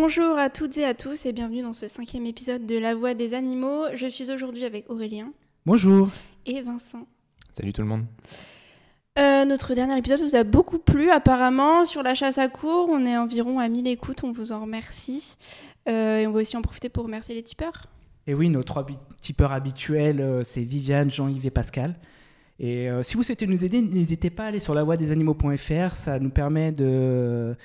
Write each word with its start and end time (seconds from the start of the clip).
Bonjour 0.00 0.38
à 0.38 0.48
toutes 0.48 0.78
et 0.78 0.84
à 0.84 0.94
tous 0.94 1.26
et 1.26 1.32
bienvenue 1.32 1.62
dans 1.62 1.72
ce 1.72 1.88
cinquième 1.88 2.24
épisode 2.24 2.66
de 2.66 2.78
La 2.78 2.94
Voix 2.94 3.14
des 3.14 3.34
animaux. 3.34 3.86
Je 3.96 4.06
suis 4.06 4.30
aujourd'hui 4.30 4.64
avec 4.64 4.88
Aurélien 4.88 5.32
Bonjour. 5.66 6.08
et 6.46 6.62
Vincent. 6.62 7.04
Salut 7.50 7.72
tout 7.72 7.82
le 7.82 7.88
monde. 7.88 8.04
Euh, 9.18 9.44
notre 9.44 9.74
dernier 9.74 9.98
épisode 9.98 10.20
vous 10.20 10.36
a 10.36 10.44
beaucoup 10.44 10.78
plu 10.78 11.10
apparemment 11.10 11.84
sur 11.84 12.04
la 12.04 12.14
chasse 12.14 12.38
à 12.38 12.46
cours. 12.46 12.88
On 12.88 13.04
est 13.04 13.16
environ 13.16 13.58
à 13.58 13.68
1000 13.68 13.88
écoutes, 13.88 14.22
on 14.22 14.30
vous 14.30 14.52
en 14.52 14.60
remercie. 14.60 15.36
Euh, 15.88 16.18
et 16.18 16.28
on 16.28 16.30
va 16.30 16.42
aussi 16.42 16.56
en 16.56 16.62
profiter 16.62 16.88
pour 16.88 17.02
remercier 17.02 17.34
les 17.34 17.42
tipeurs. 17.42 17.86
Et 18.28 18.34
oui, 18.34 18.50
nos 18.50 18.62
trois 18.62 18.86
tipeurs 19.20 19.50
habituels, 19.50 20.20
euh, 20.20 20.44
c'est 20.44 20.62
Viviane, 20.62 21.10
Jean-Yves 21.10 21.46
et 21.46 21.50
Pascal. 21.50 21.96
Et 22.60 22.88
euh, 22.88 23.02
si 23.02 23.16
vous 23.16 23.24
souhaitez 23.24 23.48
nous 23.48 23.64
aider, 23.64 23.80
n'hésitez 23.80 24.30
pas 24.30 24.44
à 24.44 24.46
aller 24.46 24.60
sur 24.60 24.74
lavoidesanimaux.fr. 24.74 25.92
Ça 25.92 26.20
nous 26.20 26.30
permet 26.30 26.70
de 26.70 27.56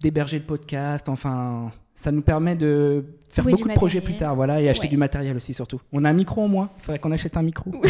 d'héberger 0.00 0.38
le 0.38 0.44
podcast. 0.44 1.08
Enfin, 1.08 1.70
ça 1.94 2.12
nous 2.12 2.22
permet 2.22 2.56
de 2.56 3.04
faire 3.28 3.44
Oui, 3.46 3.52
beaucoup 3.52 3.68
de 3.68 3.74
projets 3.74 4.00
plus 4.00 4.16
tard. 4.16 4.34
Voilà, 4.36 4.60
et 4.60 4.68
acheter 4.68 4.84
Ouais. 4.86 4.90
du 4.90 4.96
matériel 4.96 5.36
aussi 5.36 5.54
surtout. 5.54 5.80
On 5.92 6.04
a 6.04 6.10
un 6.10 6.14
micro 6.14 6.44
au 6.44 6.48
moins. 6.48 6.70
Il 6.78 6.82
faudrait 6.82 6.98
qu'on 6.98 7.12
achète 7.12 7.36
un 7.36 7.42
micro. 7.42 7.70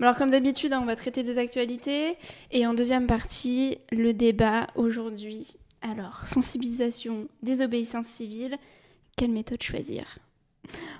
Alors 0.00 0.16
comme 0.16 0.30
d'habitude, 0.30 0.72
hein, 0.72 0.80
on 0.82 0.86
va 0.86 0.96
traiter 0.96 1.22
des 1.22 1.36
actualités. 1.38 2.16
Et 2.50 2.66
en 2.66 2.72
deuxième 2.74 3.06
partie, 3.06 3.78
le 3.92 4.14
débat 4.14 4.66
aujourd'hui. 4.74 5.56
Alors, 5.82 6.24
sensibilisation, 6.26 7.28
désobéissance 7.42 8.06
civile, 8.06 8.56
quelle 9.16 9.30
méthode 9.30 9.62
choisir? 9.62 10.18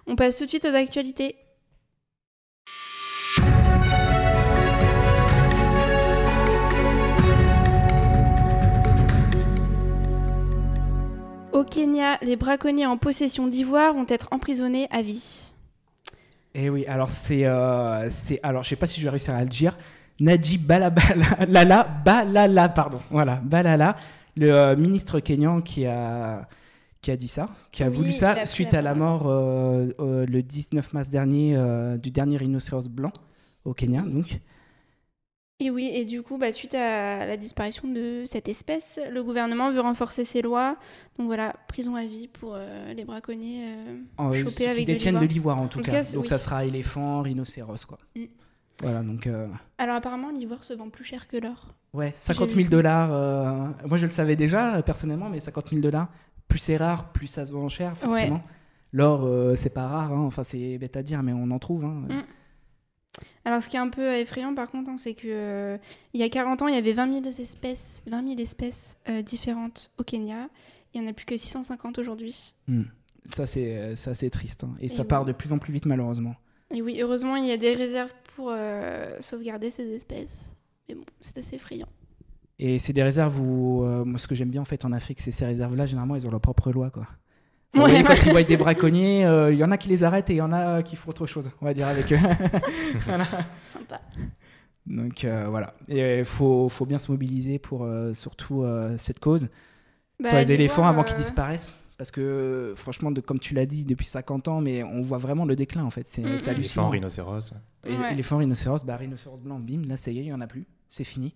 On 0.06 0.16
passe 0.16 0.36
tout 0.36 0.44
de 0.44 0.50
suite 0.50 0.64
aux 0.66 0.74
actualités. 0.74 1.36
Au 11.52 11.64
Kenya, 11.64 12.18
les 12.22 12.36
braconniers 12.36 12.86
en 12.86 12.96
possession 12.96 13.48
d'ivoire 13.48 13.94
vont 13.94 14.06
être 14.08 14.28
emprisonnés 14.30 14.86
à 14.90 15.02
vie. 15.02 15.52
Et 16.54 16.70
oui, 16.70 16.86
alors 16.86 17.10
c'est, 17.10 17.44
euh, 17.44 18.08
alors 18.42 18.62
je 18.62 18.68
sais 18.68 18.76
pas 18.76 18.86
si 18.86 19.00
je 19.00 19.04
vais 19.04 19.10
réussir 19.10 19.34
à 19.34 19.42
le 19.42 19.48
dire. 19.48 19.76
Najib 20.20 20.62
Balabala, 20.64 21.46
Lala, 21.48 21.88
Balala, 22.04 22.68
pardon, 22.68 23.00
voilà, 23.10 23.36
Balala, 23.42 23.96
le 24.36 24.52
euh, 24.52 24.76
ministre 24.76 25.20
kényan 25.20 25.60
qui 25.60 25.86
a, 25.86 26.46
qui 27.02 27.10
a 27.10 27.16
dit 27.16 27.28
ça, 27.28 27.46
qui 27.72 27.82
a 27.82 27.88
Oui, 27.88 27.96
voulu 27.96 28.12
ça 28.12 28.44
suite 28.44 28.74
à 28.74 28.82
la 28.82 28.94
mort 28.94 29.26
euh, 29.26 29.88
euh, 30.00 30.26
le 30.26 30.42
19 30.42 30.92
mars 30.92 31.08
dernier 31.08 31.56
euh, 31.56 31.96
du 31.96 32.10
dernier 32.10 32.36
rhinocéros 32.36 32.88
blanc 32.88 33.12
au 33.64 33.74
Kenya, 33.74 34.02
donc. 34.02 34.40
Et 35.62 35.68
oui, 35.70 35.90
et 35.92 36.04
du 36.06 36.22
coup, 36.22 36.38
bah, 36.38 36.52
suite 36.52 36.74
à 36.74 37.26
la 37.26 37.36
disparition 37.36 37.86
de 37.86 38.22
cette 38.24 38.48
espèce, 38.48 38.98
le 39.12 39.22
gouvernement 39.22 39.70
veut 39.70 39.80
renforcer 39.80 40.24
ses 40.24 40.40
lois. 40.40 40.76
Donc 41.18 41.26
voilà, 41.26 41.54
prison 41.68 41.94
à 41.96 42.04
vie 42.06 42.28
pour 42.28 42.54
euh, 42.54 42.94
les 42.94 43.04
braconniers. 43.04 43.64
euh, 43.66 43.96
En- 44.16 44.30
qui 44.30 44.84
détiennent 44.86 45.20
de 45.20 45.26
l'ivoire. 45.26 45.60
en 45.60 45.68
tout 45.68 45.80
En 45.80 45.82
cas. 45.82 46.02
cas, 46.02 46.12
donc 46.12 46.22
oui. 46.22 46.28
ça 46.28 46.38
sera 46.38 46.64
éléphant, 46.64 47.20
rhinocéros 47.22 47.84
quoi. 47.86 47.98
Mm. 48.16 48.24
Voilà, 48.82 49.02
donc 49.02 49.26
euh, 49.26 49.46
Alors 49.76 49.96
apparemment, 49.96 50.30
l'ivoire 50.30 50.64
se 50.64 50.72
vend 50.72 50.88
plus 50.88 51.04
cher 51.04 51.28
que 51.28 51.36
l'or. 51.36 51.74
ouais, 51.92 52.12
50 52.16 52.48
vu 52.52 52.62
000 52.62 52.64
ça. 52.64 52.70
dollars. 52.70 53.10
euh, 53.12 53.66
moi 53.86 53.98
je 53.98 54.06
le 54.06 54.12
savais 54.12 54.36
déjà 54.36 54.82
personnellement, 54.82 55.28
mais 55.28 55.40
50 55.40 55.68
000 55.68 55.82
dollars, 55.82 56.08
plus 56.48 56.58
c'est 56.58 56.78
rare, 56.78 57.12
plus 57.12 57.26
ça 57.26 57.44
se 57.44 57.52
vend 57.52 57.68
cher 57.68 57.94
forcément. 57.98 58.40
L'or, 58.92 59.28
c'est 59.56 59.68
pas 59.74 59.86
rare, 59.86 60.10
hein. 60.12 60.24
enfin 60.26 60.42
c'est 60.42 60.78
bête 60.78 60.96
à 60.96 61.02
dire, 61.02 61.22
mais 61.22 61.34
on 61.34 61.50
en 61.50 61.58
trouve. 61.58 61.84
hein. 61.84 62.04
Mm. 62.08 62.22
Alors 63.44 63.62
ce 63.62 63.68
qui 63.68 63.76
est 63.76 63.80
un 63.80 63.88
peu 63.88 64.14
effrayant 64.14 64.54
par 64.54 64.70
contre, 64.70 64.90
hein, 64.90 64.96
c'est 64.98 65.14
que 65.14 65.26
euh, 65.26 65.78
il 66.14 66.20
y 66.20 66.22
a 66.22 66.28
40 66.28 66.62
ans, 66.62 66.68
il 66.68 66.74
y 66.74 66.78
avait 66.78 66.92
20 66.92 67.22
000 67.22 67.26
espèces, 67.40 68.02
20 68.06 68.28
000 68.28 68.40
espèces 68.40 68.96
euh, 69.08 69.22
différentes 69.22 69.90
au 69.98 70.04
Kenya. 70.04 70.48
Il 70.94 71.00
n'y 71.00 71.06
en 71.06 71.10
a 71.10 71.12
plus 71.12 71.26
que 71.26 71.36
650 71.36 71.98
aujourd'hui. 71.98 72.54
Mm. 72.68 72.82
Ça 73.26 73.46
c'est 73.46 73.76
euh, 73.76 73.96
ça 73.96 74.14
c'est 74.14 74.30
triste, 74.30 74.64
hein. 74.64 74.74
et, 74.80 74.86
Et 74.86 74.88
ça 74.88 75.02
oui. 75.02 75.08
part 75.08 75.24
de 75.24 75.32
plus 75.32 75.52
en 75.52 75.58
plus 75.58 75.72
vite 75.72 75.86
malheureusement. 75.86 76.34
Et 76.72 76.82
oui, 76.82 77.00
heureusement, 77.00 77.34
il 77.34 77.46
y 77.46 77.50
a 77.52 77.56
des 77.56 77.74
réserves 77.74 78.12
pour 78.36 78.50
euh, 78.50 79.16
sauvegarder 79.20 79.70
ces 79.70 79.88
espèces. 79.92 80.54
Mais 80.88 80.94
bon, 80.94 81.04
c'est 81.20 81.36
assez 81.38 81.56
effrayant. 81.56 81.88
Et 82.60 82.78
c'est 82.78 82.92
des 82.92 83.02
réserves 83.02 83.40
où, 83.40 83.82
moi 84.04 84.18
ce 84.18 84.28
que 84.28 84.34
j'aime 84.34 84.50
bien 84.50 84.60
en 84.60 84.66
fait 84.66 84.84
en 84.84 84.92
Afrique, 84.92 85.20
c'est 85.20 85.32
ces 85.32 85.46
réserves-là, 85.46 85.86
généralement 85.86 86.14
ils 86.14 86.26
ont 86.26 86.30
leur 86.30 86.40
propre 86.42 86.70
loi 86.70 86.90
quoi. 86.90 87.06
Vous 87.72 87.82
Ouais, 87.82 87.90
voyez, 87.90 88.02
quand 88.04 88.14
ils 88.26 88.30
voient 88.32 88.42
des 88.42 88.56
braconniers, 88.56 89.24
euh, 89.26 89.52
il 89.52 89.58
y 89.58 89.64
en 89.64 89.70
a 89.70 89.78
qui 89.78 89.88
les 89.88 90.02
arrêtent 90.02 90.28
et 90.30 90.34
il 90.34 90.38
y 90.38 90.42
en 90.42 90.52
a 90.52 90.82
qui 90.82 90.96
font 90.96 91.10
autre 91.10 91.26
chose, 91.26 91.48
on 91.60 91.64
va 91.64 91.72
dire 91.74 91.86
avec 91.88 92.12
eux. 92.12 92.18
Voilà. 93.06 93.24
Sympa. 93.72 94.00
Donc 94.86 95.24
euh, 95.24 95.46
voilà, 95.48 95.74
il 95.88 96.24
faut, 96.24 96.68
faut 96.68 96.86
bien 96.86 96.98
se 96.98 97.10
mobiliser 97.12 97.58
pour 97.58 97.84
euh, 97.84 98.12
surtout 98.12 98.64
euh, 98.64 98.96
cette 98.98 99.20
cause 99.20 99.48
Bah, 100.18 100.30
sur 100.30 100.38
les 100.38 100.52
éléphants 100.52 100.86
avant 100.86 101.04
qu'ils 101.04 101.14
euh, 101.14 101.18
disparaissent. 101.18 101.76
Parce 101.96 102.10
que 102.10 102.20
euh, 102.20 102.74
franchement, 102.74 103.10
de, 103.12 103.20
comme 103.20 103.38
tu 103.38 103.54
l'as 103.54 103.66
dit 103.66 103.84
depuis 103.84 104.06
50 104.06 104.48
ans, 104.48 104.60
mais 104.60 104.82
on 104.82 105.02
voit 105.02 105.18
vraiment 105.18 105.44
le 105.44 105.54
déclin 105.54 105.84
en 105.84 105.90
fait. 105.90 106.06
C'est 106.06 106.22
Mm, 106.22 106.24
mm. 106.24 106.28
Éléphant, 106.28 106.50
hallucinant. 106.50 106.88
rhinocéros. 106.90 107.52
Et- 107.86 107.94
Ouais. 107.94 108.12
Éléphant, 108.12 108.38
rhinocéros, 108.38 108.84
bah 108.84 108.96
rhinocéros 108.96 109.40
blanc, 109.40 109.60
bim, 109.60 109.82
là 109.86 109.96
ça 109.96 110.10
y 110.10 110.18
est, 110.18 110.22
il 110.22 110.26
n'y 110.26 110.32
en 110.32 110.40
a 110.40 110.46
plus. 110.46 110.66
C'est 110.88 111.04
fini. 111.04 111.34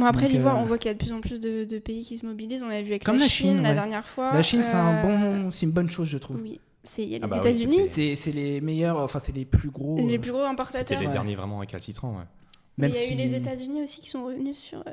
Bon, 0.00 0.06
après, 0.06 0.28
l'ivoire, 0.28 0.56
euh, 0.56 0.62
on 0.62 0.64
voit 0.64 0.78
qu'il 0.78 0.88
y 0.88 0.90
a 0.90 0.94
de 0.94 0.98
plus 0.98 1.12
en 1.12 1.20
plus 1.20 1.38
de, 1.40 1.64
de 1.64 1.78
pays 1.78 2.04
qui 2.04 2.16
se 2.18 2.26
mobilisent. 2.26 2.62
On 2.62 2.68
l'a 2.68 2.82
vu 2.82 2.88
avec 2.90 3.04
Comme 3.04 3.16
la, 3.16 3.24
la 3.24 3.28
Chine, 3.28 3.48
Chine, 3.50 3.62
la 3.62 3.74
dernière 3.74 4.06
fois. 4.06 4.32
La 4.32 4.42
Chine, 4.42 4.62
c'est 4.62 4.74
un 4.74 4.96
Euh, 4.98 5.02
bon, 5.42 5.50
c'est 5.50 5.66
une 5.66 5.72
bonne 5.72 5.88
chose, 5.90 6.08
je 6.08 6.18
trouve. 6.18 6.40
Oui, 6.42 6.60
c'est 6.82 7.02
il 7.02 7.10
y 7.10 7.14
a 7.14 7.18
les 7.18 7.24
Ah 7.24 7.28
bah 7.28 7.36
États-Unis, 7.38 7.86
C'est 7.86 8.16
c'est 8.16 8.32
les 8.32 8.60
meilleurs, 8.60 8.98
enfin 8.98 9.18
c'est 9.18 9.34
les 9.34 9.44
plus 9.44 9.70
gros. 9.70 9.96
les 9.98 10.16
euh, 10.16 10.20
plus 10.20 10.30
gros 10.32 10.40
C'était 10.40 10.50
importateurs. 10.50 11.00
les 11.00 11.06
Ouais. 11.06 11.12
derniers 11.12 11.34
vraiment 11.36 11.58
récalcitrants. 11.58 12.12
Ouais. 12.12 12.24
Même 12.78 12.90
il 12.90 12.94
y 12.94 12.98
a 12.98 13.00
si 13.02 13.12
eu 13.14 13.16
les 13.16 13.34
États-Unis 13.34 13.82
aussi 13.82 14.00
qui 14.00 14.08
sont 14.08 14.24
revenus 14.24 14.56
sur. 14.56 14.82
euh, 14.86 14.90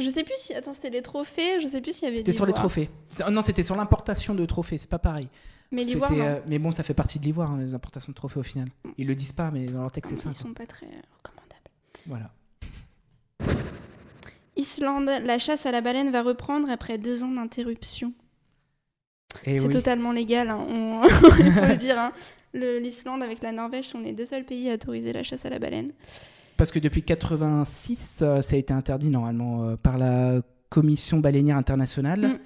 Je 0.00 0.08
sais 0.10 0.24
plus 0.24 0.34
si. 0.36 0.52
Attends, 0.54 0.72
c'était 0.72 0.90
les 0.90 1.02
trophées. 1.02 1.60
Je 1.60 1.66
sais 1.68 1.80
plus 1.80 1.92
s'il 1.94 2.04
y 2.04 2.08
avait. 2.08 2.16
C'était 2.18 2.32
sur 2.32 2.46
les 2.46 2.52
trophées. 2.52 2.90
Oh, 3.26 3.30
non, 3.30 3.40
c'était 3.42 3.62
sur 3.62 3.76
l'importation 3.76 4.34
de 4.34 4.44
trophées, 4.46 4.78
c'est 4.78 4.90
pas 4.90 4.98
pareil. 4.98 5.28
Mais 5.70 5.84
l'ivoire, 5.84 6.10
C'était, 6.10 6.20
euh, 6.20 6.40
mais 6.46 6.58
bon, 6.58 6.70
ça 6.70 6.82
fait 6.82 6.92
partie 6.92 7.18
de 7.18 7.24
l'ivoire, 7.24 7.52
hein, 7.52 7.58
les 7.58 7.72
importations 7.72 8.10
de 8.10 8.14
trophées 8.16 8.40
au 8.40 8.42
final. 8.42 8.68
Ils 8.98 9.06
le 9.06 9.14
disent 9.14 9.32
pas, 9.32 9.50
mais 9.50 9.64
dans 9.66 9.80
leur 9.82 9.90
texte, 9.92 10.10
c'est 10.10 10.16
ça. 10.16 10.28
Ils 10.30 10.34
sont 10.34 10.52
pas 10.52 10.66
très 10.66 10.84
recommandables. 10.86 11.70
Voilà. 12.06 12.30
Islande, 14.72 15.10
la 15.24 15.38
chasse 15.38 15.66
à 15.66 15.70
la 15.72 15.80
baleine 15.80 16.10
va 16.10 16.22
reprendre 16.22 16.70
après 16.70 16.98
deux 16.98 17.22
ans 17.22 17.28
d'interruption. 17.30 18.12
Et 19.46 19.56
C'est 19.58 19.66
oui. 19.66 19.72
totalement 19.72 20.12
légal, 20.12 20.50
hein, 20.50 20.58
on... 20.68 21.02
il 21.38 21.52
faut 21.52 21.64
le 21.66 21.76
dire. 21.76 21.98
hein. 21.98 22.12
L'Islande 22.54 23.22
avec 23.22 23.42
la 23.42 23.50
Norvège 23.52 23.86
sont 23.88 24.00
les 24.00 24.12
deux 24.12 24.26
seuls 24.26 24.44
pays 24.44 24.68
à 24.70 24.74
autoriser 24.74 25.12
la 25.12 25.22
chasse 25.22 25.46
à 25.46 25.50
la 25.50 25.58
baleine. 25.58 25.92
Parce 26.58 26.70
que 26.70 26.78
depuis 26.78 27.02
86, 27.02 28.20
euh, 28.22 28.40
ça 28.42 28.56
a 28.56 28.58
été 28.58 28.74
interdit 28.74 29.08
normalement 29.08 29.64
euh, 29.64 29.76
par 29.76 29.96
la 29.96 30.42
Commission 30.68 31.18
baleinière 31.18 31.56
internationale. 31.56 32.20
Mm. 32.20 32.38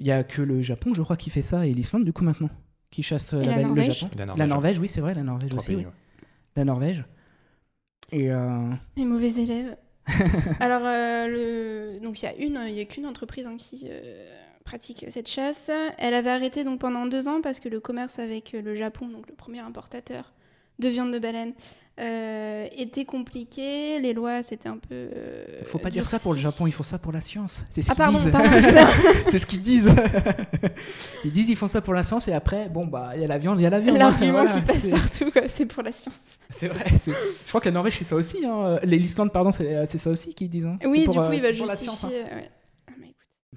Il 0.00 0.06
y 0.06 0.10
a 0.12 0.22
que 0.22 0.42
le 0.42 0.60
Japon, 0.60 0.92
je 0.94 1.02
crois, 1.02 1.16
qui 1.16 1.30
fait 1.30 1.42
ça, 1.42 1.66
et 1.66 1.72
l'Islande 1.72 2.04
du 2.04 2.12
coup 2.12 2.24
maintenant, 2.24 2.50
qui 2.90 3.02
chasse 3.02 3.32
euh, 3.34 3.40
Et 3.40 3.46
la 3.46 3.56
la 3.56 3.56
baleine. 3.62 3.68
Le 3.68 3.74
Norvège 3.76 4.00
Japon. 4.00 4.12
La 4.16 4.18
La 4.18 4.26
Norvège. 4.26 4.48
Norvège, 4.48 4.78
oui, 4.80 4.88
c'est 4.88 5.00
vrai, 5.00 5.14
la 5.14 5.22
Norvège 5.22 5.48
Trois 5.50 5.60
aussi. 5.62 5.68
pays, 5.68 5.76
oui. 5.78 5.84
ouais. 5.86 5.90
La 6.56 6.64
Norvège. 6.64 7.04
Et 8.12 8.30
euh, 8.30 8.70
Les 8.96 9.04
mauvais 9.04 9.30
élèves. 9.32 9.76
Alors, 10.60 10.82
euh, 10.84 11.26
le... 11.26 12.00
donc 12.00 12.22
il 12.22 12.24
y 12.24 12.28
a 12.28 12.36
une, 12.36 12.56
a 12.56 12.84
qu'une 12.84 13.06
entreprise 13.06 13.46
hein, 13.46 13.56
qui 13.58 13.88
euh, 13.90 14.26
pratique 14.64 15.06
cette 15.08 15.28
chasse. 15.28 15.70
Elle 15.98 16.14
avait 16.14 16.30
arrêté 16.30 16.64
donc 16.64 16.80
pendant 16.80 17.06
deux 17.06 17.28
ans 17.28 17.40
parce 17.42 17.60
que 17.60 17.68
le 17.68 17.80
commerce 17.80 18.18
avec 18.18 18.52
le 18.52 18.74
Japon, 18.74 19.08
donc 19.08 19.28
le 19.28 19.34
premier 19.34 19.60
importateur 19.60 20.32
de 20.78 20.88
viande 20.88 21.12
de 21.12 21.18
baleine, 21.18 21.54
euh, 21.98 22.66
était 22.76 23.04
compliqué. 23.04 23.98
Les 23.98 24.12
lois, 24.12 24.42
c'était 24.42 24.68
un 24.68 24.76
peu. 24.78 24.94
euh, 24.94 25.44
il 25.60 25.66
faut 25.66 25.78
pas 25.78 25.90
dire 25.90 26.06
ça 26.06 26.18
pour 26.18 26.32
le. 26.34 26.38
Japon, 26.38 26.66
il 26.66 26.72
faut 26.72 26.82
ça 26.84 26.98
pour 26.98 27.12
la 27.12 27.20
science. 27.20 27.64
C'est 27.70 27.82
ce 27.82 27.90
Ah 27.90 27.94
qu'ils 27.94 28.04
pardon, 28.04 28.18
disent. 28.18 28.32
c'est 29.30 29.38
ce 29.38 29.46
qu'ils 29.46 29.62
disent. 29.62 29.88
ils 31.24 31.32
disent 31.32 31.48
ils 31.48 31.56
font 31.56 31.68
ça 31.68 31.80
pour 31.80 31.94
la 31.94 32.02
science 32.04 32.28
et 32.28 32.32
après, 32.32 32.68
bon 32.68 32.86
bah 32.86 33.10
il 33.14 33.20
y 33.22 33.24
a 33.24 33.28
la 33.28 33.38
viande, 33.38 33.58
il 33.58 33.62
y 33.62 33.66
a 33.66 33.70
la 33.70 33.80
viande. 33.80 33.96
hein. 33.96 33.98
L'argument 34.00 34.32
Voilà, 34.44 34.52
qui 34.52 34.60
passe 34.62 34.88
partout, 34.88 35.30
c'est 35.48 35.66
pour 35.66 35.82
la 35.82 35.92
science. 35.92 36.14
C'est 36.50 36.68
vrai. 36.68 36.84
Je 37.06 37.48
crois 37.48 37.60
que 37.60 37.66
la 37.68 37.72
Norvège 37.72 37.98
c'est 37.98 38.04
ça 38.04 38.16
aussi. 38.16 38.38
Hein. 38.46 38.78
Les- 38.82 38.98
L'Islande 38.98 39.32
pardon 39.32 39.50
c'est 39.50 39.98
ça 39.98 40.10
aussi 40.10 40.32
qu'ils 40.34 40.48
disent. 40.48 40.66
hein. 40.66 40.78
Oui, 40.84 41.00
C'est 41.00 41.04
pour, 41.06 41.14
du 41.14 41.20
coup, 41.20 41.24
euh, 41.26 41.34
il 41.34 41.42
va 41.42 41.50
la 41.50 41.76
science, 41.76 42.04
hein. 42.04 42.08
justifier. 42.08 42.22
ouais. 42.36 42.50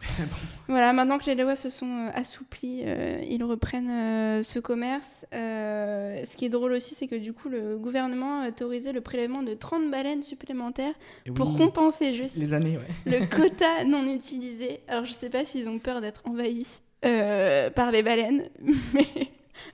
Voilà, 0.68 0.94
maintenant 0.94 1.18
que 1.18 1.26
les 1.26 1.36
lois 1.36 1.56
se 1.56 1.70
sont 1.70 1.86
euh, 2.08 2.10
assouplies, 2.14 2.82
euh, 2.86 3.20
ils 3.30 3.44
reprennent 3.44 3.90
euh, 3.90 4.44
ce 4.44 4.60
commerce. 4.60 5.26
Euh, 5.34 6.24
ce 6.26 6.38
qui 6.38 6.46
est 6.46 6.50
drôle 6.50 6.72
aussi, 6.74 6.96
c'est 6.96 7.08
que 7.08 7.16
du 7.16 7.34
coup, 7.34 7.50
le 7.50 7.78
gouvernement 7.78 8.42
a 8.42 8.48
autorisé 8.50 8.94
le 8.94 9.02
prélèvement 9.02 9.44
de 9.44 9.54
30 9.54 9.92
baleines 9.92 10.24
supplémentaires 10.24 10.94
pour 11.36 11.58
compenser, 11.58 12.14
je 12.16 12.24
cite, 12.24 12.38
les 12.38 12.54
années, 12.54 12.78
ouais. 12.78 12.88
le 13.20 13.26
quota 13.36 13.84
non 13.86 14.06
utilisé. 14.06 14.80
Alors, 14.88 15.04
je 15.06 15.14
sais 15.14 15.30
pas 15.30 15.44
s'ils 15.46 15.68
ont 15.68 15.80
peur 15.80 16.00
d'être 16.02 16.22
envahis 16.26 16.68
par 17.02 17.92
les 17.92 18.04
baleines, 18.04 18.44
mais 18.94 19.06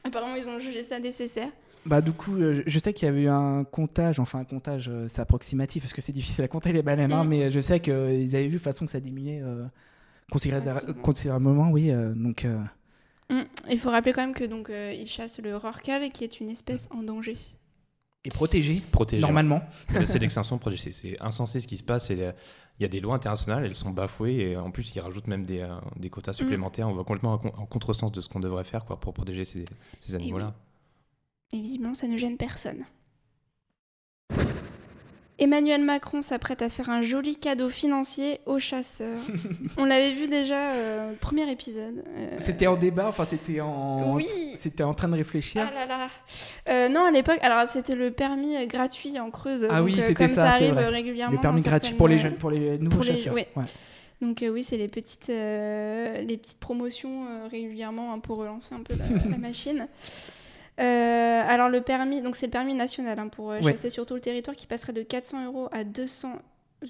apparemment, 0.03 0.35
ils 0.35 0.49
ont 0.49 0.59
jugé 0.59 0.83
ça 0.83 0.99
nécessaire. 0.99 1.49
Bah 1.85 2.01
du 2.01 2.11
coup, 2.11 2.35
je 2.65 2.79
sais 2.79 2.91
qu'il 2.91 3.05
y 3.05 3.09
avait 3.09 3.21
eu 3.23 3.29
un 3.29 3.63
comptage, 3.63 4.19
enfin 4.19 4.39
un 4.39 4.43
comptage, 4.43 4.91
c'est 5.07 5.21
approximatif 5.21 5.83
parce 5.83 5.93
que 5.93 6.01
c'est 6.01 6.11
difficile 6.11 6.43
à 6.43 6.49
compter 6.49 6.73
les 6.73 6.81
baleines, 6.81 7.13
hein, 7.13 7.23
Mm. 7.23 7.27
mais 7.29 7.49
je 7.51 7.59
sais 7.61 7.79
qu'ils 7.79 8.35
avaient 8.35 8.47
vu 8.47 8.57
de 8.57 8.61
façon 8.61 8.83
que 8.85 8.91
ça 8.91 8.99
diminuait 8.99 9.41
considéra- 10.31 10.59
Massivement. 10.73 11.01
considérablement, 11.01 11.69
oui. 11.71 11.91
euh, 11.91 12.13
donc 12.13 12.45
euh, 12.45 12.59
Hum, 13.29 13.43
Il 13.69 13.77
faut 13.77 13.89
rappeler 13.89 14.13
quand 14.13 14.21
même 14.21 14.33
que 14.33 14.45
donc 14.45 14.69
euh, 14.69 14.93
ils 14.93 15.07
chassent 15.07 15.39
le 15.39 15.55
rorqual, 15.57 16.09
qui 16.11 16.23
est 16.23 16.39
une 16.39 16.49
espèce 16.49 16.87
en 16.91 17.03
danger. 17.03 17.37
et 18.23 18.29
protégé 18.29 18.81
Protégé. 18.91 19.21
normalement. 19.21 19.61
Ouais, 19.93 20.05
C'est 20.05 20.19
l'extinction 20.19 20.57
protégée. 20.57 20.91
C'est- 20.91 21.21
insensé 21.21 21.59
ce 21.59 21.67
qui 21.67 21.77
se 21.77 21.83
passe. 21.83 22.09
et, 22.09 22.21
euh, 22.21 22.31
il 22.79 22.83
y 22.83 22.85
a 22.85 22.89
des 22.89 22.99
lois 22.99 23.15
internationales, 23.15 23.65
elles 23.65 23.73
sont 23.73 23.89
bafouées 23.89 24.51
et 24.51 24.55
en 24.57 24.69
plus 24.69 24.93
ils 24.95 24.99
rajoutent 24.99 25.25
même 25.27 25.45
des, 25.45 25.61
euh, 25.61 25.75
des 25.95 26.09
quotas 26.11 26.33
supplémentaires. 26.33 26.87
On 26.87 26.93
va 26.93 27.03
complètement 27.03 27.33
en, 27.33 27.61
en 27.63 27.65
contresens 27.65 28.11
de 28.11 28.21
ce 28.21 28.29
qu'on 28.29 28.39
devrait 28.39 28.63
faire 28.65 28.85
quoi, 28.85 28.99
pour 28.99 29.13
protéger 29.13 29.45
ces, 29.45 29.65
ces 29.99 30.13
animaux-là. 30.15 30.53
Et 31.53 31.59
visiblement, 31.61 31.95
ça 31.95 32.07
ne 32.07 32.17
gêne 32.17 32.37
personne. 32.37 32.83
Emmanuel 35.39 35.83
Macron 35.83 36.21
s'apprête 36.23 36.61
à 36.63 36.69
faire 36.69 36.89
un 36.89 37.01
joli 37.03 37.35
cadeau 37.35 37.69
financier 37.69 38.39
aux 38.47 38.57
chasseurs. 38.57 39.19
On 39.77 39.85
l'avait 39.85 40.13
vu 40.13 40.27
déjà 40.27 40.71
euh, 40.73 41.13
premier 41.19 41.49
épisode. 41.51 42.03
euh, 42.07 42.37
C'était 42.39 42.65
en 42.67 42.75
débat, 42.75 43.07
enfin 43.09 43.25
c'était 43.25 43.61
en, 43.61 44.15
Oui. 44.15 44.25
c'était 44.59 44.83
en 44.83 44.93
train 44.95 45.07
de 45.09 45.15
réfléchir. 45.15 45.67
Ah 45.69 45.73
là 45.73 45.85
là. 45.85 46.07
Euh, 46.69 46.89
non, 46.89 47.05
à 47.05 47.11
l'époque, 47.11 47.37
alors 47.43 47.67
c'était 47.67 47.93
le 47.95 48.09
permis 48.11 48.65
gratuit 48.67 49.19
en 49.19 49.29
Creuse. 49.29 49.67
Ah 49.69 49.77
donc, 49.77 49.85
oui, 49.85 49.95
c'était 49.97 50.13
comme 50.15 50.27
ça, 50.29 50.35
ça, 50.35 50.51
arrive 50.53 50.73
vrai. 50.73 50.87
régulièrement. 50.89 51.35
les 51.35 51.41
permis 51.41 51.61
gratuits 51.61 51.89
certaines, 51.89 51.97
pour 51.97 52.07
les 52.07 52.17
jeunes, 52.17 52.33
pour 52.35 52.49
les 52.49 52.77
nouveaux 52.79 52.95
pour 52.97 53.05
les- 53.05 53.15
chasseurs. 53.17 53.33
ouais. 53.35 53.47
Ouais. 53.55 53.63
Donc 54.19 54.43
oui, 54.51 54.63
c'est 54.63 54.77
les 54.77 54.87
petites, 54.87 55.27
les 55.27 56.37
petites 56.41 56.59
promotions 56.59 57.25
régulièrement 57.51 58.13
hein, 58.13 58.17
pour 58.19 58.37
relancer 58.39 58.73
un 58.73 58.79
peu 58.81 58.95
la, 58.97 59.29
la 59.29 59.37
machine. 59.37 59.87
Euh, 60.79 61.41
alors 61.47 61.69
le 61.69 61.81
permis, 61.81 62.21
donc 62.21 62.35
c'est 62.35 62.45
le 62.47 62.51
permis 62.51 62.75
national 62.75 63.17
hein, 63.19 63.27
pour 63.29 63.51
euh, 63.51 63.59
Ouais. 63.61 63.71
chasser 63.71 63.89
sur 63.89 64.05
tout 64.05 64.13
le 64.15 64.21
territoire 64.21 64.55
qui 64.55 64.67
passerait 64.67 64.93
de 64.93 65.01
400 65.01 65.45
euros 65.45 65.69
à 65.71 65.83
200 65.83 66.33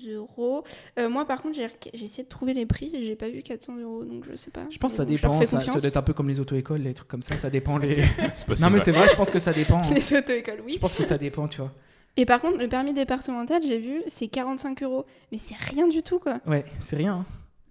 euros. 0.10 0.64
Euh, 1.00 1.10
moi 1.10 1.26
par 1.26 1.42
contre 1.42 1.56
j'ai 1.56 1.70
essayé 2.06 2.24
de 2.24 2.28
trouver 2.28 2.54
les 2.54 2.66
prix 2.66 2.92
et 2.94 3.06
j'ai 3.06 3.16
pas 3.16 3.30
vu 3.30 3.42
400 3.42 3.78
euros 3.78 4.04
donc 4.04 4.26
je 4.30 4.36
sais 4.36 4.52
pas. 4.52 4.62
Je 4.70 4.78
pense 4.78 4.92
que 4.94 4.98
ça 4.98 5.06
Donc, 5.06 5.16
dépend, 5.16 5.42
ça, 5.46 5.58
doit 5.80 5.88
être 5.88 5.96
un 5.98 6.02
peu 6.02 6.14
comme 6.14 6.28
les 6.28 6.40
auto-écoles, 6.42 6.82
les 6.82 6.94
trucs 6.94 7.08
comme 7.08 7.24
ça, 7.24 7.38
ça 7.38 7.50
dépend 7.50 7.78
les... 7.78 7.96
Possible. 8.46 8.56
non 8.60 8.70
mais 8.70 8.80
ouais. 8.80 8.84
c'est 8.84 8.92
vrai, 8.92 9.08
je 9.10 9.16
pense 9.16 9.32
que 9.32 9.40
ça 9.40 9.54
dépend. 9.54 9.82
Les 9.94 10.14
auto-écoles, 10.18 10.62
oui. 10.66 10.74
Je 10.74 10.80
pense 10.80 10.94
que 10.96 11.04
ça 11.04 11.18
dépend, 11.18 11.48
tu 11.48 11.62
vois. 11.62 11.72
Et 12.18 12.26
par 12.26 12.42
contre, 12.42 12.58
le 12.58 12.68
permis 12.68 12.94
départemental, 12.94 13.62
j'ai 13.64 13.78
vu, 13.78 14.02
c'est 14.08 14.28
45 14.28 14.82
euros. 14.84 15.06
Mais 15.32 15.38
c'est 15.38 15.56
rien 15.56 15.88
du 15.88 16.02
tout, 16.04 16.18
quoi. 16.20 16.40
Ouais, 16.48 16.66
c'est 16.80 16.96
rien. 16.96 17.14
hein. 17.14 17.26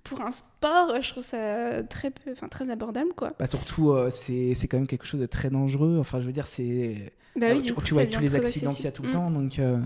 Pour 0.08 0.20
un 0.20 0.32
sport, 0.32 1.00
je 1.02 1.10
trouve 1.10 1.22
ça 1.22 1.82
très 1.84 2.10
peu, 2.10 2.32
enfin 2.32 2.48
très 2.48 2.70
abordable, 2.70 3.10
quoi. 3.16 3.32
Bah 3.38 3.46
surtout, 3.46 3.90
euh, 3.90 4.10
c'est 4.10 4.54
c'est 4.54 4.68
quand 4.68 4.76
même 4.78 4.86
quelque 4.86 5.06
chose 5.06 5.20
de 5.20 5.26
très 5.26 5.50
dangereux. 5.50 5.96
Enfin, 6.00 6.20
je 6.20 6.26
veux 6.26 6.32
dire, 6.32 6.46
c'est... 6.46 7.12
Bah 7.38 7.48
Euh, 7.48 7.54
oui, 7.56 7.62
tu, 7.66 7.74
coup, 7.74 7.82
tu 7.82 7.92
vois 7.94 8.06
tous 8.06 8.20
les 8.20 8.34
accidents 8.34 8.72
qu'il 8.72 8.84
y 8.84 8.88
a 8.88 8.92
tout 8.92 9.02
le 9.02 9.10
temps, 9.10 9.30
donc 9.30 9.58
euh, 9.58 9.78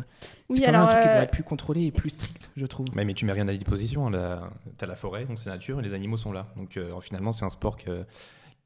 Oui, 0.51 0.57
c'est 0.59 0.61
quand 0.61 0.67
même 0.73 0.75
un 0.77 0.79
alors, 0.85 0.91
truc 0.91 1.01
qui 1.03 1.09
euh, 1.09 1.11
devrait 1.11 1.25
être 1.25 1.31
plus 1.33 1.43
contrôlé 1.43 1.85
et 1.87 1.91
plus 1.91 2.11
strict, 2.11 2.51
je 2.57 2.67
trouve. 2.67 2.87
Ouais, 2.95 3.05
mais 3.05 3.15
tu 3.15 3.25
mets 3.25 3.33
rien 3.33 3.49
à 3.49 3.53
disposition. 3.53 4.09
La... 4.11 4.51
Tu 4.79 4.85
as 4.85 4.87
la 4.87 4.95
forêt, 4.97 5.25
donc 5.25 5.39
c'est 5.39 5.49
la 5.49 5.57
nature, 5.57 5.81
et 5.81 5.83
les 5.83 5.95
animaux 5.95 6.17
sont 6.17 6.33
là. 6.33 6.47
Donc 6.57 6.77
euh, 6.77 6.93
finalement, 7.01 7.33
c'est 7.33 7.45
un 7.45 7.51
sport 7.51 7.77
que... 7.77 8.05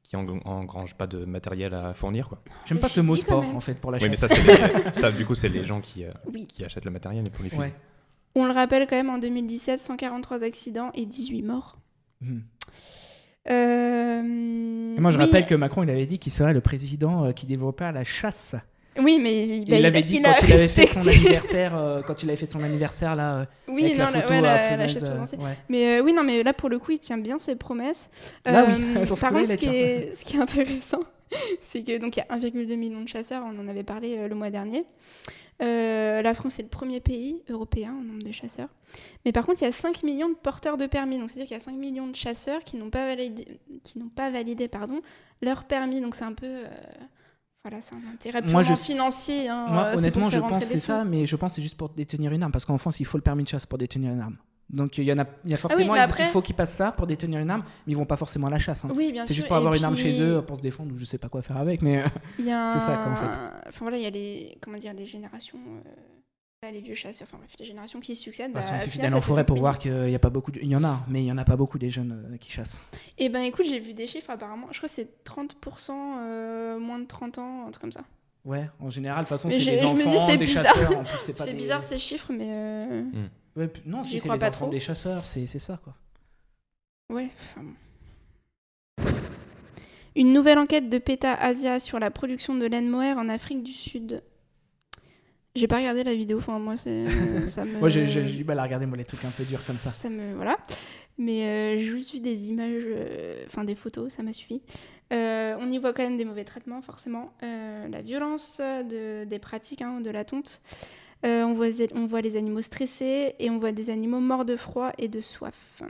qui 0.03 0.15
eng- 0.17 0.39
engrange 0.45 0.93
pas 0.93 1.07
de 1.07 1.25
matériel 1.25 1.73
à 1.73 1.93
fournir. 1.95 2.27
Quoi. 2.29 2.39
J'aime 2.65 2.77
Mais 2.77 2.81
pas 2.81 2.89
ce 2.89 2.99
mot 2.99 3.15
sport, 3.15 3.43
en 3.55 3.59
fait, 3.59 3.79
pour 3.79 3.91
la 3.91 3.97
Oui, 3.99 4.07
mais 4.09 4.15
ça, 4.17 4.27
c'est 4.27 4.43
les- 4.45 4.93
ça, 4.93 5.11
du 5.11 5.25
coup, 5.25 5.33
c'est 5.35 5.49
les 5.49 5.63
gens 5.71 5.81
qui, 5.81 6.03
euh, 6.05 6.11
Oui. 6.31 6.45
qui 6.45 6.63
achètent 6.63 6.85
le 6.85 6.91
matériel 6.91 7.25
et 7.25 7.29
pour 7.31 7.43
les 7.43 7.49
fusils. 7.49 7.61
Ouais. 7.63 7.73
On 8.35 8.45
le 8.45 8.51
rappelle 8.51 8.85
quand 8.87 8.95
même, 8.97 9.09
en 9.09 9.17
2017, 9.17 9.79
143 9.79 10.43
accidents 10.43 10.91
et 10.93 11.05
18 11.05 11.41
morts. 11.43 11.77
Mhm. 12.21 12.41
Euh, 13.49 14.21
Moi, 14.99 15.11
je 15.11 15.17
oui, 15.17 15.23
rappelle 15.25 15.45
que 15.45 15.55
Macron, 15.55 15.83
il 15.83 15.89
avait 15.89 16.05
dit 16.05 16.19
qu'il 16.19 16.31
serait 16.31 16.53
le 16.53 16.61
président 16.61 17.25
euh, 17.25 17.31
qui 17.31 17.45
développait 17.45 17.91
la 17.91 18.03
chasse. 18.03 18.55
Oui, 18.97 19.19
mais 19.21 19.45
il, 19.45 19.69
bah, 19.69 19.77
l'avait 19.79 20.03
dit 20.03 20.15
il 20.15 20.23
quand 20.23 20.31
il 20.47 20.53
avait 20.53 20.67
fait 20.69 20.87
son 20.87 21.05
anniversaire, 21.05 21.77
euh, 21.77 22.01
quand 22.01 22.23
il 22.23 22.29
avait 22.29 22.37
fait 22.37 22.45
son 22.45 22.63
anniversaire 22.63 23.15
là. 23.15 23.35
euh, 23.39 23.45
Oui, 23.67 23.83
avec 23.85 23.97
non, 23.97 24.05
la 24.05 24.21
photo 24.21 24.29
ouais, 24.33 24.41
la, 24.41 24.73
euh, 24.73 25.25
ouais. 25.37 25.57
Mais 25.67 25.97
euh, 25.99 26.01
oui, 26.01 26.13
non, 26.13 26.23
mais 26.23 26.43
là, 26.43 26.53
pour 26.53 26.69
le 26.69 26.79
coup, 26.79 26.91
il 26.91 26.99
tient 26.99 27.17
bien 27.17 27.37
ses 27.37 27.55
promesses. 27.55 28.09
Là, 28.45 28.65
oui, 28.69 28.83
Euh, 28.97 29.05
sur 29.05 29.19
par 29.19 29.31
contre, 29.31 29.49
ce 29.51 29.57
qui, 29.57 29.67
est, 29.67 30.15
ce 30.15 30.23
qui 30.23 30.37
est 30.37 30.39
intéressant, 30.41 31.01
c'est 31.61 31.83
que 31.83 31.97
donc 31.99 32.15
il 32.15 32.21
y 32.21 32.33
a 32.33 32.37
1,2 32.37 32.77
million 32.77 33.01
de 33.01 33.07
chasseurs, 33.09 33.43
on 33.45 33.59
en 33.59 33.67
avait 33.67 33.83
parlé 33.83 34.15
euh, 34.17 34.27
le 34.29 34.35
mois 34.35 34.49
dernier. 34.49 34.85
Euh, 35.61 36.21
la 36.21 36.33
France 36.33 36.59
est 36.59 36.63
le 36.63 36.67
premier 36.69 36.99
pays 36.99 37.41
européen 37.49 37.93
en 37.97 38.03
nombre 38.03 38.23
de 38.23 38.31
chasseurs. 38.31 38.67
Mais 39.23 39.31
par 39.31 39.45
contre, 39.45 39.61
il 39.61 39.65
y 39.65 39.67
a 39.67 39.71
5 39.71 40.03
millions 40.03 40.29
de 40.29 40.35
porteurs 40.35 40.75
de 40.77 40.85
permis. 40.85 41.17
Donc, 41.17 41.29
c'est-à-dire 41.29 41.47
qu'il 41.47 41.55
y 41.55 41.57
a 41.57 41.63
5 41.63 41.73
millions 41.75 42.07
de 42.07 42.15
chasseurs 42.15 42.63
qui 42.63 42.75
n'ont 42.77 42.89
pas 42.89 43.05
validé, 43.05 43.59
qui 43.83 43.97
n'ont 43.99 44.09
pas 44.09 44.29
validé 44.29 44.67
pardon, 44.67 45.01
leur 45.41 45.63
permis. 45.65 46.01
Donc, 46.01 46.15
c'est 46.15 46.25
un 46.25 46.33
peu. 46.33 46.45
euh, 46.45 46.65
voilà, 47.63 47.81
c'est 47.81 47.95
un 47.95 48.13
intérêt 48.13 48.41
Moi, 48.41 48.61
purement 48.63 48.75
je- 48.75 48.75
financier. 48.83 49.47
hein, 49.49 49.65
Moi, 49.69 49.83
euh, 49.83 49.91
c'est 49.93 49.97
honnêtement, 49.99 50.21
pour 50.23 50.31
je 50.31 50.39
faire 50.39 50.47
pense 50.49 50.63
c'est 50.65 50.77
ça, 50.77 51.03
mais 51.05 51.25
je 51.25 51.35
pense 51.35 51.53
que 51.53 51.55
c'est 51.55 51.61
juste 51.61 51.77
pour 51.77 51.89
détenir 51.89 52.31
une 52.33 52.43
arme. 52.43 52.51
Parce 52.51 52.65
qu'en 52.65 52.77
France, 52.77 52.99
il 52.99 53.05
faut 53.05 53.17
le 53.17 53.23
permis 53.23 53.43
de 53.43 53.47
chasse 53.49 53.65
pour 53.65 53.77
détenir 53.77 54.11
une 54.11 54.19
arme. 54.21 54.37
Donc, 54.69 54.97
il 54.97 55.03
y, 55.03 55.13
en 55.13 55.19
a, 55.19 55.25
il 55.45 55.51
y 55.51 55.53
a 55.53 55.57
forcément, 55.57 55.93
mais 55.93 55.99
ils- 55.99 56.01
après- 56.01 56.23
il 56.23 56.29
faut 56.29 56.41
qu'ils 56.41 56.55
passent 56.55 56.73
ça 56.73 56.91
pour 56.91 57.05
détenir 57.05 57.39
une 57.39 57.51
arme, 57.51 57.63
mais 57.85 57.93
ils 57.93 57.95
vont 57.95 58.05
pas 58.05 58.17
forcément 58.17 58.47
à 58.47 58.49
la 58.49 58.57
chasse. 58.59 58.83
hein. 58.83 58.87
Oui, 58.95 59.11
bien 59.11 59.25
C'est 59.25 59.35
juste 59.35 59.47
pour 59.47 59.55
avoir 59.57 59.75
Et 59.75 59.77
une 59.77 59.83
arme 59.83 59.95
chez 59.95 60.19
eux 60.21 60.41
pour 60.41 60.57
se 60.57 60.61
défendre 60.61 60.91
ou 60.93 60.97
je 60.97 61.05
sais 61.05 61.19
pas 61.19 61.29
quoi 61.29 61.41
faire 61.43 61.57
avec. 61.57 61.81
Mais 61.83 62.03
Il 62.39 62.45
y 62.45 62.51
a 62.51 62.73
C'est 62.79 62.79
ça, 62.79 62.97
quoi, 63.03 63.11
en 63.11 63.15
un- 63.15 63.51
Enfin 63.69 63.79
voilà, 63.85 63.97
il 63.97 64.03
y 64.03 64.07
a 64.07 64.09
les 64.09 64.57
comment 64.61 64.77
dire 64.77 64.95
des 64.95 65.05
générations. 65.05 65.59
euh, 65.85 65.89
les 66.71 66.81
vieux 66.81 66.95
chasseurs, 66.95 67.27
enfin 67.29 67.37
bref, 67.37 67.51
les 67.59 67.65
générations 67.65 67.99
qui 67.99 68.15
se 68.15 68.23
succèdent. 68.23 68.51
façon, 68.51 68.71
bah, 68.71 68.77
il 68.79 68.83
suffit 68.83 68.97
d'aller 68.97 69.13
en 69.13 69.21
fait 69.21 69.27
forêt 69.27 69.41
5 69.41 69.45
pour 69.45 69.57
voir 69.59 69.77
qu'il 69.77 70.09
y 70.09 70.15
a 70.15 70.19
pas 70.19 70.31
beaucoup. 70.31 70.49
de- 70.51 70.59
Il 70.61 70.67
y 70.67 70.75
en 70.75 70.83
a, 70.83 70.99
mais 71.07 71.21
il 71.21 71.27
y 71.27 71.31
en 71.31 71.37
a 71.37 71.43
pas 71.45 71.55
beaucoup 71.55 71.77
des 71.77 71.91
jeunes 71.91 72.25
euh, 72.33 72.37
qui 72.37 72.51
chassent. 72.51 72.81
Eh 73.19 73.29
ben 73.29 73.41
écoute, 73.43 73.65
j'ai 73.69 73.79
vu 73.79 73.93
des 73.93 74.07
chiffres 74.07 74.31
apparemment. 74.31 74.65
Je 74.71 74.77
crois 74.77 74.89
que 74.89 74.95
c'est 74.95 75.23
30% 75.23 75.91
euh, 76.21 76.79
moins 76.79 76.97
de 76.97 77.05
30 77.05 77.37
ans, 77.37 77.67
un 77.67 77.69
truc 77.71 77.81
comme 77.81 77.91
ça. 77.91 78.03
Ouais, 78.45 78.67
en 78.79 78.89
général, 78.89 79.19
de 79.19 79.23
toute 79.25 79.29
façon, 79.29 79.47
Mais 79.49 79.59
c'est 79.59 79.71
des 79.71 79.83
enfants, 79.83 80.25
c'est 80.27 80.37
des 80.37 80.45
bizarre. 80.45 80.65
chasseurs. 80.65 80.97
En 80.97 81.03
plus, 81.03 81.17
c'est 81.19 81.33
pas 81.37 81.43
C'est 81.45 81.51
des- 81.51 81.57
bizarre 81.57 81.83
ces 81.83 81.99
chiffres, 81.99 82.31
mais 82.31 82.47
euh, 82.49 83.03
Ouais, 83.55 83.69
non, 83.85 84.03
si 84.03 84.19
c'est 84.19 84.29
les 84.29 84.37
pas 84.37 84.47
enfants 84.49 84.65
trop. 84.65 84.69
des 84.69 84.79
chasseurs, 84.79 85.25
c'est 85.27 85.45
c'est 85.45 85.59
ça 85.59 85.79
quoi. 85.83 85.93
ouais. 87.09 87.29
enfin. 87.51 87.65
Une 90.17 90.31
nouvelle 90.31 90.57
enquête 90.59 90.89
de 90.89 90.97
PETA 90.97 91.33
Asia 91.33 91.79
sur 91.79 91.99
la 91.99 92.09
production 92.09 92.55
de 92.55 92.65
laine 92.65 92.87
mohair 92.87 93.17
en 93.17 93.27
Afrique 93.27 93.63
du 93.63 93.73
Sud. 93.73 94.23
J'ai 95.55 95.67
pas 95.67 95.77
regardé 95.77 96.03
la 96.03 96.13
vidéo, 96.15 96.37
enfin 96.37 96.59
moi 96.59 96.75
c'est 96.77 97.47
ça 97.47 97.63
me. 97.65 97.77
Moi, 97.79 97.89
j'ai 97.89 98.07
j'ai- 98.07 98.25
j'ai 98.25 98.37
du 98.37 98.43
mal 98.43 98.59
à 98.59 98.63
regarder 98.63 98.85
moi 98.85 98.97
les 98.97 99.05
trucs 99.05 99.23
un 99.23 99.29
peu 99.31 99.43
durs 99.43 99.65
comme 99.65 99.77
ça. 99.77 99.89
Ça 99.89 100.09
me 100.09 100.35
voilà. 100.35 100.57
Mais 101.17 101.45
euh, 101.45 101.77
j'ai 101.77 101.85
juste 101.85 102.11
vu 102.13 102.19
des 102.19 102.49
images, 102.49 102.83
euh, 102.87 103.43
enfin 103.47 103.63
des 103.63 103.75
photos, 103.75 104.11
ça 104.11 104.21
m'a 104.21 104.33
suffi. 104.33 104.61
Euh, 105.13 105.55
on 105.61 105.71
y 105.71 105.77
voit 105.77 105.93
quand 105.93 106.03
même 106.03 106.17
des 106.17 106.25
mauvais 106.25 106.43
traitements, 106.43 106.81
forcément. 106.81 107.31
Euh, 107.43 107.87
la 107.87 108.01
violence 108.01 108.59
de, 108.59 109.23
des 109.23 109.39
pratiques 109.39 109.81
hein, 109.81 110.01
de 110.01 110.09
la 110.09 110.25
tonte. 110.25 110.61
Euh, 111.25 111.43
on, 111.43 111.53
voit, 112.07 112.21
les 112.21 112.37
animaux 112.37 112.61
stressés 112.61 113.35
et 113.39 113.49
on 113.49 113.57
voit 113.57 113.71
des 113.71 113.89
animaux 113.89 114.19
morts 114.19 114.45
de 114.45 114.55
froid 114.55 114.91
et 114.99 115.07
de 115.07 115.21
soif. 115.21 115.81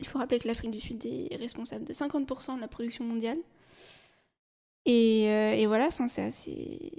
Il 0.00 0.06
faut 0.06 0.18
rappeler 0.18 0.38
que 0.38 0.48
l'Afrique 0.48 0.70
du 0.70 0.80
Sud 0.80 1.04
est 1.04 1.36
responsable 1.36 1.84
de 1.84 1.92
50% 1.92 2.56
de 2.56 2.60
la 2.60 2.68
production 2.68 3.04
mondiale. 3.04 3.38
Et, 4.86 5.26
euh, 5.28 5.64
voilà, 5.66 5.90
c'est 6.08 6.92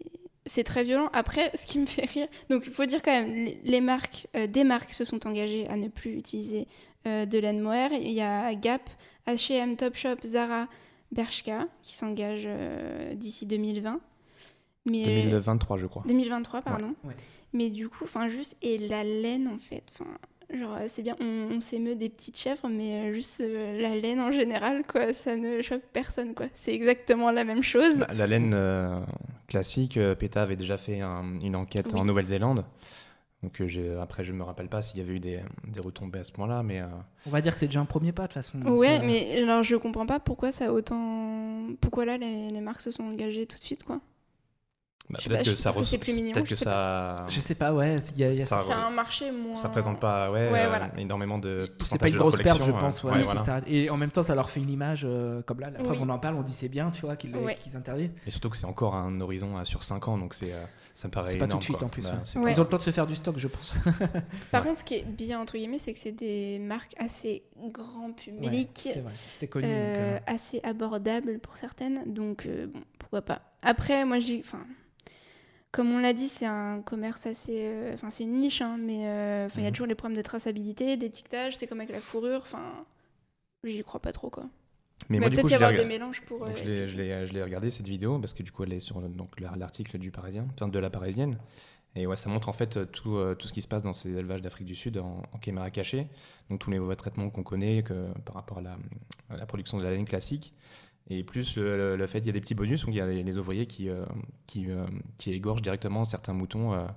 c'est 0.45 0.63
très 0.63 0.86
violent. 0.86 1.09
Après, 1.12 1.51
ce 1.55 1.65
qui 1.65 1.79
me 1.79 1.86
fait 1.88 2.05
rire, 2.05 2.27
donc 2.50 2.63
il 2.67 2.71
faut 2.71 2.86
dire 2.86 3.01
quand 3.01 3.12
même, 3.12 3.51
les, 3.63 3.81
marques, 3.81 4.27
euh, 4.36 4.47
des 4.47 4.63
marques 4.63 4.93
se 4.93 5.03
sont 5.03 5.25
engagées 5.27 5.67
à 5.67 5.75
ne 5.75 5.88
plus 5.88 6.15
utiliser 6.17 6.67
de 7.05 7.39
laine 7.39 7.62
mohair. 7.62 7.93
Il 7.93 8.12
y 8.12 8.19
a 8.19 8.53
Gap, 8.53 8.89
H&M, 9.27 9.77
Topshop, 9.77 10.17
Zara, 10.25 10.67
Bershka 11.13 11.69
qui 11.81 11.93
s'engagent 11.95 12.50
d'ici 13.15 13.45
2020. 13.45 14.01
Mais, 14.89 15.03
2023, 15.24 15.77
je 15.77 15.86
crois. 15.88 16.03
2023, 16.08 16.62
pardon. 16.62 16.94
Ouais. 17.03 17.15
Mais 17.53 17.70
du 17.70 17.89
coup, 17.89 18.03
enfin 18.03 18.27
juste 18.27 18.58
et 18.62 18.77
la 18.77 19.03
laine 19.03 19.48
en 19.48 19.58
fait, 19.58 19.84
enfin 19.94 20.10
genre 20.53 20.75
euh, 20.75 20.86
c'est 20.88 21.01
bien, 21.01 21.15
on, 21.22 21.56
on 21.58 21.62
s'émeut 21.62 21.96
des 21.96 22.10
petites 22.10 22.38
chèvres, 22.38 22.67
mais 22.70 23.10
euh, 23.10 23.13
juste 23.13 23.41
euh, 23.41 23.82
la 23.82 23.96
laine 23.96 24.20
en 24.20 24.32
général 24.32 24.84
quoi, 24.86 25.13
ça 25.13 25.36
ne 25.36 25.62
choque 25.62 25.82
personne 25.94 26.34
quoi. 26.34 26.46
C'est 26.53 26.74
exactement 26.74 27.32
la 27.32 27.44
même 27.44 27.63
chose. 27.63 28.00
Bah, 28.00 28.08
la 28.13 28.27
laine 28.27 28.51
euh, 28.53 29.00
classique, 29.48 29.98
euh, 29.98 30.15
PETA 30.15 30.41
avait 30.44 30.56
déjà 30.58 30.77
fait 30.77 31.01
un- 31.01 31.39
une 31.41 31.56
enquête 31.56 31.88
Oui. 31.94 32.00
en 32.00 32.06
Nouvelle-Zélande. 32.06 32.65
Donc 33.44 33.62
euh, 33.62 34.01
après, 34.01 34.24
je 34.24 34.34
me 34.34 34.44
rappelle 34.44 34.67
pas 34.67 34.82
s'il 34.82 35.00
y 35.00 35.03
avait 35.03 35.13
eu 35.13 35.20
des, 35.20 35.39
des 35.67 35.79
retombées 35.79 36.20
à 36.20 36.24
ce 36.24 36.32
point-là, 36.32 36.63
mais 36.63 36.82
euh, 36.82 36.88
On 37.27 37.29
va 37.29 37.39
dire 37.41 37.53
que 37.53 37.60
c'est 37.60 37.67
déjà 37.67 37.79
un 37.79 37.86
premier 37.86 38.12
pas 38.12 38.24
de 38.24 38.27
toute 38.27 38.34
façon. 38.34 38.60
Ouais, 38.63 38.98
euh, 39.00 39.06
mais 39.06 39.38
alors 39.44 39.63
je 39.63 39.75
comprends 39.75 40.06
pas 40.08 40.20
pourquoi 40.20 40.51
ça 40.51 40.65
a 40.65 40.72
autant. 40.72 41.67
Pourquoi 41.79 42.06
là 42.06 42.17
les, 42.17 42.50
les 42.50 42.62
marques 42.62 42.82
se 42.82 42.91
sont 42.91 43.03
engagées 43.03 43.46
tout 43.46 43.58
de 43.60 43.63
suite 43.63 43.84
quoi. 43.84 44.01
Bah, 45.09 45.19
peut-être 45.23 45.37
pas, 45.39 45.43
que 45.45 45.53
ça 45.53 45.71
c'est 45.85 45.97
plus 45.97 46.13
mignon, 46.15 46.33
peut-être 46.33 46.45
je 46.47 46.49
que 46.51 46.55
sais 46.57 46.65
ça, 46.65 47.25
Je 47.29 47.39
sais 47.39 47.55
pas, 47.55 47.73
ouais, 47.73 47.95
il 48.15 48.19
y 48.19 48.23
a, 48.25 48.29
il 48.31 48.39
y 48.39 48.41
a 48.41 48.45
Ça- 48.45 48.63
C'est 48.67 48.73
un 48.73 48.89
marché 48.89 49.31
moins. 49.31 49.55
ça 49.55 49.69
représente 49.69 49.99
pas 50.01 50.31
ouais, 50.31 50.51
Ouais, 50.51 50.63
euh, 50.65 50.67
voilà. 50.67 50.89
énormément 50.97 51.37
de. 51.37 51.69
C'est 51.83 51.97
pas 51.97 52.09
une 52.09 52.17
grosse 52.17 52.35
perte, 52.41 52.57
je 52.61 52.71
collection, 52.71 52.77
pense. 52.87 53.03
euh, 53.03 53.07
ouais, 53.07 53.13
ouais, 53.13 53.19
c'est 53.19 53.25
voilà. 53.37 53.43
ça. 53.43 53.61
Et 53.67 53.89
en 53.89 53.95
même 53.97 54.11
temps, 54.11 54.23
ça 54.23 54.35
leur 54.35 54.49
fait 54.49 54.59
une 54.59 54.69
image 54.69 55.03
euh, 55.05 55.41
comme 55.43 55.59
là. 55.61 55.69
La 55.69 55.79
preuve, 55.79 55.91
Oui. 55.91 56.05
on 56.05 56.09
en 56.09 56.19
parle, 56.19 56.35
on 56.35 56.41
dit 56.41 56.51
c'est 56.51 56.67
bien, 56.69 56.91
tu 56.91 57.01
vois, 57.01 57.15
qu'ils 57.15 57.35
Ouais. 57.37 57.55
qu'ils 57.55 57.77
interdisent. 57.77 58.11
Et 58.25 58.31
surtout 58.31 58.49
que 58.49 58.57
c'est 58.57 58.65
encore 58.65 58.95
un 58.95 59.21
horizon 59.21 59.57
euh, 59.57 59.63
sur 59.63 59.83
5 59.83 60.07
ans, 60.09 60.17
donc 60.17 60.33
c'est, 60.33 60.51
euh, 60.51 60.63
ça 60.93 61.07
me 61.07 61.13
paraît 61.13 61.31
C'est 61.31 61.37
pas 61.37 61.47
tout 61.47 61.57
de 61.57 61.63
suite 61.63 61.77
quoi. 61.77 61.87
en 61.87 61.89
plus. 61.89 62.03
Bah, 62.03 62.09
ouais. 62.11 62.19
c'est 62.23 62.39
Ouais. 62.39 62.51
Ils 62.51 62.59
ont 62.59 62.63
le 62.63 62.69
temps 62.69 62.77
de 62.77 62.81
se 62.83 62.91
faire 62.91 63.07
du 63.07 63.15
stock, 63.15 63.37
je 63.37 63.47
pense. 63.47 63.77
Par 64.51 64.63
contre, 64.63 64.79
ce 64.79 64.83
qui 64.83 64.95
est 64.95 65.05
bien 65.05 65.39
entre 65.39 65.53
guillemets, 65.57 65.79
c'est 65.79 65.93
que 65.93 65.99
c'est 65.99 66.11
des 66.11 66.59
marques 66.59 66.93
assez 66.99 67.43
grand 67.71 68.11
public. 68.13 68.69
c'est 68.93 68.99
vrai, 68.99 69.13
c'est 69.33 69.47
connu. 69.47 69.67
assez 70.25 70.59
abordable 70.63 71.39
pour 71.39 71.55
certaines, 71.57 72.01
donc 72.13 72.45
bon, 72.73 72.81
pourquoi 72.99 73.21
pas. 73.21 73.41
Après, 73.61 74.05
moi, 74.05 74.17
enfin, 74.39 74.59
comme 75.71 75.91
on 75.91 76.00
l'a 76.00 76.13
dit, 76.13 76.29
c'est 76.29 76.45
un 76.45 76.81
commerce 76.81 77.25
assez, 77.25 77.59
euh, 77.65 77.93
enfin, 77.93 78.09
c'est 78.09 78.24
une 78.24 78.38
niche, 78.39 78.62
hein, 78.62 78.77
mais 78.79 79.07
euh, 79.07 79.47
il 79.55 79.62
y 79.62 79.65
a 79.65 79.67
Mhm. 79.69 79.74
toujours 79.74 79.88
les 79.88 79.95
problèmes 79.95 80.17
de 80.17 80.21
traçabilité, 80.24 80.97
d'étiquetage, 80.97 81.55
c'est 81.57 81.67
comme 81.67 81.79
avec 81.81 81.91
la 81.91 82.00
fourrure, 82.01 82.39
enfin, 82.41 82.63
j'y 83.63 83.83
crois 83.83 84.00
pas 84.00 84.12
trop, 84.12 84.29
quoi. 84.29 84.45
Mais 85.09 85.17
Il 85.17 85.19
moi, 85.21 85.29
du 85.29 85.36
peut-être 85.36 85.45
coup, 85.45 85.51
y 85.51 85.53
je 85.53 85.59
l'ai 85.59 85.63
avoir 85.65 85.71
des 85.71 85.77
regardé. 85.77 85.93
mélanges 86.00 86.21
pour. 86.21 86.39
Donc, 86.39 86.57
euh, 86.65 86.86
je 86.86 86.97
l'ai- 87.33 87.43
regardé 87.43 87.69
cette 87.69 87.88
vidéo 87.88 88.17
parce 88.19 88.33
que 88.33 88.43
du 88.43 88.51
coup 88.51 88.63
elle 88.63 88.74
est 88.74 88.79
sur 88.79 89.01
l'article 89.55 89.97
du 90.00 90.12
Parisien, 90.12 90.47
enfin 90.53 90.67
de 90.67 90.79
la 90.79 90.89
Parisienne. 90.89 91.38
Et 91.95 92.05
ouais, 92.05 92.17
ça 92.17 92.29
montre 92.29 92.50
en 92.50 92.53
fait 92.53 92.91
tout, 92.91 93.17
tout 93.39 93.47
ce 93.47 93.53
qui 93.53 93.62
se 93.62 93.67
passe 93.67 93.83
dans 93.83 93.93
ces 93.93 94.09
élevages 94.09 94.41
d'Afrique 94.41 94.67
du 94.67 94.75
Sud 94.75 94.97
en, 94.97 95.21
caméra 95.41 95.71
cachée. 95.71 96.07
Donc 96.50 96.59
tous 96.59 96.69
les 96.71 96.77
mauvais 96.79 96.95
traitements 96.95 97.29
qu'on 97.29 97.43
connaît 97.43 97.81
que, 97.83 98.07
par 98.25 98.36
rapport 98.36 98.57
à 98.59 98.62
la, 98.62 98.77
à 99.29 99.38
la, 99.38 99.45
production 99.45 99.77
de 99.77 99.83
la 99.83 99.91
laine 99.91 100.05
classique. 100.05 100.53
Et 101.09 101.23
plus 101.23 101.57
le, 101.57 102.05
fait 102.07 102.19
qu'il 102.19 102.27
y 102.27 102.29
a 102.31 102.33
des 102.33 102.41
petits 102.41 102.55
bonus, 102.55 102.85
donc 102.85 102.93
il 102.93 102.97
y 102.97 103.01
a 103.01 103.05
les, 103.07 103.37
ouvriers 103.37 103.65
qui, 103.65 103.89
qui, 104.45 104.67
qui, 105.17 105.31
égorgent 105.31 105.61
directement 105.61 106.03
certains 106.03 106.33
moutons 106.33 106.87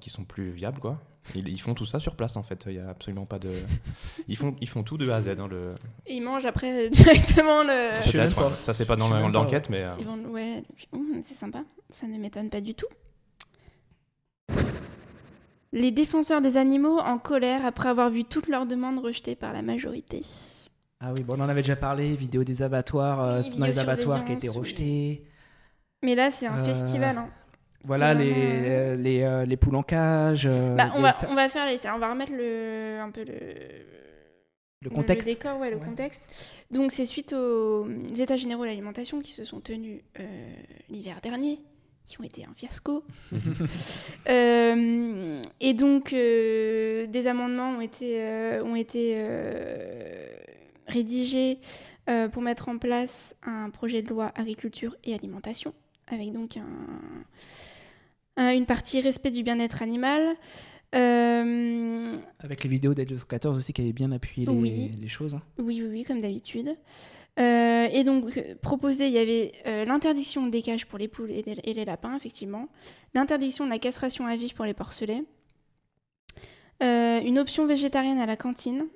qui 0.00 0.10
sont 0.10 0.24
plus 0.24 0.50
viables. 0.50 0.78
Quoi. 0.78 1.00
Ils, 1.34 1.60
font 1.60 1.74
tout 1.74 1.84
ça 1.84 1.98
sur 1.98 2.14
place 2.16 2.36
en 2.36 2.42
fait. 2.42 2.64
Il 2.66 2.74
y 2.74 2.78
a 2.78 2.88
absolument 2.88 3.26
pas 3.26 3.38
de. 3.38 3.50
Ils 4.28 4.36
font, 4.36 4.56
ils 4.60 4.68
font 4.68 4.82
tout 4.82 4.98
de 4.98 5.08
A 5.08 5.16
à 5.16 5.22
Z. 5.22 5.28
Hein, 5.28 5.48
le... 5.48 5.74
Et 6.06 6.16
ils 6.16 6.20
mangent 6.20 6.46
après 6.46 6.88
directement 6.90 7.62
le. 7.62 8.00
Ça 8.56 8.74
c'est 8.74 8.86
pas 8.86 8.96
dans 8.96 9.28
l'enquête, 9.28 9.68
mais. 9.70 9.84
Ils 9.98 10.06
vont... 10.06 10.18
Ouais, 10.30 10.62
c'est 11.22 11.34
sympa. 11.34 11.64
Ça 11.88 12.06
ne 12.06 12.18
m'étonne 12.18 12.50
pas 12.50 12.60
du 12.60 12.74
tout. 12.74 12.86
Les 15.72 15.90
défenseurs 15.90 16.40
des 16.40 16.56
animaux 16.56 16.98
en 16.98 17.18
colère 17.18 17.66
après 17.66 17.90
avoir 17.90 18.10
vu 18.10 18.24
toutes 18.24 18.48
leurs 18.48 18.66
demandes 18.66 19.00
rejetées 19.00 19.36
par 19.36 19.52
la 19.52 19.60
majorité. 19.60 20.22
Ah 21.00 21.12
oui, 21.14 21.22
bon, 21.22 21.34
on 21.38 21.44
en 21.44 21.48
avait 21.48 21.62
déjà 21.62 21.76
parlé, 21.76 22.16
vidéo 22.16 22.42
des 22.42 22.62
abattoirs, 22.62 23.22
euh, 23.22 23.42
dans 23.56 23.66
les 23.66 23.78
abattoirs 23.78 24.24
qui 24.24 24.32
a 24.32 24.34
été 24.34 24.48
rejeté. 24.48 25.24
Mais 26.02 26.16
là, 26.16 26.30
c'est 26.32 26.46
un 26.46 26.58
euh, 26.58 26.64
festival. 26.64 27.18
Hein. 27.18 27.28
Voilà 27.84 28.14
les, 28.14 28.32
euh, 28.34 28.96
les, 28.96 29.46
les, 29.46 29.56
poules 29.56 29.76
en 29.76 29.84
cage. 29.84 30.48
Bah, 30.76 30.92
on, 30.96 31.00
va, 31.00 31.14
on 31.28 31.34
va 31.36 31.48
faire 31.48 31.66
les... 31.66 31.78
on 31.88 31.98
va 31.98 32.10
remettre 32.10 32.32
le, 32.32 32.98
un 33.00 33.10
peu 33.10 33.22
le, 33.22 33.34
le 34.82 34.90
contexte. 34.90 35.28
Le 35.28 35.34
décor, 35.34 35.60
ouais, 35.60 35.70
le 35.70 35.78
contexte. 35.78 36.22
Donc, 36.72 36.90
c'est 36.90 37.06
suite 37.06 37.32
aux 37.32 37.88
États 38.18 38.36
généraux 38.36 38.64
de 38.64 38.68
l'alimentation 38.68 39.20
qui 39.20 39.30
se 39.30 39.44
sont 39.44 39.60
tenus 39.60 40.00
l'hiver 40.88 41.20
dernier 41.22 41.60
qui 42.08 42.18
ont 42.20 42.24
été 42.24 42.44
un 42.44 42.54
fiasco. 42.56 43.04
Euh, 44.28 45.40
et 45.60 45.72
donc, 45.72 46.12
euh, 46.12 47.06
des 47.06 47.26
amendements 47.28 47.70
ont 47.70 47.80
été, 47.80 48.20
ont 48.62 48.76
été 48.76 49.16
rédigés 50.88 51.60
pour 52.32 52.42
mettre 52.42 52.70
en 52.70 52.78
place 52.78 53.36
un 53.42 53.68
projet 53.68 54.00
de 54.00 54.08
loi 54.08 54.32
agriculture 54.34 54.96
et 55.04 55.12
alimentation, 55.14 55.74
avec 56.06 56.32
donc 56.32 56.56
un, 58.36 58.54
une 58.54 58.64
partie 58.64 59.02
respect 59.02 59.30
du 59.30 59.42
bien-être 59.42 59.82
animal. 59.82 60.36
Avec 60.94 62.64
les 62.64 62.70
vidéos 62.70 62.94
d'Aide 62.94 63.10
214 63.10 63.58
aussi 63.58 63.74
qui 63.74 63.82
avaient 63.82 63.92
bien 63.92 64.10
appuyé 64.10 64.46
les, 64.46 64.88
les 64.88 65.08
choses. 65.08 65.34
Hein. 65.34 65.42
Oui, 65.58 65.82
oui, 65.82 65.88
oui, 65.90 66.04
comme 66.04 66.22
d'habitude. 66.22 66.74
Euh, 67.38 67.86
et 67.92 68.04
donc, 68.04 68.36
euh, 68.36 68.54
proposé, 68.60 69.06
il 69.06 69.12
y 69.12 69.18
avait 69.18 69.52
euh, 69.66 69.84
l'interdiction 69.84 70.46
des 70.48 70.62
cages 70.62 70.86
pour 70.86 70.98
les 70.98 71.06
poules 71.08 71.30
et, 71.30 71.74
les 71.74 71.84
lapins, 71.84 72.16
effectivement, 72.16 72.68
l'interdiction 73.14 73.64
de 73.64 73.70
la 73.70 73.78
castration 73.78 74.26
à 74.26 74.36
vif 74.36 74.54
pour 74.54 74.64
les 74.64 74.74
porcelets, 74.74 75.22
une 76.80 77.38
option 77.38 77.66
végétarienne 77.66 78.18
à 78.18 78.26
la 78.26 78.36
cantine, 78.36 78.86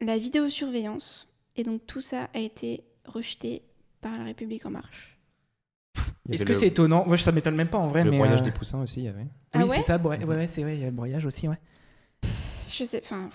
la 0.00 0.18
vidéosurveillance, 0.18 1.28
et 1.56 1.64
donc 1.64 1.86
tout 1.86 2.00
ça 2.00 2.28
a 2.34 2.38
été 2.38 2.84
rejeté 3.04 3.62
par 4.00 4.16
la 4.16 4.24
République 4.24 4.64
en 4.66 4.70
marche. 4.70 5.18
Est-ce 6.30 6.44
que 6.44 6.54
c'est 6.54 6.68
étonnant? 6.68 7.04
Moi, 7.06 7.16
ça 7.16 7.32
m'étonne 7.32 7.56
même 7.56 7.68
pas 7.68 7.78
en 7.78 7.88
vrai. 7.88 8.04
Le 8.04 8.10
broyage 8.10 8.42
des 8.42 8.52
poussins 8.52 8.82
aussi, 8.82 9.00
il 9.00 9.04
y 9.04 9.08
avait. 9.08 9.26
Ah 9.52 9.64
oui, 9.64 9.70
c'est 9.74 9.82
ça. 9.82 9.96
Ouais, 9.96 10.46
c'est 10.46 10.62
vrai, 10.62 10.74
il 10.76 10.80
y 10.80 10.84
a 10.84 10.86
le 10.86 10.92
broyage 10.92 11.24
aussi, 11.26 11.48
ouais. 11.48 11.58
Je 12.68 12.84
sais, 12.84 13.00
enfin. 13.02 13.30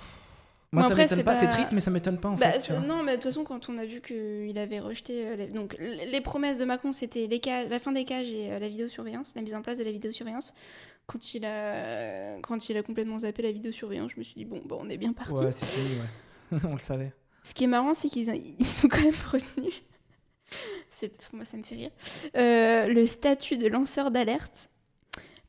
Moi, 0.72 0.84
ça 0.84 0.96
m'étonne 0.96 1.24
pas, 1.24 1.36
c'est 1.36 1.50
triste, 1.50 1.72
mais 1.72 1.82
ça 1.82 1.91
m'étonne 1.91 2.17
pas 2.17 2.29
en 2.29 2.36
bah, 2.36 2.51
fait. 2.51 2.79
Non, 2.79 3.03
mais 3.03 3.12
de 3.12 3.17
toute 3.17 3.25
façon, 3.25 3.43
quand 3.43 3.70
on 3.70 3.77
a 3.77 3.86
vu 3.86 4.01
qu'il 4.01 4.58
avait 4.58 4.79
rejeté. 4.79 5.27
Euh, 5.27 5.36
les... 5.36 5.48
Donc, 5.48 5.75
les 5.79 6.22
promesses 6.22 6.58
de 6.58 6.65
Macron, 6.65 6.91
c'était 6.91 7.27
les 7.27 7.41
la 7.70 7.79
fin 7.79 7.91
des 7.91 8.05
cages 8.05 8.32
et 8.32 8.51
euh, 8.51 8.60
la 8.60 8.70
vidéosurveillance, 8.70 9.34
la 9.36 9.43
mise 9.43 9.53
en 9.53 9.62
place 9.62 9.77
de 9.77 9.84
la 9.84 9.91
vidéosurveillance. 9.91 10.53
Quand 11.05 11.34
il, 11.36 11.46
a... 11.46 12.39
quand 12.39 12.70
il 12.70 12.77
a 12.77 12.82
complètement 12.82 13.20
zappé 13.20 13.43
la 13.43 13.51
vidéosurveillance, 13.51 14.13
je 14.13 14.20
me 14.20 14.24
suis 14.24 14.36
dit, 14.36 14.46
bon, 14.46 14.62
bon 14.65 14.79
on 14.82 14.89
est 14.89 14.98
bien 14.98 15.13
parti. 15.13 15.34
Ouais, 15.34 15.51
c'est 15.51 15.65
fini, 15.65 16.00
ouais. 16.00 16.08
on 16.64 16.74
le 16.74 16.80
savait. 16.80 17.14
Ce 17.44 17.54
qui 17.54 17.66
est 17.66 17.68
marrant, 17.68 17.94
c'est 17.94 18.10
qu'ils 18.10 18.30
ils 18.60 18.86
ont 18.86 18.90
quand 18.90 19.04
même 19.04 19.14
retenu. 19.32 19.72
Moi, 21.34 21.44
ça 21.44 21.58
me 21.58 21.64
fait 21.64 21.76
rire. 21.76 21.90
Euh, 22.38 22.88
le 22.88 23.06
statut 23.08 23.58
de 23.58 23.68
lanceur 23.68 24.12
d'alerte 24.12 24.70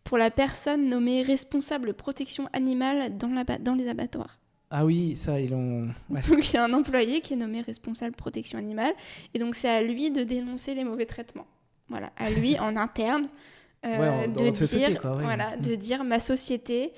pour 0.02 0.18
la 0.18 0.30
personne 0.30 0.88
nommée 0.88 1.22
responsable 1.22 1.94
protection 1.94 2.48
animale 2.52 3.16
dans, 3.16 3.28
la... 3.28 3.44
dans 3.58 3.74
les 3.74 3.88
abattoirs. 3.88 4.40
Ah 4.70 4.84
oui, 4.84 5.14
ça, 5.16 5.38
ils 5.38 5.54
ont. 5.54 5.88
Donc 6.10 6.50
il 6.50 6.54
y 6.54 6.56
a 6.56 6.64
un 6.64 6.72
employé 6.72 7.20
qui 7.20 7.34
est 7.34 7.36
nommé 7.36 7.60
responsable 7.60 8.16
protection 8.16 8.58
animale, 8.58 8.92
et 9.32 9.38
donc 9.38 9.54
c'est 9.54 9.68
à 9.68 9.80
lui 9.80 10.10
de 10.10 10.24
dénoncer 10.24 10.74
les 10.74 10.82
mauvais 10.82 11.06
traitements. 11.06 11.46
Voilà, 11.88 12.10
à 12.16 12.30
lui 12.30 12.58
en 12.60 12.76
interne 12.76 13.28
euh, 13.86 14.26
de, 14.26 14.66
dire, 14.66 15.00
voilà, 15.02 15.56
de 15.58 15.74
mm. 15.74 15.76
dire 15.76 16.04
ma 16.04 16.18
société 16.18 16.92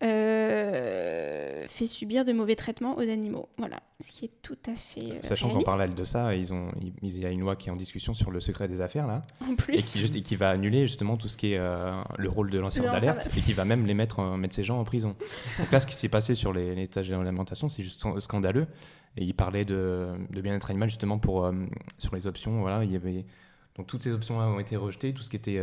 euh, 0.00 1.64
fait 1.68 1.86
subir 1.86 2.24
de 2.24 2.32
mauvais 2.32 2.54
traitements 2.54 2.96
aux 2.96 3.08
animaux. 3.08 3.48
Voilà, 3.58 3.80
ce 4.00 4.12
qui 4.12 4.26
est 4.26 4.32
tout 4.42 4.58
à 4.66 4.74
fait. 4.74 5.12
Euh, 5.12 5.18
Sachant 5.22 5.48
qu'en 5.48 5.58
parallèle 5.58 5.94
de 5.94 6.04
ça, 6.04 6.36
ils 6.36 6.52
ont, 6.52 6.70
il 7.02 7.18
y 7.18 7.26
a 7.26 7.30
une 7.30 7.40
loi 7.40 7.56
qui 7.56 7.68
est 7.68 7.72
en 7.72 7.76
discussion 7.76 8.14
sur 8.14 8.30
le 8.30 8.38
secret 8.38 8.68
des 8.68 8.80
affaires 8.80 9.08
là, 9.08 9.24
en 9.48 9.56
plus. 9.56 9.74
Et, 9.74 9.82
qui, 9.82 10.18
et 10.18 10.22
qui 10.22 10.36
va 10.36 10.50
annuler 10.50 10.86
justement 10.86 11.16
tout 11.16 11.26
ce 11.26 11.36
qui 11.36 11.52
est 11.52 11.58
euh, 11.58 11.92
le 12.16 12.28
rôle 12.28 12.50
de 12.50 12.60
lanceur 12.60 12.84
d'alerte 12.84 13.28
et 13.36 13.40
qui 13.40 13.52
va 13.52 13.64
même 13.64 13.86
les 13.86 13.94
mettre, 13.94 14.22
mettre 14.36 14.54
ces 14.54 14.64
gens 14.64 14.78
en 14.78 14.84
prison. 14.84 15.16
Donc 15.58 15.72
là, 15.72 15.80
ce 15.80 15.86
qui 15.86 15.94
s'est 15.94 16.08
passé 16.08 16.36
sur 16.36 16.52
les, 16.52 16.76
les 16.76 16.86
stages 16.86 17.08
d'alimentation, 17.08 17.68
c'est 17.68 17.82
juste 17.82 18.04
scandaleux. 18.20 18.68
Et 19.16 19.24
il 19.24 19.34
parlait 19.34 19.64
de, 19.64 20.10
de 20.30 20.40
bien-être 20.40 20.70
animal 20.70 20.88
justement 20.88 21.18
pour 21.18 21.50
sur 21.98 22.14
les 22.14 22.28
options. 22.28 22.60
Voilà, 22.60 22.84
il 22.84 22.92
y 22.92 22.96
avait 22.96 23.24
donc 23.76 23.88
toutes 23.88 24.02
ces 24.02 24.12
options 24.12 24.38
ont 24.38 24.60
été 24.60 24.76
rejetées, 24.76 25.12
tout 25.12 25.22
ce 25.24 25.30
qui 25.30 25.36
était 25.36 25.60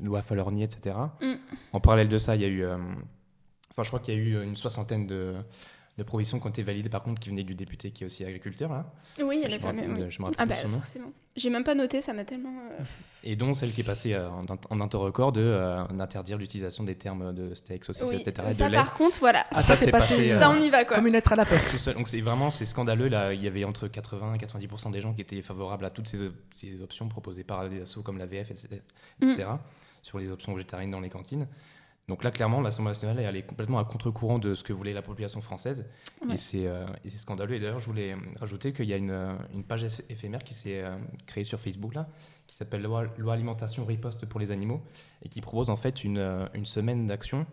loi 0.00 0.22
Falorni, 0.22 0.62
etc. 0.62 0.96
Mm. 1.20 1.34
En 1.74 1.80
parallèle 1.80 2.08
de 2.08 2.16
ça, 2.16 2.36
il 2.36 2.42
y 2.42 2.44
a 2.44 2.48
eu 2.48 2.64
Enfin, 3.76 3.84
je 3.84 3.88
crois 3.90 4.00
qu'il 4.00 4.14
y 4.14 4.16
a 4.16 4.20
eu 4.20 4.42
une 4.42 4.56
soixantaine 4.56 5.06
de, 5.06 5.34
de 5.98 6.02
provisions 6.02 6.40
qui 6.40 6.46
ont 6.46 6.50
été 6.50 6.62
validées, 6.62 6.88
par 6.88 7.02
contre, 7.02 7.20
qui 7.20 7.28
venaient 7.28 7.42
du 7.42 7.54
député 7.54 7.90
qui 7.90 8.04
est 8.04 8.06
aussi 8.06 8.24
agriculteur. 8.24 8.70
Là. 8.70 8.90
Oui, 9.22 9.42
il 9.44 9.50
y 9.50 9.54
a 9.54 9.58
quand 9.58 9.74
même. 9.74 10.10
Je 10.10 10.18
me 10.18 10.24
rappelle 10.24 10.36
ah, 10.38 10.46
bah, 10.46 10.56
forcément. 10.78 11.12
J'ai 11.36 11.50
même 11.50 11.64
pas 11.64 11.74
noté, 11.74 12.00
ça 12.00 12.14
m'a 12.14 12.24
tellement. 12.24 12.54
Euh, 12.70 12.82
Et 13.22 13.36
dont 13.36 13.52
celle 13.52 13.72
qui 13.72 13.82
est 13.82 13.84
passée 13.84 14.14
euh, 14.14 14.30
en, 14.30 14.80
en 14.80 14.88
record 14.98 15.32
de 15.32 15.42
euh, 15.42 15.86
d'interdire 15.88 16.38
l'utilisation 16.38 16.84
des 16.84 16.94
termes 16.94 17.34
de 17.34 17.54
steak, 17.54 17.84
saucisse, 17.84 18.10
etc. 18.12 18.52
Ça, 18.52 18.70
par 18.70 18.94
contre, 18.94 19.18
voilà. 19.20 19.44
Ah, 19.50 19.62
ça, 19.62 19.76
c'est 19.76 19.90
passé. 19.90 20.38
ça, 20.38 20.50
on 20.50 20.58
y 20.58 20.70
va, 20.70 20.86
quoi. 20.86 20.96
Comme 20.96 21.06
une 21.06 21.12
lettre 21.12 21.34
à 21.34 21.36
la 21.36 21.44
poste. 21.44 21.90
Donc, 21.94 22.08
c'est 22.08 22.22
vraiment 22.22 22.50
c'est 22.50 22.64
scandaleux. 22.64 23.08
Là, 23.08 23.34
il 23.34 23.42
y 23.42 23.46
avait 23.46 23.64
entre 23.64 23.88
80 23.88 24.34
et 24.34 24.38
90% 24.38 24.90
des 24.90 25.02
gens 25.02 25.12
qui 25.12 25.20
étaient 25.20 25.42
favorables 25.42 25.84
à 25.84 25.90
toutes 25.90 26.08
ces, 26.08 26.30
ces 26.54 26.80
options 26.80 27.08
proposées 27.08 27.44
par 27.44 27.68
des 27.68 27.82
assos 27.82 28.02
comme 28.02 28.16
la 28.16 28.26
VF, 28.26 28.50
etc. 28.50 28.80
Mm. 29.20 29.58
sur 30.02 30.18
les 30.18 30.30
options 30.30 30.54
végétariennes 30.54 30.90
dans 30.90 31.00
les 31.00 31.10
cantines. 31.10 31.46
Donc 32.08 32.22
là, 32.22 32.30
clairement, 32.30 32.60
l'Assemblée 32.60 32.90
nationale 32.90 33.18
est 33.18 33.26
allée 33.26 33.42
complètement 33.42 33.80
à 33.80 33.84
contre-courant 33.84 34.38
de 34.38 34.54
ce 34.54 34.62
que 34.62 34.72
voulait 34.72 34.92
la 34.92 35.02
population 35.02 35.40
française. 35.40 35.86
Euh, 36.22 36.86
et 37.04 37.08
c'est 37.08 37.18
scandaleux. 37.18 37.56
Et 37.56 37.60
d'ailleurs, 37.60 37.80
je 37.80 37.86
voulais 37.86 38.14
rajouter 38.38 38.72
qu'il 38.72 38.84
y 38.84 38.92
a 38.92 38.96
une, 38.96 39.10
euh, 39.10 39.34
page 39.66 39.84
éphémère 40.08 40.44
qui 40.44 40.54
s'est 40.54 40.82
euh, 40.82 40.96
créée 41.26 41.42
sur 41.42 41.58
Facebook, 41.58 41.94
là, 41.94 42.08
qui 42.46 42.54
s'appelle 42.54 42.82
loi, 42.82 43.08
alimentation 43.32 43.84
riposte 43.84 44.24
pour 44.26 44.38
les 44.38 44.52
animaux, 44.52 44.80
et 45.24 45.28
qui 45.28 45.40
propose 45.40 45.68
en 45.68 45.76
fait 45.76 46.04
une, 46.04 46.48
une 46.54 46.64
semaine 46.64 47.08
d'action 47.08 47.44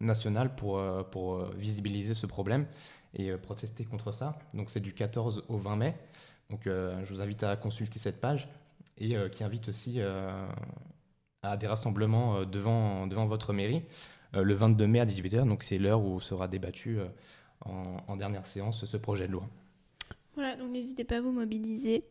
nationale 0.00 0.54
pour, 0.54 0.82
pour 1.10 1.42
visibiliser 1.52 2.12
ce 2.12 2.26
problème 2.26 2.66
et 3.14 3.32
protester 3.36 3.84
contre 3.84 4.12
ça. 4.12 4.38
Donc 4.52 4.68
c'est 4.68 4.80
du 4.80 4.92
14 4.92 5.44
au 5.48 5.56
20 5.56 5.76
mai. 5.76 5.96
Donc 6.50 6.62
je 6.64 7.08
vous 7.08 7.22
invite 7.22 7.42
à 7.44 7.56
consulter 7.56 7.98
cette 7.98 8.20
page 8.20 8.48
et 8.98 9.16
qui 9.30 9.44
invite 9.44 9.68
aussi 9.68 10.00
à 11.42 11.56
des 11.56 11.66
rassemblements 11.66 12.36
euh, 12.36 12.44
devant, 12.44 13.06
devant 13.06 13.26
votre 13.26 13.52
mairie 13.52 13.82
euh, 14.34 14.42
le 14.42 14.54
22 14.54 14.86
mai 14.86 15.00
à 15.00 15.06
18h. 15.06 15.46
Donc 15.46 15.62
c'est 15.62 15.78
l'heure 15.78 16.02
où 16.02 16.20
sera 16.20 16.48
débattu 16.48 16.98
euh, 16.98 17.06
en, 18.08 18.16
dernière 18.16 18.46
séance 18.46 18.84
ce 18.84 18.96
projet 18.96 19.26
de 19.26 19.32
loi. 19.32 19.48
Voilà, 20.34 20.56
donc 20.56 20.70
n'hésitez 20.70 21.04
pas 21.04 21.16
à 21.16 21.20
vous 21.20 21.32
mobiliser. 21.32 22.04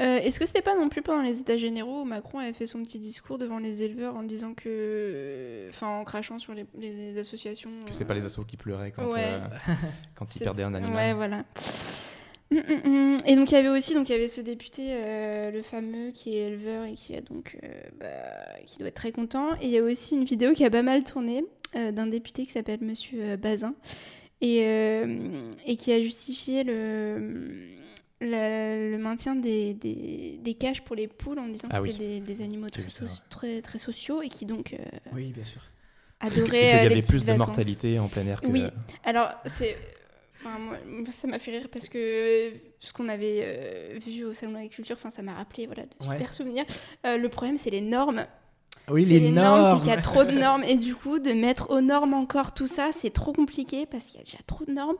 Est-ce 0.00 0.40
que 0.40 0.46
c'était 0.46 0.60
pas 0.60 0.76
non 0.76 0.88
plus 0.88 1.02
pendant 1.02 1.22
les 1.22 1.38
États 1.38 1.56
généraux 1.56 2.02
où 2.02 2.04
Macron 2.04 2.40
avait 2.40 2.52
fait 2.52 2.66
son 2.66 2.82
petit 2.82 2.98
discours 2.98 3.38
devant 3.38 3.58
les 3.58 3.84
éleveurs 3.84 4.16
en 4.16 4.24
disant 4.24 4.52
que. 4.52 5.68
Enfin, 5.70 5.86
en 5.86 6.04
crachant 6.04 6.40
sur 6.40 6.52
les, 6.52 7.16
associations. 7.16 7.70
Que 7.86 7.94
c'est 7.94 8.04
pas 8.04 8.14
les 8.14 8.26
assos 8.26 8.44
qui 8.44 8.56
pleuraient 8.56 8.90
quand, 8.90 9.08
quand 10.16 10.34
ils 10.34 10.38
perdaient 10.42 10.64
un 10.64 10.74
animal. 10.74 10.96
Ouais, 10.96 11.14
voilà. 11.14 11.44
Mm, 12.54 12.58
mm, 12.58 13.14
mm. 13.14 13.18
Et 13.26 13.36
donc 13.36 13.50
il 13.50 13.54
y 13.54 13.56
avait 13.56 13.68
aussi 13.68 13.94
donc 13.94 14.08
il 14.08 14.12
y 14.12 14.14
avait 14.14 14.28
ce 14.28 14.40
député, 14.40 14.88
euh, 14.90 15.50
le 15.50 15.62
fameux 15.62 16.10
qui 16.12 16.36
est 16.36 16.48
éleveur 16.48 16.84
et 16.84 16.94
qui 16.94 17.14
a 17.14 17.20
donc 17.20 17.58
euh, 17.62 17.68
bah, 17.98 18.60
qui 18.66 18.78
doit 18.78 18.88
être 18.88 18.94
très 18.94 19.12
content. 19.12 19.54
Et 19.60 19.66
il 19.66 19.70
y 19.70 19.78
a 19.78 19.82
aussi 19.82 20.14
une 20.14 20.24
vidéo 20.24 20.52
qui 20.52 20.64
a 20.64 20.70
pas 20.70 20.82
mal 20.82 21.04
tourné 21.04 21.44
euh, 21.76 21.90
d'un 21.90 22.06
député 22.06 22.46
qui 22.46 22.52
s'appelle 22.52 22.80
Monsieur 22.82 23.36
Bazin 23.36 23.74
et, 24.40 24.58
et 25.66 25.76
qui 25.76 25.92
a 25.92 26.00
justifié 26.00 26.64
le 26.64 27.70
le, 28.20 28.96
maintien 28.96 29.34
des, 29.34 29.74
des, 29.74 30.38
des, 30.40 30.54
cages 30.54 30.82
pour 30.82 30.96
les 30.96 31.08
poules 31.08 31.38
en 31.38 31.48
disant 31.48 31.68
que 31.68 31.76
ah 31.76 31.80
c'était 31.84 32.20
des, 32.20 32.42
animaux 32.42 32.70
très, 32.70 32.84
très, 33.28 33.60
très, 33.60 33.78
sociaux 33.78 34.22
et 34.22 34.30
qui 34.30 34.46
donc 34.46 34.74
oui 35.12 35.32
bien 35.32 35.44
sûr. 35.44 35.60
adoraient 36.20 36.84
il 36.86 36.90
y 36.90 36.92
avait 36.92 37.02
plus 37.02 37.26
de 37.26 37.32
mortalité 37.34 37.98
en 37.98 38.08
plein 38.08 38.26
air 38.26 38.40
que... 38.40 38.46
oui. 38.46 38.64
Alors 39.04 39.30
c'est 39.44 39.76
moi, 40.58 40.78
ça 41.10 41.26
m'a 41.28 41.38
fait 41.38 41.58
rire 41.58 41.68
parce 41.72 41.88
que 41.88 42.52
ce 42.78 42.92
qu'on 42.92 43.08
avait 43.08 43.40
euh, 43.42 43.98
vu 43.98 44.24
au 44.24 44.34
salon 44.34 44.52
de 44.52 44.56
l'agriculture, 44.56 44.96
enfin, 44.98 45.10
ça 45.10 45.22
m'a 45.22 45.34
rappelé 45.34 45.66
voilà, 45.66 45.84
de 45.84 46.04
super 46.04 46.32
souvenirs. 46.34 46.64
Euh, 47.06 47.16
le 47.16 47.28
problème, 47.28 47.56
c'est 47.56 47.70
les 47.70 47.80
normes. 47.80 48.26
Oui, 48.88 49.04
les 49.04 49.20
les 49.20 49.30
normes, 49.30 49.78
c'est 49.78 49.84
qu'il 49.84 49.94
y 49.94 49.96
a 49.96 50.00
trop 50.00 50.24
de 50.24 50.32
normes. 50.38 50.64
Et 50.64 50.76
du 50.76 50.94
coup, 50.94 51.18
de 51.18 51.32
mettre 51.32 51.70
aux 51.70 51.80
normes 51.80 52.14
encore 52.14 52.52
tout 52.52 52.66
ça, 52.66 52.90
c'est 52.92 53.10
trop 53.10 53.32
compliqué 53.32 53.86
parce 53.86 54.06
qu'il 54.06 54.18
y 54.18 54.20
a 54.20 54.24
déjà 54.24 54.38
trop 54.46 54.64
de 54.64 54.72
normes. 54.72 54.96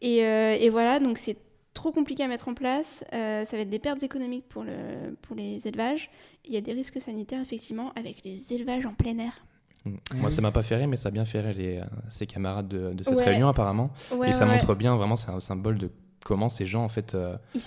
Et, 0.00 0.24
euh, 0.24 0.56
et 0.58 0.70
voilà, 0.70 1.00
donc 1.00 1.18
c'est 1.18 1.36
trop 1.74 1.90
compliqué 1.90 2.22
à 2.22 2.28
mettre 2.28 2.48
en 2.48 2.54
place. 2.54 3.04
Ça 3.10 3.44
va 3.52 3.58
être 3.58 3.70
des 3.70 3.78
pertes 3.78 4.02
économiques 4.02 4.48
pour, 4.48 4.62
le, 4.62 5.16
pour 5.22 5.34
les 5.34 5.66
élevages. 5.66 6.10
Il 6.44 6.54
y 6.54 6.56
a 6.56 6.60
des 6.60 6.72
risques 6.72 7.00
sanitaires, 7.00 7.40
effectivement, 7.40 7.92
avec 7.96 8.24
les 8.24 8.52
élevages 8.52 8.86
en 8.86 8.94
plein 8.94 9.18
air. 9.18 9.44
Mm. 9.84 9.94
Ah 10.10 10.14
Moi, 10.16 10.30
ça 10.30 10.40
m'a 10.42 10.50
pas 10.52 10.62
fait 10.62 10.76
rire, 10.76 10.88
mais 10.88 10.96
ça 10.96 11.08
a 11.08 11.12
bien 11.12 11.24
fait 11.24 11.40
rire 11.40 11.54
les, 11.56 11.78
euh, 11.78 11.84
ses 12.10 12.26
camarades 12.26 12.68
de, 12.68 12.92
de 12.94 13.04
cette 13.04 13.16
Ouais. 13.16 13.24
réunion, 13.24 13.48
apparemment. 13.48 13.90
Ouais, 14.14 14.30
et 14.30 14.32
ça 14.32 14.46
ouais, 14.46 14.52
montre 14.54 14.74
bien, 14.74 14.96
vraiment, 14.96 15.16
c'est 15.16 15.30
un 15.30 15.40
symbole 15.40 15.78
de 15.78 15.90
comment 16.24 16.50
ces 16.50 16.66
gens, 16.66 16.82
en 16.84 16.88
fait, 16.88 17.14
euh, 17.14 17.36
Ils 17.54 17.60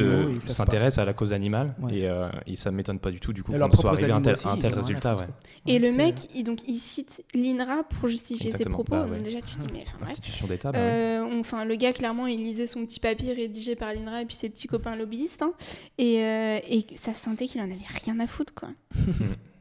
euh, 0.00 0.40
s'intéressent 0.40 0.98
à 0.98 1.04
la 1.04 1.12
cause 1.12 1.32
animale. 1.32 1.74
Ouais. 1.80 1.98
Et, 1.98 2.08
euh, 2.08 2.28
et 2.46 2.56
ça 2.56 2.70
m'étonne 2.72 2.98
pas 2.98 3.10
du 3.10 3.20
tout, 3.20 3.32
du 3.32 3.42
coup, 3.44 3.52
qu'on 3.52 3.70
soit 3.72 3.90
arrivé 3.90 4.10
à 4.10 4.16
un 4.16 4.22
tel, 4.22 4.32
aussi, 4.32 4.48
un 4.48 4.54
résultat. 4.56 5.16
Et 5.66 5.78
le 5.78 5.92
mec, 5.92 6.16
il, 6.34 6.42
donc, 6.44 6.66
il 6.66 6.78
cite 6.78 7.22
l'INRA 7.34 7.84
pour 7.84 8.08
justifier 8.08 8.48
Exactement, 8.48 8.78
ses 8.78 8.84
propos. 8.84 9.06
bah 9.06 9.14
Donc 9.14 9.22
déjà, 9.22 9.38
tu 9.42 9.54
dis, 9.58 9.66
mais. 9.72 9.84
Institution 10.10 10.46
d'État, 10.48 10.72
bah 10.72 10.78
ouais. 10.78 10.84
Euh, 10.84 11.40
Enfin, 11.40 11.64
le 11.64 11.76
gars, 11.76 11.92
clairement, 11.92 12.26
il 12.26 12.38
lisait 12.38 12.66
son 12.66 12.84
petit 12.84 12.98
papier 13.00 13.32
rédigé 13.34 13.76
par 13.76 13.94
l'INRA 13.94 14.22
et 14.22 14.24
puis 14.26 14.34
ses 14.36 14.48
petits 14.50 14.66
copains 14.66 14.96
lobbyistes. 14.96 15.42
hein. 15.42 15.52
et, 15.98 16.16
et 16.16 16.86
ça 16.96 17.14
se 17.14 17.20
sentait 17.22 17.46
qu'il 17.46 17.60
en 17.60 17.64
avait 17.64 17.76
rien 18.04 18.18
à 18.18 18.26
foutre, 18.26 18.54
quoi. 18.54 18.70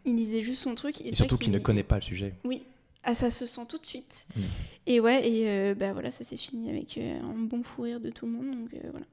il 0.06 0.16
lisait 0.16 0.42
juste 0.44 0.62
son 0.62 0.76
truc. 0.76 1.02
Et, 1.02 1.08
Et 1.08 1.10
c'est 1.12 1.16
surtout 1.18 1.38
qu'il 1.38 1.52
ne 1.52 1.60
connaît 1.60 1.84
pas 1.84 1.96
le 1.96 2.02
sujet. 2.02 2.34
Oui, 2.44 2.66
ah, 3.04 3.16
ça 3.16 3.30
se 3.32 3.46
sent 3.46 3.62
tout 3.68 3.78
de 3.78 3.86
suite. 3.86 4.28
Mm. 4.36 4.42
Et 4.88 5.00
ouais, 5.00 5.28
et 5.30 5.50
euh, 5.50 5.76
bah 5.76 5.94
voilà, 5.94 6.12
ça 6.12 6.24
s'est 6.24 6.38
fini 6.38 6.70
avec 6.70 6.98
euh, 6.98 7.20
un 7.22 7.38
bon 7.38 7.64
fou 7.64 7.84
rire 7.84 8.00
de 8.00 8.10
tout 8.10 8.26
le 8.26 8.32
monde. 8.34 8.52
Donc 8.52 8.74
euh, 8.74 8.88
voilà. 8.92 9.06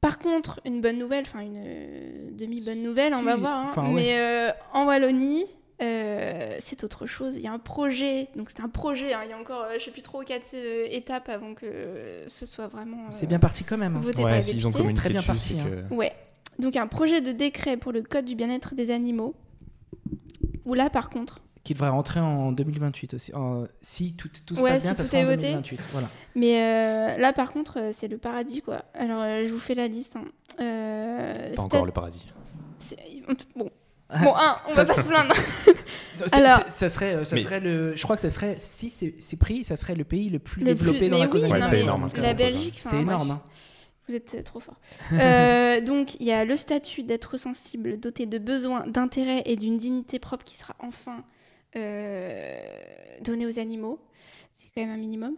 Par 0.00 0.18
contre, 0.18 0.60
une 0.64 0.80
bonne 0.80 0.98
nouvelle, 0.98 1.24
enfin 1.26 1.40
une 1.40 1.56
euh, 1.64 2.30
demi-bonne 2.32 2.82
nouvelle, 2.82 3.14
on 3.14 3.22
va 3.22 3.36
voir. 3.36 3.78
hein. 3.78 3.88
ouais. 3.88 3.94
Mais 3.94 4.18
euh, 4.18 4.50
en 4.72 4.86
Wallonie, 4.86 5.44
euh, 5.82 6.56
c'est 6.60 6.84
autre 6.84 7.06
chose. 7.06 7.34
Il 7.36 7.42
y 7.42 7.46
a 7.48 7.52
un 7.52 7.58
projet, 7.58 8.28
donc 8.36 8.50
c'est 8.50 8.60
un 8.62 8.68
projet. 8.68 9.14
hein. 9.14 9.22
Il 9.24 9.30
y 9.30 9.32
a 9.32 9.38
encore, 9.38 9.62
euh, 9.64 9.74
je 9.78 9.84
sais 9.84 9.90
plus 9.90 10.02
trop, 10.02 10.22
quatre 10.22 10.52
euh, 10.54 10.86
étapes 10.90 11.28
avant 11.28 11.54
que 11.54 11.66
euh, 11.66 12.28
ce 12.28 12.46
soit 12.46 12.68
vraiment. 12.68 13.06
euh, 13.06 13.10
C'est 13.10 13.26
bien 13.26 13.38
parti 13.38 13.64
quand 13.64 13.78
même. 13.78 13.96
hein. 13.96 14.00
voté 14.00 14.22
par 14.22 14.32
Ouais, 14.32 14.42
s'ils 14.42 14.66
ont 14.66 14.70
Très 14.70 15.08
bien 15.08 15.20
dessus, 15.20 15.26
parti, 15.26 15.58
hein. 15.60 15.66
que- 15.88 15.94
Ouais. 15.94 16.12
Donc 16.58 16.76
un 16.76 16.86
projet 16.86 17.20
de 17.20 17.32
décret 17.32 17.76
pour 17.76 17.92
le 17.92 18.02
code 18.02 18.24
du 18.26 18.34
bien-être 18.34 18.74
des 18.74 18.90
animaux. 18.90 19.34
Où 20.64 20.74
là, 20.74 20.90
par 20.90 21.10
contre, 21.10 21.40
Qui 21.64 21.74
devrait 21.74 21.88
rentrer 21.90 22.20
en 22.20 22.52
2028 22.52 23.14
aussi. 23.14 23.34
En- 23.34 23.64
si 23.80 24.14
tout, 24.14 24.28
tout 24.46 24.54
se 24.56 24.60
Ouais, 24.60 24.70
passe 24.72 24.82
bien, 24.82 24.90
si 24.92 24.96
ça 24.96 25.02
tout 25.04 25.08
sera 25.10 25.18
est 25.22 25.24
en 25.24 25.28
voté. 25.28 25.42
2028. 25.48 25.80
Voilà. 25.92 26.08
Mais 26.34 26.60
euh, 26.62 27.18
là, 27.18 27.32
par 27.32 27.52
contre, 27.52 27.78
euh, 27.80 27.90
c'est 27.92 28.08
le 28.08 28.18
paradis, 28.18 28.62
quoi. 28.62 28.82
Alors, 28.94 29.22
euh, 29.22 29.44
je 29.46 29.52
vous 29.52 29.58
fais 29.58 29.74
la 29.74 29.88
liste. 29.88 30.16
hein. 30.16 30.24
Euh, 30.60 31.54
Pas 31.54 31.62
encore 31.62 31.86
le 31.86 31.92
paradis. 31.92 32.24
Bon. 33.56 33.70
Bon, 34.22 34.34
un, 34.36 34.56
on 34.68 34.74
va 34.74 34.84
pas 34.84 34.94
se 34.94 35.00
plaindre. 35.02 35.34
Non, 36.20 36.26
Alors- 36.32 36.60
ça 36.68 36.88
serait, 36.88 37.24
ça 37.26 37.34
Mais- 37.36 37.42
serait 37.42 37.60
le. 37.60 37.94
Je 37.94 38.02
crois 38.04 38.16
que 38.16 38.22
ça 38.22 38.30
serait, 38.30 38.54
si 38.58 38.88
c'est 39.18 39.36
pris, 39.36 39.64
ça 39.64 39.76
serait 39.76 39.94
le 39.94 40.04
pays 40.04 40.30
le 40.30 40.38
plus 40.38 40.60
Le 40.64 40.74
plus- 40.74 40.86
développé 40.86 41.08
dans 41.10 41.16
mais 41.16 41.22
la 41.24 41.28
cause 41.28 41.44
Ouais, 41.44 41.60
c'est 41.60 41.80
énorme, 41.80 42.04
hein, 42.04 42.20
La 42.22 42.32
Belgique, 42.32 42.80
C'est 42.82 43.00
énorme. 43.00 43.38
Vous 44.08 44.14
êtes 44.14 44.34
euh, 44.34 44.42
trop 44.42 44.60
fort. 44.60 44.78
Euh, 45.12 45.80
donc, 45.82 46.14
il 46.20 46.26
y 46.26 46.32
a 46.32 46.44
le 46.44 46.56
statut 46.56 47.02
d'être 47.02 47.36
sensible, 47.38 47.98
doté 47.98 48.26
de 48.26 48.38
besoins, 48.38 48.86
d'intérêt 48.86 49.42
et 49.46 49.56
d'une 49.56 49.76
dignité 49.76 50.18
propre 50.18 50.44
qui 50.44 50.56
sera 50.56 50.76
enfin 50.78 51.24
euh, 51.76 52.58
donné 53.20 53.46
aux 53.46 53.58
animaux. 53.58 54.00
C'est 54.54 54.68
quand 54.74 54.82
même 54.82 54.94
un 54.94 54.96
minimum. 54.96 55.36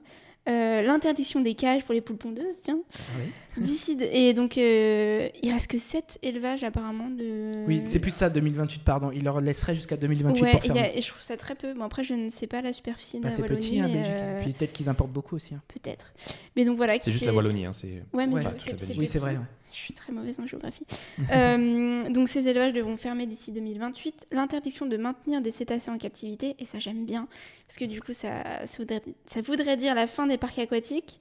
Euh, 0.49 0.83
L'interdiction 0.83 1.41
des 1.41 1.55
cages 1.55 1.85
pour 1.85 1.93
les 1.95 2.01
poules 2.01 2.17
pondeuses, 2.17 2.59
tiens. 2.63 2.79
Oui. 3.19 3.63
D'ici 3.63 3.97
de- 3.97 4.05
et 4.05 4.35
donc 4.35 4.57
euh, 4.57 5.29
il 5.43 5.53
reste 5.53 5.67
que 5.67 5.79
7 5.79 6.19
élevages 6.23 6.63
apparemment 6.63 7.09
de. 7.11 7.67
Oui, 7.67 7.83
c'est 7.89 7.99
plus 7.99 8.13
ça, 8.13 8.31
2028, 8.31 8.83
pardon. 8.85 9.11
Il 9.13 9.25
leur 9.25 9.41
laisserait 9.41 9.75
jusqu'à 9.75 9.97
2028 9.97 10.43
Ouais, 10.43 10.51
pour 10.53 10.77
a- 10.77 10.89
et 10.97 11.03
je 11.03 11.09
trouve 11.09 11.21
ça 11.21 11.37
très 11.37 11.55
peu. 11.57 11.75
Bon 11.75 11.83
après 11.85 12.05
je 12.05 12.15
ne 12.15 12.31
sais 12.31 12.47
pas 12.47 12.63
la 12.63 12.73
superficie 12.73 13.19
de 13.19 13.25
Bah, 13.25 13.31
la 13.31 13.35
c'est 13.37 13.43
Wallonie, 13.43 13.61
petit, 13.61 13.81
hein, 13.81 13.89
Belgique. 13.89 14.05
euh, 14.15 14.43
Puis 14.45 14.53
peut-être 14.53 14.73
qu'ils 14.73 14.89
importent 14.89 15.11
beaucoup 15.11 15.35
aussi. 15.35 15.55
hein. 15.55 15.63
peut-être. 15.69 16.13
Mais 16.57 16.65
donc 16.65 16.77
voilà. 16.77 16.95
C'est 17.01 17.11
juste 17.11 17.25
la 17.27 17.35
Wallonie. 17.35 17.67
Hein, 17.67 17.73
c'est... 17.73 18.03
Ouais, 18.13 18.27
mais 18.29 18.35
Ouais. 18.35 18.45
Pas. 18.45 18.51
Oui, 18.97 19.07
c'est 19.09 19.19
vrai. 19.19 19.33
ouais. 19.33 19.39
Je 19.71 19.77
suis 19.77 19.93
très 19.95 20.13
mauvaise 20.13 20.39
en 20.41 20.47
géographie. 20.47 20.85
Euh, 21.33 22.09
donc 22.11 22.29
ces 22.29 22.47
élevages 22.47 22.73
devront 22.73 22.97
fermer 22.97 23.27
d'ici 23.27 23.53
2028. 23.53 24.29
L'interdiction 24.33 24.87
de 24.87 24.97
maintenir 24.97 25.41
des 25.43 25.51
cétacés 25.51 25.91
en 25.91 25.99
captivité, 25.99 26.55
et 26.59 26.65
ça 26.65 26.79
j'aime 26.79 27.05
bien, 27.05 27.29
parce 27.67 27.77
que 27.79 27.85
du 27.85 28.01
coup 28.01 28.13
ça, 28.13 28.31
ça, 28.67 28.77
voudrait, 28.79 29.03
ça 29.27 29.41
voudrait 29.43 29.77
dire 29.77 29.95
la 29.95 30.07
fin 30.07 30.27
des 30.27 30.39
parcs 30.39 30.59
aquatiques. 30.59 31.21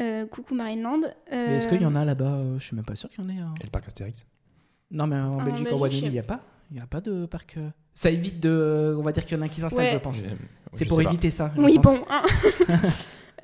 Euh, 0.00 0.24
coucou 0.26 0.54
Marineland. 0.54 1.00
Mais 1.30 1.56
Est-ce 1.56 1.68
qu'il 1.68 1.82
y 1.82 1.86
en 1.86 1.94
a 1.94 2.04
là-bas? 2.04 2.32
Euh, 2.36 2.58
Je 2.58 2.64
suis 2.64 2.74
même 2.76 2.84
pas 2.84 2.96
sûr 2.96 3.10
qu'il 3.10 3.22
y 3.22 3.26
en 3.26 3.28
ait. 3.28 3.38
hein. 3.40 3.52
Et 3.60 3.64
le 3.64 3.70
parc 3.70 3.86
Astérix? 3.86 4.26
Non, 4.90 5.06
mais 5.06 5.16
en 5.16 5.38
Ah, 5.38 5.44
Belgique, 5.44 5.68
en 5.70 5.76
Wallonie, 5.76 6.00
il 6.06 6.10
n'y 6.12 6.18
a 6.18 6.22
pas. 6.22 6.40
Il 6.70 6.76
n'y 6.76 6.80
a 6.82 6.86
pas 6.86 7.02
de 7.02 7.26
parc. 7.26 7.56
euh, 7.58 7.68
Ça 7.92 8.10
évite 8.10 8.40
de. 8.40 8.96
On 8.98 9.02
va 9.02 9.12
dire 9.12 9.26
qu'il 9.26 9.36
y 9.36 9.38
en 9.38 9.42
a 9.42 9.46
un 9.46 9.48
qui 9.48 9.60
s'installe, 9.60 9.84
Ouais. 9.84 9.90
je 9.92 9.98
pense. 9.98 10.22
Euh, 10.22 10.28
C'est 10.72 10.86
pour 10.86 10.96
pas. 10.96 11.04
éviter 11.04 11.28
ça. 11.30 11.52
je 11.54 11.60
Oui, 11.60 11.74
pense. 11.78 11.98
bon. 11.98 12.04
hein. 12.08 12.22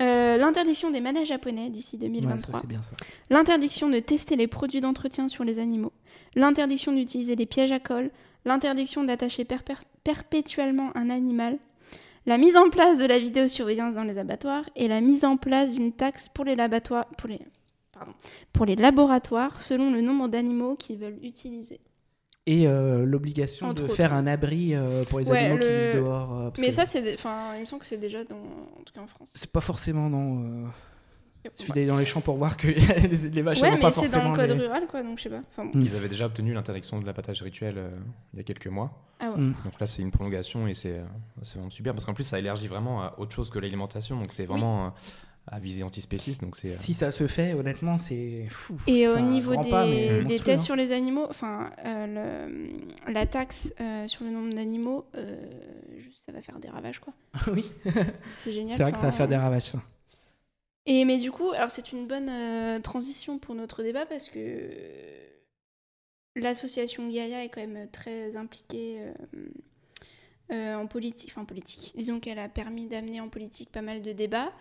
Euh, 0.01 0.37
L'interdiction 0.37 0.91
des 0.91 1.01
manèges 1.01 1.27
japonais 1.27 1.69
d'ici 1.69 1.95
Ouais, 1.97 2.07
2023. 2.07 2.53
ça, 2.55 2.61
c'est 2.61 2.67
bien 2.67 2.81
ça. 2.81 2.95
L'interdiction 3.29 3.89
de 3.89 3.99
tester 3.99 4.35
les 4.35 4.47
produits 4.47 4.81
d'entretien 4.81 5.27
sur 5.29 5.43
les 5.43 5.59
animaux. 5.59 5.91
L'interdiction 6.35 6.91
d'utiliser 6.93 7.35
des 7.35 7.45
pièges 7.45 7.71
à 7.71 7.79
colle. 7.79 8.11
L'interdiction 8.45 9.03
d'attacher 9.03 9.43
perpé- 9.43 9.75
perpétuellement 10.03 10.91
un 10.95 11.09
animal. 11.09 11.57
La 12.25 12.37
mise 12.37 12.55
en 12.55 12.69
place 12.69 12.99
de 12.99 13.05
la 13.05 13.19
vidéosurveillance 13.19 13.95
dans 13.95 14.03
les 14.03 14.17
abattoirs. 14.17 14.69
Et 14.75 14.87
la 14.87 15.01
mise 15.01 15.25
en 15.25 15.35
place 15.37 15.71
d'une 15.71 15.91
taxe 15.91 16.29
pour 16.29 16.45
les, 16.45 16.55
laboratoires, 16.55 17.05
pour, 17.17 17.27
les, 17.27 17.39
pardon, 17.91 18.13
pour 18.53 18.65
les 18.65 18.75
laboratoires 18.75 19.61
selon 19.61 19.91
le 19.91 20.01
nombre 20.01 20.27
d'animaux 20.29 20.75
qu'ils 20.75 20.97
veulent 20.99 21.19
utiliser. 21.23 21.79
Et 22.51 22.65
euh, 22.67 23.05
l'obligation 23.05 23.73
de 23.73 23.83
autres. 23.83 23.93
faire 23.93 24.11
un 24.13 24.25
abri 24.25 24.73
euh, 24.73 25.03
pour 25.05 25.19
les 25.19 25.29
Ouais, 25.29 25.37
animaux 25.37 25.59
qui 25.59 25.67
vivent 25.67 25.93
dehors. 26.03 26.33
euh, 26.33 26.49
parce 26.49 26.59
Mais 26.61 26.67
que 26.69 26.73
ça, 26.73 26.85
c'est. 26.85 27.13
Enfin, 27.13 27.55
il 27.55 27.61
me 27.61 27.65
semble 27.65 27.81
que 27.81 27.87
c'est 27.87 27.97
déjà 27.97 28.23
dans. 28.23 28.37
En 28.37 28.83
tout 28.85 28.93
cas 28.93 29.01
en 29.01 29.07
France. 29.07 29.29
C'est 29.35 29.51
pas 29.51 29.59
forcément, 29.61 30.09
non. 30.09 30.41
euh, 30.43 30.65
Il 31.45 31.51
suffit 31.55 31.69
Ouais, 31.71 31.75
d'aller 31.75 31.87
dans 31.87 31.97
les 31.97 32.05
champs 32.05 32.21
pour 32.21 32.37
voir 32.37 32.57
que 32.57 32.67
les, 32.67 32.75
les 33.29 33.41
vaches 33.41 33.61
Ouais, 33.61 33.69
n'ont 33.69 33.75
mais 33.75 33.81
pas 33.81 33.91
c'est 33.91 34.01
dans 34.01 34.05
forcément. 34.07 34.31
le 34.31 34.35
code 34.35 34.49
les- 34.57 34.65
rural, 34.65 34.87
quoi, 34.89 35.03
donc 35.03 35.17
je 35.19 35.23
sais 35.23 35.29
pas. 35.29 35.41
Enfin, 35.51 35.65
bon. 35.65 35.77
Mm. 35.77 35.81
Ils 35.83 35.95
avaient 35.95 36.09
déjà 36.09 36.25
obtenu 36.25 36.53
l'interdiction 36.53 36.99
de 36.99 37.05
l'abattage 37.05 37.41
rituel 37.43 37.75
euh, 37.77 37.91
il 38.33 38.37
y 38.37 38.39
a 38.39 38.43
quelques 38.43 38.67
mois. 38.67 38.91
Ah 39.19 39.29
ouais. 39.31 39.37
Mm. 39.41 39.53
Donc 39.65 39.79
là, 39.79 39.85
c'est 39.87 40.01
une 40.01 40.11
prolongation 40.11 40.67
et 40.67 40.73
c'est 40.73 40.93
euh, 40.97 41.03
c'est 41.43 41.55
vraiment 41.57 41.69
super 41.69 41.93
parce 41.93 42.05
qu'en 42.05 42.13
plus, 42.13 42.23
ça 42.25 42.39
élargit 42.39 42.67
vraiment 42.67 43.01
à 43.03 43.13
autre 43.19 43.33
chose 43.35 43.49
que 43.51 43.59
l'alimentation. 43.59 44.15
Donc 44.17 44.33
c'est 44.33 44.45
vraiment 44.45 44.87
euh, 44.87 44.89
à 45.51 45.59
visée 45.59 45.83
antispéciste. 45.83 46.41
Donc 46.41 46.55
c'est 46.55 46.69
euh, 46.69 46.77
Si 46.77 46.93
ça 46.93 47.11
se 47.11 47.27
fait, 47.27 47.53
honnêtement, 47.53 47.97
c'est 47.97 48.45
fou. 48.49 48.75
Et 48.87 49.07
au 49.07 49.19
niveau 49.19 49.55
des, 49.61 49.69
pas, 49.69 49.85
tests 50.25 50.47
hein. 50.49 50.57
sur 50.57 50.75
les 50.75 50.91
animaux, 50.91 51.25
enfin, 51.29 51.71
euh, 51.85 52.47
le- 53.07 53.11
la 53.13 53.25
taxe 53.25 53.73
euh, 53.81 54.07
sur 54.07 54.23
le 54.25 54.31
nombre 54.31 54.53
d'animaux, 54.53 55.05
euh, 55.15 55.35
ça 56.25 56.31
va 56.31 56.41
faire 56.41 56.59
des 56.59 56.69
ravages, 56.69 56.99
quoi. 56.99 57.13
oui, 57.53 57.65
C'est 58.29 58.51
génial. 58.51 58.77
c'est 58.77 58.83
vrai 58.83 58.91
que 58.91 58.97
ça 58.99 59.05
va 59.05 59.11
faire 59.11 59.27
des 59.27 59.35
ravages. 59.37 59.63
ça. 59.71 59.81
Et 60.85 61.05
mais 61.05 61.17
du 61.17 61.31
coup, 61.31 61.51
alors 61.51 61.69
c'est 61.69 61.91
une 61.91 62.07
bonne 62.07 62.29
euh, 62.29 62.79
transition 62.79 63.37
pour 63.37 63.53
notre 63.53 63.83
débat 63.83 64.05
parce 64.05 64.27
que 64.29 64.69
l'association 66.35 67.07
Gaia 67.07 67.43
est 67.43 67.49
quand 67.49 67.65
même 67.65 67.89
très 67.91 68.35
impliquée 68.35 68.97
euh, 68.99 69.13
euh, 70.51 70.75
en 70.75 70.87
politique, 70.87 71.29
enfin 71.31 71.41
en 71.41 71.45
politique. 71.45 71.93
Disons 71.95 72.19
qu'elle 72.19 72.39
a 72.39 72.49
permis 72.49 72.87
d'amener 72.87 73.21
en 73.21 73.29
politique 73.29 73.71
pas 73.71 73.81
mal 73.81 74.01
de 74.01 74.11
débats. 74.13 74.51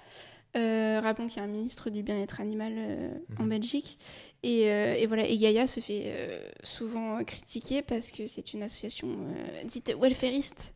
Euh, 0.57 1.01
rappelons 1.03 1.29
qu'il 1.29 1.37
y 1.39 1.41
a 1.41 1.45
un 1.45 1.47
ministre 1.53 1.91
du 1.91 2.03
bien-être 2.03 2.41
animal 2.41 2.73
euh, 2.77 3.11
en 3.39 3.43
Mhm. 3.45 3.49
Belgique. 3.51 3.99
Et, 4.43 4.71
euh, 4.71 4.95
et 4.95 5.07
voilà, 5.07 5.25
et 5.27 5.37
Gaia 5.37 5.67
se 5.67 5.81
fait 5.81 6.05
euh, 6.07 6.49
souvent 6.63 7.23
critiquer 7.25 7.83
parce 7.83 8.11
que 8.11 8.27
c'est 8.27 8.55
une 8.55 8.63
association 8.63 9.09
dite 9.65 9.95
welfariste. 10.01 10.75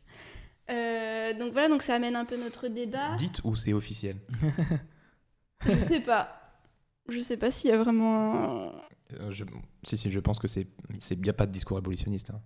Donc 0.69 1.53
voilà, 1.53 1.69
donc 1.69 1.83
ça 1.83 1.95
amène 1.95 2.17
un 2.17 2.25
peu 2.25 2.37
notre 2.37 2.69
débat. 2.69 3.15
dites 3.17 3.41
ou 3.45 3.57
c'est 3.57 3.73
officiel? 3.73 4.17
Je 5.67 5.81
sais 5.83 6.01
pas. 6.01 6.39
Je 7.09 7.21
sais 7.21 7.37
pas 7.37 7.51
s'il 7.51 7.71
y 7.71 7.73
a 7.73 7.79
vraiment. 7.79 8.73
un- 9.19 9.31
je- 9.31 9.45
Si, 9.85 9.97
si, 9.99 10.11
je 10.11 10.21
pense 10.21 10.39
que 10.39 10.49
c'est 10.49 10.67
il 11.11 11.21
n'y 11.21 11.29
a 11.29 11.33
pas 11.33 11.47
de 11.47 11.53
discours 11.53 11.77
abolitionniste. 11.79 12.31
hein. 12.31 12.41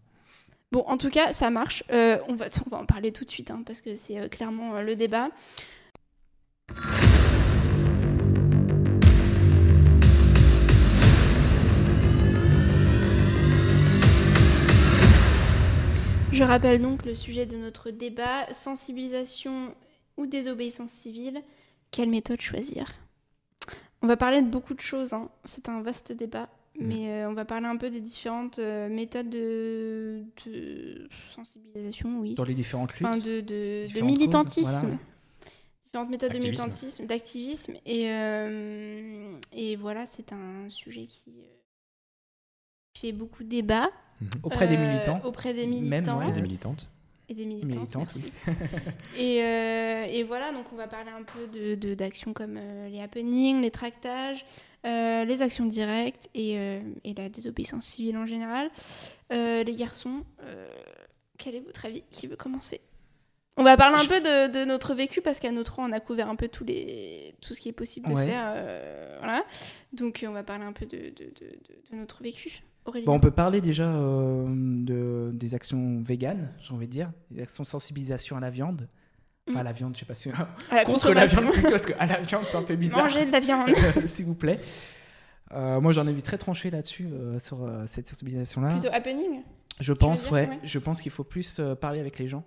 Bon, 0.73 0.81
en 0.87 0.97
tout 0.99 1.11
cas, 1.11 1.33
ça 1.33 1.51
marche. 1.51 1.83
On, 1.91 2.35
va, 2.35 2.47
on 2.67 2.71
va 2.71 2.79
en 2.79 2.87
parler 2.87 3.13
tout 3.13 3.25
de 3.25 3.31
suite 3.31 3.51
hein, 3.51 3.63
parce 3.67 3.81
que 3.81 3.95
c'est 3.97 4.29
clairement 4.31 4.81
le 4.81 4.97
débat. 4.97 5.31
Je 16.37 16.45
rappelle 16.45 16.83
donc 16.83 17.05
le 17.07 17.15
sujet 17.15 17.47
de 17.47 17.57
notre 17.57 17.91
débat 17.91 18.53
sensibilisation 18.53 19.75
ou 20.19 20.27
désobéissance 20.27 20.91
civile. 20.93 21.41
Quelle 21.91 22.11
méthode 22.11 22.41
choisir? 22.43 22.87
On 24.03 24.07
va 24.07 24.19
parler 24.19 24.43
de 24.43 24.47
beaucoup 24.49 24.75
de 24.75 24.81
choses. 24.81 25.15
hein. 25.15 25.31
C'est 25.45 25.71
un 25.71 25.81
vaste 25.81 26.13
débat. 26.13 26.51
Mm. 26.79 26.87
Mais 26.87 27.11
euh, 27.11 27.31
on 27.31 27.33
va 27.33 27.47
parler 27.47 27.67
un 27.67 27.79
peu 27.79 27.89
des 27.89 28.03
différentes 28.03 28.59
euh, 28.59 28.91
méthodes 28.91 29.31
de, 29.31 30.25
de 30.45 31.09
sensibilisation, 31.35 32.21
oui. 32.21 32.35
Dans 32.35 32.45
les 32.45 32.55
différentes 32.55 32.93
luttes. 32.93 33.07
Enfin, 33.07 33.17
de, 33.17 33.41
de, 33.41 33.81
de 33.81 33.85
différentes 33.87 34.11
militantisme. 34.11 34.71
causes, 34.71 34.81
voilà. 34.81 34.99
Différentes 35.87 36.11
méthodes 36.11 36.33
de 36.33 36.39
militantisme, 36.39 37.07
d'activisme. 37.07 37.75
Et, 37.87 38.11
euh, 38.11 39.39
et 39.53 39.77
voilà, 39.77 40.05
c'est 40.05 40.35
un 40.35 40.69
sujet 40.69 41.07
qui 41.07 41.33
fait 42.97 43.13
beaucoup 43.13 43.45
débat. 43.45 43.91
auprès 44.43 44.67
des 44.67 44.77
Euh, 44.77 44.89
militants. 44.93 45.21
Auprès 45.25 45.53
des 45.55 45.67
Même, 45.67 45.81
militants. 45.81 46.19
ouais. 46.19 46.29
Et 46.29 46.33
des 46.33 46.41
militantes. 46.43 46.89
Et 47.29 47.35
des 47.35 47.45
militantes, 47.45 47.71
Militantes, 47.75 48.15
merci. 48.15 48.33
et, 49.19 49.43
euh, 49.43 50.05
et 50.05 50.23
voilà, 50.23 50.53
donc 50.53 50.65
on 50.73 50.77
va 50.77 50.87
parler 50.87 51.11
un 51.11 51.23
peu 51.25 51.47
de- 51.49 51.75
de- 51.75 51.95
d'actions 51.95 52.33
comme 52.33 52.57
euh, 52.57 52.89
les 52.89 53.01
happenings, 53.01 53.61
les 53.61 53.71
tractages, 53.73 54.47
euh, 54.87 55.25
les 55.25 55.43
actions 55.43 55.67
directes 55.67 56.31
et, 56.35 56.57
euh, 56.57 56.81
et 57.05 57.15
la 57.15 57.29
désobéissance 57.29 57.85
civile 57.85 58.17
en 58.17 58.27
général. 58.27 58.71
Euh, 59.33 59.65
les 59.65 59.75
garçons, 59.75 60.23
euh, 60.45 60.69
quel 61.37 61.57
est 61.57 61.61
votre 61.61 61.85
avis 61.85 62.03
Qui 62.11 62.27
veut 62.29 62.37
commencer? 62.37 62.81
On 63.59 63.65
va 63.65 63.77
parler 63.77 63.97
un 63.97 64.03
Je- 64.03 64.09
peu 64.09 64.21
de, 64.21 64.61
de 64.61 64.65
notre 64.65 64.95
vécu 64.95 65.21
parce 65.21 65.41
qu'à 65.41 65.51
notre 65.51 65.75
rang, 65.77 65.89
on 65.89 65.93
a 65.93 65.99
couvert 66.01 66.29
un 66.29 66.37
peu 66.37 66.47
tous 66.49 66.65
les, 66.65 67.35
tout 67.41 67.55
ce 67.55 67.61
qui 67.61 67.69
est 67.71 67.73
possible 67.73 68.09
de 68.09 68.15
Ouais. 68.15 68.27
faire. 68.29 68.45
euh, 68.55 69.17
voilà. 69.19 69.45
Donc 69.93 70.25
on 70.29 70.33
va 70.33 70.43
parler 70.45 70.65
un 70.65 70.73
peu 70.73 70.87
de, 70.87 70.97
de- 70.97 71.09
de- 71.09 71.11
de- 71.41 71.91
de 71.91 71.97
notre 71.97 72.23
vécu. 72.23 72.63
Bon, 73.05 73.15
on 73.15 73.21
peut 73.21 73.31
parler 73.31 73.61
déjà 73.61 73.85
euh, 73.85 74.45
de, 74.49 75.31
des 75.33 75.55
actions 75.55 76.01
véganes, 76.03 76.53
j'ai 76.61 76.73
envie 76.73 76.87
de 76.87 76.93
dire, 76.93 77.11
des 77.31 77.43
actions 77.43 77.63
de 77.63 77.69
sensibilisation 77.69 78.37
à 78.37 78.41
la 78.41 78.51
viande. 78.51 78.89
Enfin, 79.49 79.61
à 79.61 79.63
la 79.63 79.73
viande, 79.73 79.95
je 79.95 80.01
sais 80.01 80.07
pas 80.07 80.15
si. 80.15 80.31
à 80.71 80.75
la 80.75 80.85
Contre 80.85 81.13
la 81.13 81.27
viande 81.27 81.53
plutôt, 81.53 81.71
parce 81.71 81.87
qu'à 81.87 82.07
la 82.07 82.21
viande, 82.21 82.45
c'est 82.49 82.57
un 82.57 82.63
peu 82.63 82.77
bizarre. 82.77 83.05
Manger 83.05 83.27
de 83.27 83.33
la 83.33 83.41
viande. 83.41 83.71
S'il 84.07 84.27
vous 84.27 84.35
plaît. 84.35 84.61
Euh, 85.53 85.81
moi, 85.81 85.93
j'en 85.93 86.07
ai 86.07 86.13
vu 86.13 86.23
très 86.23 86.39
tranché 86.39 86.71
là-dessus, 86.71 87.07
euh, 87.07 87.39
sur 87.39 87.63
euh, 87.63 87.85
cette 87.87 88.09
sensibilisation-là. 88.09 88.73
Plutôt 88.73 88.93
happening 88.93 89.43
Je 89.81 89.93
pense, 89.93 90.25
dire, 90.25 90.33
ouais. 90.33 90.49
ouais. 90.49 90.59
Je 90.63 90.79
pense 90.79 91.01
qu'il 91.01 91.13
faut 91.13 91.25
plus 91.25 91.61
parler 91.81 92.01
avec 92.01 92.19
les 92.19 92.27
gens, 92.27 92.45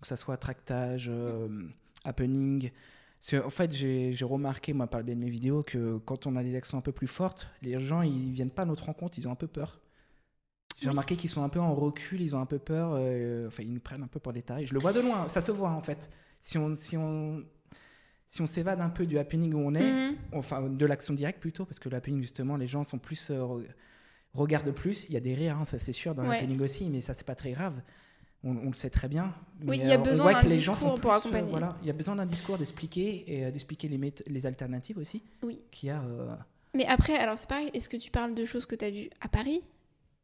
que 0.00 0.06
ça 0.06 0.16
soit 0.16 0.36
tractage, 0.36 1.10
happening. 2.04 2.70
Parce 3.20 3.30
que, 3.32 3.46
en 3.46 3.50
fait, 3.50 3.72
j'ai 3.72 4.14
remarqué, 4.24 4.72
moi, 4.72 4.86
par 4.86 5.00
le 5.00 5.04
biais 5.04 5.14
de 5.16 5.20
mes 5.20 5.28
vidéos, 5.30 5.62
que 5.62 5.98
quand 5.98 6.26
on 6.26 6.36
a 6.36 6.42
des 6.42 6.54
actions 6.54 6.78
un 6.78 6.82
peu 6.82 6.92
plus 6.92 7.08
fortes, 7.08 7.48
les 7.62 7.78
gens, 7.80 8.02
ils 8.02 8.30
viennent 8.30 8.50
pas 8.50 8.62
à 8.62 8.66
notre 8.66 8.84
rencontre, 8.84 9.18
ils 9.18 9.26
ont 9.26 9.32
un 9.32 9.36
peu 9.36 9.48
peur. 9.48 9.80
J'ai 10.80 10.86
Oui. 10.86 10.90
remarqué 10.90 11.16
qu'ils 11.16 11.28
sont 11.30 11.42
un 11.42 11.48
peu 11.48 11.58
en 11.58 11.74
recul, 11.74 12.20
ils 12.20 12.36
ont 12.36 12.40
un 12.40 12.46
peu 12.46 12.60
peur, 12.60 12.92
euh, 12.94 13.48
enfin, 13.48 13.64
ils 13.64 13.72
nous 13.72 13.80
prennent 13.80 14.02
un 14.04 14.06
peu 14.06 14.20
pour 14.20 14.32
des 14.32 14.42
tarés. 14.42 14.64
Je 14.64 14.72
le 14.74 14.78
vois 14.80 14.92
de 14.92 15.00
loin, 15.00 15.26
ça 15.26 15.40
se 15.40 15.50
voit, 15.50 15.70
en 15.70 15.80
fait. 15.82 16.08
Si 16.40 16.56
on, 16.56 16.72
si 16.76 16.96
on, 16.96 17.42
si 18.28 18.42
on 18.42 18.46
s'évade 18.46 18.80
un 18.80 18.88
peu 18.90 19.04
du 19.04 19.18
happening 19.18 19.52
où 19.54 19.58
on 19.58 19.74
est, 19.74 19.92
Mhm. 20.10 20.16
enfin 20.32 20.62
de 20.68 20.86
l'action 20.86 21.14
directe 21.14 21.40
plutôt, 21.40 21.64
parce 21.64 21.80
que 21.80 21.88
le 21.88 21.96
happening 21.96 22.20
justement, 22.22 22.56
les 22.56 22.68
gens 22.68 22.84
sont 22.84 22.98
plus 22.98 23.30
euh, 23.30 23.40
re- 23.40 23.66
regardent 24.34 24.70
plus. 24.70 25.04
Il 25.08 25.14
y 25.14 25.16
a 25.16 25.20
des 25.20 25.34
rires, 25.34 25.56
hein, 25.58 25.64
ça 25.64 25.80
c'est 25.80 25.90
sûr 25.92 26.14
dans 26.14 26.22
le 26.22 26.28
Ouais. 26.28 26.36
happening 26.38 26.60
aussi, 26.60 26.88
mais 26.90 27.00
ça 27.00 27.12
c'est 27.12 27.26
pas 27.26 27.34
très 27.34 27.50
grave. 27.50 27.82
On, 28.44 28.56
on 28.56 28.66
le 28.68 28.74
sait 28.74 28.90
très 28.90 29.08
bien. 29.08 29.34
Oui, 29.66 29.78
il 29.80 29.86
y 29.88 29.90
a 29.90 29.94
euh, 29.94 29.98
besoin 29.98 30.32
d'un 30.32 30.48
discours 30.48 31.00
pour 31.00 31.12
euh, 31.12 31.16
accompagner. 31.16 31.50
voilà, 31.50 31.76
il 31.82 31.88
y 31.88 31.90
a 31.90 31.92
besoin 31.92 32.14
d'un 32.14 32.26
discours 32.26 32.56
d'expliquer 32.56 33.24
et 33.26 33.44
euh, 33.46 33.50
d'expliquer 33.50 33.88
les, 33.88 34.12
les 34.26 34.46
alternatives 34.46 34.98
aussi. 34.98 35.22
Oui. 35.42 35.58
Qu'il 35.72 35.88
y 35.88 35.90
a. 35.90 36.00
euh, 36.02 36.34
Mais 36.74 36.86
après, 36.86 37.16
alors 37.16 37.36
c'est 37.36 37.48
pareil, 37.48 37.70
est-ce 37.74 37.88
que 37.88 37.96
tu 37.96 38.10
parles 38.12 38.34
de 38.34 38.44
choses 38.44 38.64
que 38.66 38.76
tu 38.76 38.84
as 38.84 38.90
vues 38.90 39.10
à 39.20 39.28
Paris? 39.28 39.62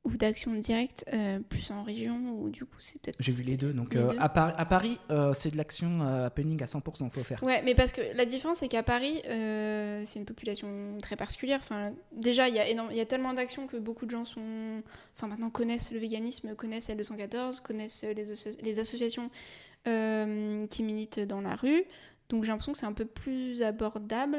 Ou 0.04 0.16
d'actions 0.18 0.52
directes 0.54 1.04
euh, 1.14 1.40
plus 1.40 1.70
en 1.70 1.82
région 1.82 2.18
ou 2.38 2.50
du 2.50 2.64
coup 2.66 2.76
c'est 2.78 3.00
peut-être. 3.00 3.16
J'ai 3.18 3.32
vu 3.32 3.42
les 3.42 3.56
deux. 3.56 3.72
Donc 3.72 3.94
Les 3.94 4.00
euh, 4.00 4.06
deux. 4.08 4.16
à, 4.18 4.28
Par- 4.28 4.52
à 4.60 4.64
Paris, 4.66 4.98
euh, 5.10 5.32
c'est 5.32 5.50
de 5.50 5.56
l'action 5.56 6.02
happening 6.02 6.62
à 6.62 6.66
100%. 6.66 7.10
Faut 7.10 7.24
faire. 7.24 7.42
Ouais, 7.42 7.62
mais 7.64 7.74
parce 7.74 7.92
que 7.92 8.02
la 8.14 8.26
différence 8.26 8.58
c'est 8.58 8.68
qu'à 8.68 8.82
Paris, 8.82 9.22
c'est 9.24 10.18
une 10.18 10.26
population 10.26 10.98
très 11.00 11.16
particulière. 11.16 11.60
Enfin, 11.62 11.92
déjà, 12.12 12.48
il 12.48 12.54
y, 12.54 12.58
a 12.58 12.68
énorme- 12.68 12.90
il 12.90 12.96
y 12.98 13.00
a 13.00 13.06
tellement 13.06 13.32
d'actions 13.32 13.66
que 13.66 13.76
beaucoup 13.78 14.04
de 14.04 14.10
gens 14.10 14.24
sont. 14.26 14.82
Enfin, 15.16 15.26
maintenant 15.28 15.48
connaissent 15.50 15.90
le 15.92 15.98
véganisme, 15.98 16.54
connaissent 16.54 16.90
L214, 16.90 17.60
connaissent 17.62 18.04
les, 18.14 18.30
asso- 18.32 18.58
les 18.62 18.78
associations 18.78 19.30
qui 19.84 20.82
militent 20.82 21.20
dans 21.20 21.40
la 21.40 21.54
rue. 21.56 21.84
Donc 22.30 22.44
j'ai 22.44 22.50
l'impression 22.50 22.72
que 22.72 22.78
c'est 22.78 22.86
un 22.86 22.92
peu 22.92 23.04
plus 23.04 23.62
abordable. 23.62 24.38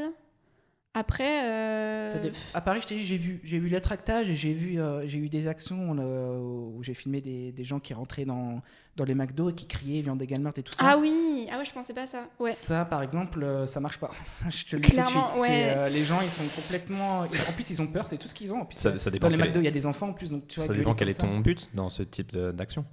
Après. 0.96 1.44
euh, 1.46 2.10
Ça 2.10 2.18
À 2.54 2.62
Paris, 2.62 2.80
je 2.82 2.88
t'ai 2.88 2.96
dit, 2.96 3.04
j'ai 3.06 3.18
vu, 3.18 3.40
j'ai 3.44 3.60
vu 3.60 3.68
les 3.68 3.82
tractages 3.82 4.30
et 4.30 4.36
j'ai 4.36 4.54
vu, 4.54 4.80
euh, 4.80 5.06
j'ai 5.08 5.18
eu 5.20 5.30
des 5.30 5.48
actions 5.48 5.96
euh, 6.00 6.40
où 6.40 6.82
j'ai 6.82 6.94
filmé 6.94 7.22
des, 7.22 7.52
des 7.52 7.64
gens 7.64 7.80
qui 7.80 7.94
rentraient 7.94 8.26
dans, 8.26 8.62
dans 8.96 9.04
les 9.04 9.14
McDo 9.14 9.50
et 9.50 9.54
qui 9.54 9.68
criaient 9.68 10.02
viande 10.02 10.22
égale 10.22 10.40
meurtre 10.40 10.60
et 10.60 10.64
tout 10.64 10.72
ça. 10.74 10.84
Ah 10.84 10.98
oui, 10.98 11.48
ah 11.52 11.58
ouais, 11.60 11.66
je 11.66 11.74
pensais 11.74 11.94
pas 11.94 12.04
à 12.04 12.08
ça. 12.08 12.28
Ouais. 12.40 12.50
Ça, 12.52 12.86
par 12.86 13.04
exemple, 13.04 13.44
euh, 13.44 13.66
ça 13.66 13.80
marche 13.80 13.98
pas. 14.00 14.10
je 14.50 14.66
te 14.66 14.76
le 14.78 14.82
dis 14.82 14.90
tout 14.90 14.96
de 14.96 15.02
Clairement, 15.04 15.30
suite. 15.30 15.42
ouais. 15.42 15.72
C'est, 15.84 15.90
les 15.90 16.04
gens, 16.06 16.22
ils 16.22 16.30
sont 16.30 16.62
complètement. 16.62 17.20
En 17.22 17.52
plus, 17.54 17.70
ils 17.70 17.82
ont 17.82 17.88
peur, 17.88 18.08
c'est 18.08 18.18
tout 18.18 18.28
ce 18.28 18.34
qu'ils 18.34 18.52
ont. 18.54 18.62
En 18.62 18.66
plus, 18.66 18.78
Ça- 18.78 18.98
ça 18.98 19.12
dépend 19.12 19.28
dans 19.30 19.36
les 19.36 19.42
McDo, 19.44 19.60
est- 19.60 19.64
il 19.64 19.66
y 19.66 19.70
a 19.70 19.72
des 19.72 19.86
enfants 19.86 20.08
en 20.10 20.14
plus, 20.14 20.32
donc 20.32 20.48
tu 20.48 20.60
vois. 20.60 20.68
Ça 20.68 20.74
dépend 20.74 20.96
quel 20.96 21.10
est 21.10 21.14
ça. 21.14 21.24
ton 21.24 21.40
but 21.40 21.70
dans 21.74 21.90
ce 21.90 22.04
type 22.04 22.32
d'action. 22.36 22.86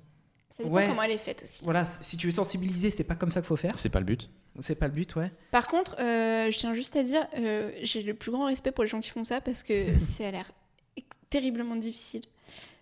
Ça 0.56 0.62
dépend 0.62 0.74
Ouais. 0.76 0.86
comment 0.86 1.02
elle 1.02 1.10
est 1.12 1.18
faite 1.18 1.42
aussi. 1.44 1.64
Voilà, 1.64 1.84
si 1.84 2.16
tu 2.16 2.26
veux 2.26 2.32
sensibiliser, 2.32 2.90
c'est 2.90 3.04
pas 3.04 3.14
comme 3.14 3.30
ça 3.30 3.40
qu'il 3.40 3.48
faut 3.48 3.56
faire. 3.56 3.78
C'est 3.78 3.88
pas 3.88 4.00
le 4.00 4.04
but. 4.06 4.28
C'est 4.60 4.74
pas 4.78 4.86
le 4.86 4.92
but, 4.92 5.16
ouais. 5.16 5.30
Par 5.50 5.66
contre, 5.68 5.96
euh, 5.98 6.50
je 6.50 6.58
tiens 6.58 6.74
juste 6.74 6.94
à 6.96 7.02
dire, 7.02 7.26
euh, 7.38 7.70
j'ai 7.82 8.02
le 8.02 8.12
plus 8.14 8.30
grand 8.30 8.44
respect 8.46 8.70
pour 8.70 8.84
les 8.84 8.90
gens 8.90 9.00
qui 9.00 9.10
font 9.10 9.24
ça 9.24 9.40
parce 9.40 9.62
que 9.62 9.96
ça 9.98 10.28
a 10.28 10.30
l'air 10.30 10.50
terriblement 11.32 11.76
difficile. 11.76 12.22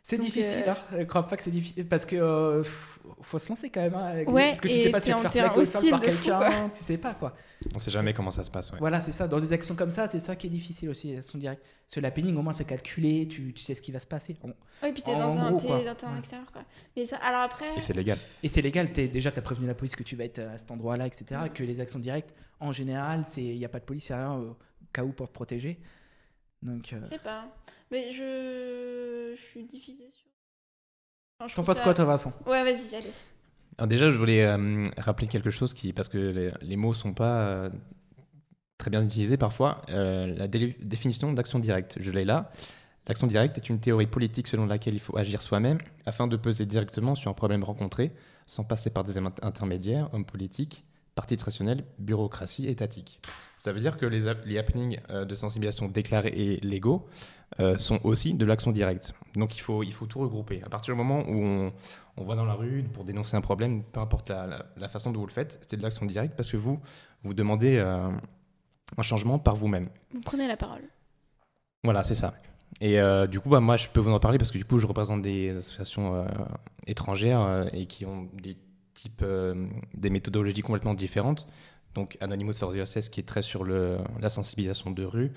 C'est 0.02 0.18
difficile, 0.18 0.64
euh, 0.66 0.70
hein. 0.72 0.96
Je 1.00 1.04
crois 1.04 1.24
pas 1.24 1.36
que 1.36 1.42
c'est 1.42 1.50
difficile 1.52 1.86
parce 1.86 2.04
que 2.04 2.16
euh, 2.16 2.64
faut 3.20 3.38
se 3.38 3.48
lancer 3.48 3.70
quand 3.70 3.82
même. 3.82 3.94
hein, 3.94 4.06
avec- 4.06 4.28
Ouais, 4.28 4.48
parce 4.48 4.60
que 4.62 4.66
tu 4.68 4.74
sais 4.74 4.90
pas 4.90 4.98
si 4.98 5.06
tu 5.06 5.12
vas 5.12 5.18
en 5.18 5.22
te 5.22 5.28
faire 5.28 5.56
hostile 5.56 5.90
par 5.90 6.00
quelqu'un, 6.00 6.68
tu 6.70 6.82
sais 6.82 6.98
pas 6.98 7.14
quoi. 7.14 7.36
On 7.74 7.78
sait 7.78 7.90
jamais 7.92 8.12
comment 8.14 8.30
ça 8.32 8.42
se 8.42 8.50
passe. 8.50 8.72
ouais. 8.72 8.78
Voilà, 8.80 8.98
c'est 9.00 9.12
ça. 9.12 9.28
Dans 9.28 9.38
des 9.38 9.52
actions 9.52 9.76
comme 9.76 9.90
ça, 9.90 10.06
c'est 10.08 10.18
ça 10.18 10.34
qui 10.34 10.46
est 10.48 10.50
difficile 10.50 10.88
aussi, 10.88 11.08
les 11.08 11.18
actions 11.18 11.38
directes. 11.38 11.62
Parce 11.84 11.94
que 11.96 12.00
la 12.00 12.10
penning, 12.10 12.34
au 12.36 12.42
moins, 12.42 12.54
c'est 12.54 12.64
calculé, 12.64 13.28
tu, 13.28 13.52
tu 13.52 13.62
sais 13.62 13.74
ce 13.74 13.82
qui 13.82 13.92
va 13.92 13.98
se 14.00 14.06
passer. 14.06 14.36
On- 14.42 14.54
Oui, 14.82 14.92
puis 14.92 15.02
t'es 15.02 15.12
En 15.12 15.18
dans 15.18 15.38
un, 15.38 15.52
gros, 15.52 15.66
quoi. 15.68 15.76
dans 15.84 16.08
un 16.08 16.12
Ouais. 16.14 16.18
extérieur, 16.18 16.50
quoi. 16.50 16.62
Mais 16.96 17.06
ça, 17.06 17.16
alors 17.18 17.42
après, 17.42 17.66
Et 17.76 17.80
c'est 17.80 17.92
légal. 17.92 18.18
Et 18.42 18.48
c'est 18.48 18.62
légal, 18.62 18.90
t'es, 18.90 19.06
déjà, 19.06 19.30
tu 19.30 19.38
as 19.38 19.42
prévenu 19.42 19.66
la 19.68 19.74
police 19.74 19.94
que 19.94 20.02
tu 20.02 20.16
vas 20.16 20.24
être 20.24 20.40
à 20.40 20.58
cet 20.58 20.70
endroit-là, 20.72 21.06
etc. 21.06 21.24
Mm. 21.44 21.48
Que 21.50 21.62
les 21.62 21.78
actions 21.78 21.98
directes, 22.00 22.34
en 22.58 22.72
général, 22.72 23.22
il 23.36 23.58
n'y 23.58 23.64
a 23.64 23.68
pas 23.68 23.78
de 23.78 23.84
police, 23.84 24.08
il 24.08 24.14
rien 24.14 24.32
au 24.32 24.56
cas 24.92 25.04
où 25.04 25.12
pour 25.12 25.28
te 25.28 25.32
protéger. 25.34 25.78
Donc, 26.62 26.92
euh, 26.92 27.00
je 27.10 27.14
sais 27.16 27.22
pas. 27.22 27.46
Mais 27.90 28.12
je, 28.12 29.34
je 29.36 29.40
suis 29.40 29.64
divisée 29.64 30.10
sur. 30.10 30.26
Enfin, 31.38 31.48
je 31.48 31.54
t'en 31.56 31.62
penses 31.64 31.78
ça- 31.78 31.82
quoi, 31.84 31.94
toi, 31.94 32.04
Vincent? 32.04 32.32
Ouais, 32.46 32.62
vas-y, 32.62 32.94
allez. 32.94 33.10
Alors 33.78 33.88
déjà, 33.88 34.10
je 34.10 34.18
voulais 34.18 34.44
euh, 34.44 34.84
rappeler 34.98 35.26
quelque 35.26 35.50
chose 35.50 35.72
qui, 35.74 35.92
parce 35.92 36.08
que 36.08 36.18
les, 36.18 36.50
les 36.60 36.76
mots 36.76 36.92
sont 36.94 37.14
pas 37.14 37.40
euh, 37.40 37.70
très 38.78 38.90
bien 38.90 39.02
utilisés 39.04 39.36
parfois. 39.38 39.82
Euh, 39.88 40.26
la 40.36 40.48
dé- 40.48 40.76
définition 40.82 41.32
d'action 41.32 41.58
directe, 41.58 41.96
je 41.98 42.10
l'ai 42.10 42.24
là. 42.24 42.52
L'action 43.08 43.26
directe 43.26 43.56
est 43.56 43.68
une 43.70 43.80
théorie 43.80 44.06
politique 44.06 44.46
selon 44.48 44.66
laquelle 44.66 44.94
il 44.94 45.00
faut 45.00 45.16
agir 45.16 45.40
soi-même 45.42 45.78
afin 46.06 46.26
de 46.26 46.36
peser 46.36 46.66
directement 46.66 47.14
sur 47.14 47.30
un 47.30 47.34
problème 47.34 47.64
rencontré, 47.64 48.12
sans 48.46 48.62
passer 48.64 48.90
par 48.90 49.02
des 49.04 49.16
int- 49.18 49.32
intermédiaires, 49.44 50.10
hommes 50.12 50.26
politiques, 50.26 50.84
partis 51.14 51.36
traditionnels, 51.38 51.82
bureaucratie 51.98 52.68
étatique. 52.68 53.20
Ça 53.56 53.72
veut 53.72 53.80
dire 53.80 53.96
que 53.96 54.06
les, 54.06 54.32
les 54.44 54.58
happenings 54.58 55.00
de 55.08 55.34
sensibilisation 55.34 55.88
déclarés 55.88 56.32
et 56.36 56.60
légaux 56.60 57.08
euh, 57.58 57.76
sont 57.78 57.98
aussi 58.04 58.34
de 58.34 58.44
l'action 58.44 58.70
directe. 58.70 59.12
Donc 59.34 59.56
il 59.56 59.60
faut, 59.60 59.82
il 59.82 59.92
faut 59.92 60.06
tout 60.06 60.20
regrouper. 60.20 60.62
À 60.64 60.68
partir 60.68 60.94
du 60.94 60.98
moment 60.98 61.20
où 61.28 61.34
on, 61.34 61.72
on 62.16 62.24
va 62.24 62.36
dans 62.36 62.44
la 62.44 62.54
rue 62.54 62.84
pour 62.92 63.04
dénoncer 63.04 63.36
un 63.36 63.40
problème, 63.40 63.82
peu 63.82 64.00
importe 64.00 64.28
la, 64.30 64.46
la- 64.46 64.66
la 64.76 64.88
façon 64.88 65.10
dont 65.10 65.20
vous 65.20 65.26
le 65.26 65.32
faites, 65.32 65.58
c'est 65.66 65.76
de 65.76 65.82
l'action 65.82 66.06
directe 66.06 66.34
parce 66.36 66.50
que 66.50 66.56
vous, 66.56 66.80
vous 67.24 67.34
demandez 67.34 67.76
euh, 67.76 68.08
un 68.96 69.02
changement 69.02 69.38
par 69.38 69.56
vous-même. 69.56 69.88
Vous 70.14 70.20
prenez 70.20 70.46
la 70.46 70.56
parole. 70.56 70.82
Voilà, 71.82 72.02
c'est 72.02 72.14
ça. 72.14 72.34
Et 72.80 73.00
euh, 73.00 73.26
du 73.26 73.40
coup, 73.40 73.48
bah, 73.48 73.60
moi, 73.60 73.76
je 73.76 73.88
peux 73.88 74.00
vous 74.00 74.12
en 74.12 74.20
parler 74.20 74.38
parce 74.38 74.50
que 74.52 74.58
du 74.58 74.64
coup, 74.64 74.78
je 74.78 74.86
représente 74.86 75.22
des 75.22 75.56
associations 75.56 76.24
étrangères 76.86 77.68
et 77.72 77.86
qui 77.86 78.04
ont 78.06 78.28
des 78.34 78.56
types, 78.94 79.24
des 79.94 80.10
méthodologies 80.10 80.62
complètement 80.62 80.94
différentes. 80.94 81.46
Donc, 81.94 82.16
Anonymous 82.20 82.52
for 82.54 82.72
the 82.72 82.76
USS 82.76 83.08
qui 83.08 83.20
est 83.20 83.24
très 83.26 83.42
sur 83.42 83.64
le, 83.64 83.98
la 84.20 84.28
sensibilisation 84.28 84.90
de 84.90 85.04
rue 85.04 85.32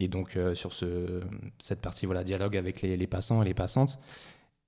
et 0.00 0.08
donc 0.08 0.36
euh, 0.36 0.54
sur 0.54 0.72
ce, 0.72 1.22
cette 1.58 1.80
partie, 1.80 2.06
voilà, 2.06 2.24
dialogue 2.24 2.56
avec 2.56 2.82
les, 2.82 2.96
les 2.96 3.06
passants 3.06 3.42
et 3.42 3.44
les 3.44 3.54
passantes. 3.54 3.98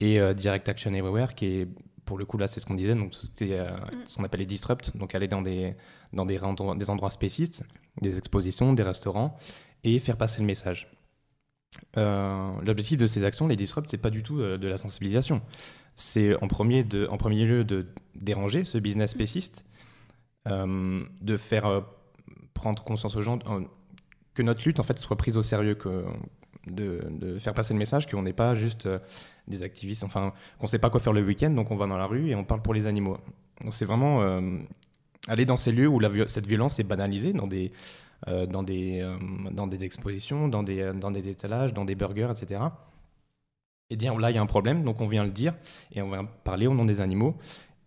Et 0.01 0.21
euh, 0.21 0.35
Direct 0.35 0.69
Action 0.69 0.93
Everywhere 0.93 1.35
qui 1.35 1.47
est, 1.47 1.69
pour 2.05 2.19
le 2.19 2.25
coup, 2.25 2.39
là, 2.39 2.47
c'est 2.47 2.61
ce 2.61 2.67
qu'on 2.67 2.75
disait, 2.75 2.95
donc 2.95 3.15
c'était 3.15 3.59
euh, 3.59 3.71
ce 4.05 4.17
qu'on 4.17 4.25
appelle 4.25 4.41
les 4.41 4.47
disrupt, 4.47 4.97
donc 4.97 5.15
aller 5.15 5.27
dans 5.27 5.43
des, 5.43 5.75
dans 6.12 6.27
des, 6.27 6.39
endroits- 6.39 6.77
des 6.77 6.91
endroits 6.91 7.11
spécistes, 7.11 7.65
des 8.01 8.19
expositions, 8.19 8.75
des 8.75 8.83
restaurants 8.83 9.37
et 9.85 9.99
faire 9.99 10.17
passer 10.17 10.41
le 10.41 10.47
message. 10.47 10.93
Euh, 11.97 12.53
L'objectif 12.62 12.99
de 12.99 13.07
ces 13.07 13.25
actions, 13.25 13.49
les 13.49 13.57
disrupt, 13.57 13.89
c'est 13.91 13.99
pas 13.99 14.11
du 14.11 14.23
tout 14.23 14.39
de 14.39 14.69
la 14.69 14.79
sensibilisation. 14.79 15.43
C'est 15.95 16.37
en 16.43 16.47
premier, 16.47 16.85
de, 16.85 17.07
en 17.11 17.17
premier 17.17 17.45
lieu 17.45 17.65
de 17.65 17.87
déranger 18.15 18.65
ce 18.65 18.79
business 18.79 19.11
spéciste, 19.12 19.65
euh, 20.47 21.03
de 21.23 21.37
faire 21.37 21.85
prendre 22.55 22.85
conscience 22.85 23.17
aux 23.17 23.23
gens 23.23 23.39
que 24.37 24.42
notre 24.42 24.62
lutte 24.64 24.79
en 24.79 24.85
fait 24.85 24.99
soit 24.99 25.16
prise 25.16 25.37
au 25.37 25.42
sérieux, 25.42 25.75
que, 25.75 26.05
de, 26.66 27.38
faire 27.38 27.55
passer 27.55 27.72
le 27.72 27.79
message 27.79 28.07
qu'on 28.07 28.22
n'est 28.22 28.33
pas 28.33 28.55
juste 28.55 28.87
euh, 28.87 28.99
des 29.49 29.62
activistes, 29.62 30.05
enfin 30.05 30.33
qu'on 30.59 30.66
sait 30.66 30.79
pas 30.79 30.90
quoi 30.90 31.01
faire 31.01 31.12
le 31.12 31.22
week-end, 31.22 31.51
donc 31.51 31.70
on 31.70 31.77
va 31.77 31.87
dans 31.87 31.96
la 31.96 32.07
rue 32.07 32.29
et 32.29 32.35
on 32.35 32.44
parle 32.44 32.62
pour 32.62 32.75
les 32.75 32.87
animaux. 32.87 33.18
Donc 33.64 33.75
c'est 33.75 33.85
vraiment 33.85 34.22
euh, 34.22 34.59
aller 35.29 35.46
dans 35.46 35.57
ces 35.57 35.72
lieux 35.72 35.88
où 35.88 35.99
la, 35.99 36.11
cette 36.29 36.46
violence 36.46 36.79
est 36.79 36.85
banalisée, 36.85 37.33
dans 37.33 37.46
des, 37.46 37.72
euh, 38.29 38.46
dans, 38.46 38.62
des, 38.62 39.01
euh, 39.01 39.16
dans 39.51 39.66
des 39.66 39.85
expositions, 39.85 40.49
dans 40.49 40.62
des, 40.62 40.92
dans 40.94 41.11
des 41.11 41.29
étalages, 41.29 41.72
dans 41.72 41.85
des 41.85 41.94
burgers, 41.94 42.29
etc. 42.31 42.61
Et 43.88 43.96
dire 43.96 44.18
là, 44.18 44.31
il 44.31 44.35
y 44.35 44.38
a 44.38 44.42
un 44.42 44.46
problème, 44.46 44.83
donc 44.83 45.01
on 45.01 45.07
vient 45.07 45.25
le 45.25 45.31
dire 45.31 45.55
et 45.92 46.03
on 46.03 46.09
va 46.09 46.25
parler 46.25 46.66
au 46.66 46.75
nom 46.75 46.85
des 46.85 47.01
animaux. 47.01 47.37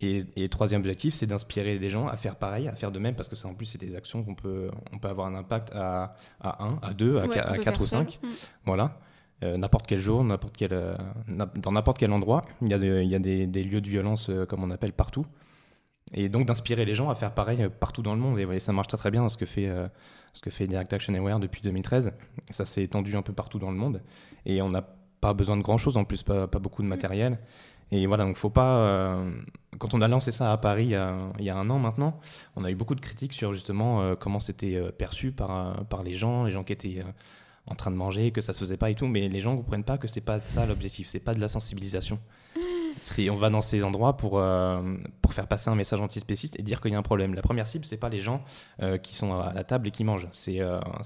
Et, 0.02 0.24
et 0.36 0.48
troisième 0.48 0.80
objectif, 0.80 1.14
c'est 1.14 1.26
d'inspirer 1.26 1.78
des 1.78 1.90
gens 1.90 2.06
à 2.08 2.16
faire 2.16 2.36
pareil, 2.36 2.68
à 2.68 2.74
faire 2.74 2.90
de 2.90 2.98
même, 2.98 3.14
parce 3.14 3.28
que 3.28 3.36
ça, 3.36 3.48
en 3.48 3.54
plus, 3.54 3.66
c'est 3.66 3.78
des 3.78 3.94
actions 3.96 4.24
qu'on 4.24 4.34
peut, 4.34 4.70
on 4.92 4.98
peut 4.98 5.08
avoir 5.08 5.26
un 5.26 5.34
impact 5.34 5.72
à, 5.74 6.14
à 6.40 6.64
1, 6.64 6.78
à 6.82 6.94
2, 6.94 7.18
à, 7.18 7.26
Ouais, 7.26 7.28
qua- 7.28 7.46
on 7.48 7.52
à 7.52 7.56
peut 7.56 7.62
4 7.64 7.80
ou 7.80 7.84
faire 7.84 7.88
ça. 7.88 7.98
5. 7.98 8.18
Mm. 8.22 8.28
Voilà. 8.64 8.98
n'importe 9.42 9.86
quel 9.86 9.98
jour, 10.00 10.24
n'importe 10.24 10.56
quel, 10.56 10.96
dans 11.28 11.72
n'importe 11.72 11.98
quel 11.98 12.12
endroit. 12.12 12.42
Il 12.62 12.68
y 12.68 12.74
a, 12.74 12.78
il 12.78 13.08
y 13.08 13.14
a 13.14 13.18
des, 13.18 13.46
des, 13.46 13.62
lieux 13.62 13.80
de 13.82 13.88
violence, 13.88 14.30
comme 14.48 14.64
on 14.64 14.70
appelle, 14.70 14.92
partout. 14.92 15.26
Et 16.12 16.28
donc 16.28 16.46
d'inspirer 16.46 16.84
les 16.84 16.94
gens 16.94 17.08
à 17.08 17.14
faire 17.14 17.32
pareil 17.34 17.68
partout 17.78 18.02
dans 18.02 18.14
le 18.14 18.20
monde. 18.20 18.38
Et, 18.38 18.58
ça 18.60 18.72
marche 18.72 18.88
très 18.88 18.96
très 18.96 19.10
bien 19.10 19.28
ce 19.28 19.36
que 19.36 19.46
fait, 19.46 19.70
ce 20.32 20.40
que 20.40 20.50
fait 20.50 20.66
Direct 20.66 20.92
Action 20.92 21.14
Aware 21.14 21.38
depuis 21.40 21.60
2013. 21.62 22.12
Ça 22.50 22.64
s'est 22.64 22.82
étendu 22.82 23.14
un 23.16 23.22
peu 23.22 23.32
partout 23.32 23.58
dans 23.58 23.70
le 23.70 23.76
monde. 23.76 24.02
Et 24.46 24.60
on 24.62 24.70
n'a 24.70 24.82
pas 25.20 25.34
besoin 25.34 25.56
de 25.58 25.62
grand 25.62 25.76
chose, 25.76 25.96
en 25.98 26.04
plus, 26.04 26.22
pas, 26.22 26.46
pas 26.48 26.58
beaucoup 26.58 26.82
de 26.82 26.88
matériel. 26.88 27.38
Et 27.92 28.06
voilà, 28.06 28.24
donc 28.24 28.36
faut 28.36 28.50
pas. 28.50 28.78
Euh, 28.78 29.30
quand 29.78 29.94
on 29.94 30.00
a 30.00 30.08
lancé 30.08 30.30
ça 30.30 30.52
à 30.52 30.56
Paris 30.58 30.92
il 31.38 31.44
y 31.44 31.50
a 31.50 31.56
un 31.56 31.70
an 31.70 31.78
maintenant, 31.78 32.20
on 32.56 32.64
a 32.64 32.70
eu 32.70 32.74
beaucoup 32.74 32.94
de 32.94 33.00
critiques 33.00 33.32
sur 33.32 33.52
justement 33.52 34.02
euh, 34.02 34.14
comment 34.14 34.40
c'était 34.40 34.76
euh, 34.76 34.90
perçu 34.90 35.32
par, 35.32 35.84
par 35.86 36.02
les 36.02 36.14
gens, 36.14 36.44
les 36.44 36.52
gens 36.52 36.64
qui 36.64 36.72
étaient 36.72 37.04
en 37.66 37.74
train 37.74 37.90
de 37.90 37.96
manger, 37.96 38.30
que 38.30 38.40
ça 38.40 38.52
se 38.52 38.58
faisait 38.58 38.76
pas 38.76 38.90
et 38.90 38.94
tout. 38.94 39.06
Mais 39.06 39.28
les 39.28 39.40
gens 39.40 39.52
ne 39.52 39.56
comprennent 39.56 39.84
pas 39.84 39.98
que 39.98 40.06
c'est 40.06 40.20
pas 40.20 40.38
ça 40.38 40.66
l'objectif, 40.66 41.08
c'est 41.08 41.20
pas 41.20 41.34
de 41.34 41.40
la 41.40 41.48
sensibilisation. 41.48 42.18
C'est 43.02 43.30
on 43.30 43.36
va 43.36 43.48
dans 43.48 43.62
ces 43.62 43.82
endroits 43.82 44.16
pour, 44.16 44.42
pour 45.22 45.32
faire 45.32 45.46
passer 45.46 45.70
un 45.70 45.74
message 45.74 46.00
antispéciste 46.00 46.58
et 46.58 46.62
dire 46.62 46.80
qu'il 46.82 46.92
y 46.92 46.94
a 46.94 46.98
un 46.98 47.02
problème. 47.02 47.34
La 47.34 47.40
première 47.40 47.66
cible, 47.66 47.86
c'est 47.86 47.96
pas 47.96 48.10
les 48.10 48.20
gens 48.20 48.44
qui 49.02 49.14
sont 49.14 49.32
à 49.40 49.54
la 49.54 49.64
table 49.64 49.88
et 49.88 49.90
qui 49.90 50.04
mangent, 50.04 50.28
c'est 50.32 50.60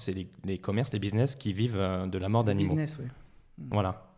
les, 0.09 0.29
les, 0.44 0.59
commerces, 0.59 0.92
les 0.92 0.99
business 0.99 1.37
qui 1.37 1.53
vivent 1.53 1.79
de 1.79 2.18
la 2.18 2.29
mort 2.29 2.42
d'animaux. 2.42 2.70
Business, 2.70 2.99
oui. 3.01 3.07
Voilà. 3.70 4.13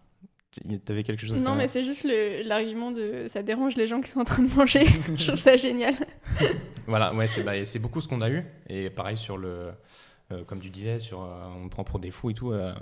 T'avais 0.84 1.02
quelque 1.02 1.26
chose 1.26 1.36
Non, 1.38 1.54
mais 1.54 1.68
c'est 1.68 1.84
juste 1.84 2.06
l'argument 2.44 2.90
de 2.90 3.26
ça 3.28 3.42
dérange 3.42 3.76
les 3.76 3.86
gens 3.86 4.00
qui 4.00 4.10
sont 4.10 4.20
en 4.20 4.24
train 4.24 4.42
de 4.42 4.52
manger. 4.54 4.84
je 5.16 5.26
trouve 5.26 5.40
ça 5.40 5.56
génial. 5.56 5.94
voilà, 6.86 7.14
ouais, 7.14 7.26
c'est 7.26 7.42
bah, 7.42 7.52
beaucoup 7.80 8.00
ce 8.00 8.08
qu'on 8.08 8.20
a 8.20 8.30
eu. 8.30 8.44
Et 8.68 8.90
pareil 8.90 9.16
sur 9.16 9.36
le. 9.36 9.70
Euh, 10.32 10.42
comme 10.44 10.60
tu 10.60 10.70
disais, 10.70 10.98
sur, 10.98 11.22
euh, 11.22 11.46
on 11.62 11.68
prend 11.68 11.84
pour 11.84 12.00
des 12.00 12.10
fous 12.10 12.30
et 12.30 12.34
tout, 12.34 12.50
euh, 12.50 12.74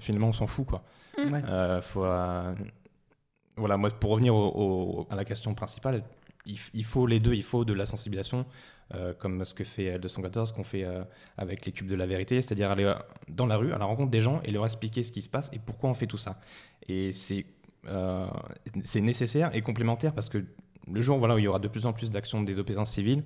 finalement 0.00 0.28
on 0.28 0.32
s'en 0.34 0.46
fout 0.46 0.66
quoi. 0.66 0.84
Mm. 1.16 1.80
faut, 1.80 2.04
voilà, 3.56 3.76
moi 3.78 3.88
pour 3.90 4.10
revenir 4.10 4.34
à 5.08 5.16
la 5.16 5.24
question 5.24 5.54
principale, 5.54 6.02
il, 6.44 6.84
faut 6.84 7.06
les 7.06 7.18
deux, 7.18 7.34
il 7.34 7.42
faut 7.42 7.64
de 7.64 7.72
la 7.72 7.86
sensibilisation, 7.86 8.44
comme 9.18 9.44
ce 9.44 9.54
que 9.54 9.62
fait 9.62 9.98
214, 9.98 10.52
qu'on 10.52 10.64
fait 10.64 10.84
avec 11.36 11.64
les 11.64 11.72
cubes 11.72 11.88
de 11.88 11.94
la 11.94 12.06
vérité, 12.06 12.42
c'est-à-dire 12.42 12.70
aller 12.70 12.92
dans 13.28 13.46
la 13.46 13.56
rue 13.56 13.72
à 13.72 13.78
la 13.78 13.84
rencontre 13.84 14.10
des 14.10 14.20
gens 14.20 14.40
et 14.44 14.50
leur 14.50 14.64
expliquer 14.64 15.04
ce 15.04 15.12
qui 15.12 15.22
se 15.22 15.28
passe 15.28 15.48
et 15.52 15.58
pourquoi 15.58 15.90
on 15.90 15.94
fait 15.94 16.06
tout 16.06 16.18
ça. 16.18 16.40
Et 16.88 17.12
euh, 17.86 18.26
c'est 18.84 19.00
nécessaire 19.00 19.54
et 19.54 19.62
complémentaire 19.62 20.12
parce 20.12 20.28
que 20.28 20.44
le 20.90 21.00
jour 21.00 21.18
voilà, 21.18 21.34
où 21.34 21.38
il 21.38 21.44
y 21.44 21.48
aura 21.48 21.58
de 21.58 21.68
plus 21.68 21.86
en 21.86 21.92
plus 21.92 22.10
d'actions 22.10 22.40
de 22.40 22.46
désobéissance 22.46 22.90
civile, 22.90 23.24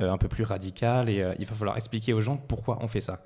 euh, 0.00 0.10
un 0.10 0.18
peu 0.18 0.28
plus 0.28 0.44
radicales, 0.44 1.08
euh, 1.08 1.34
il 1.38 1.46
va 1.46 1.54
falloir 1.54 1.76
expliquer 1.76 2.12
aux 2.12 2.20
gens 2.20 2.36
pourquoi 2.36 2.78
on 2.82 2.88
fait 2.88 3.00
ça. 3.00 3.22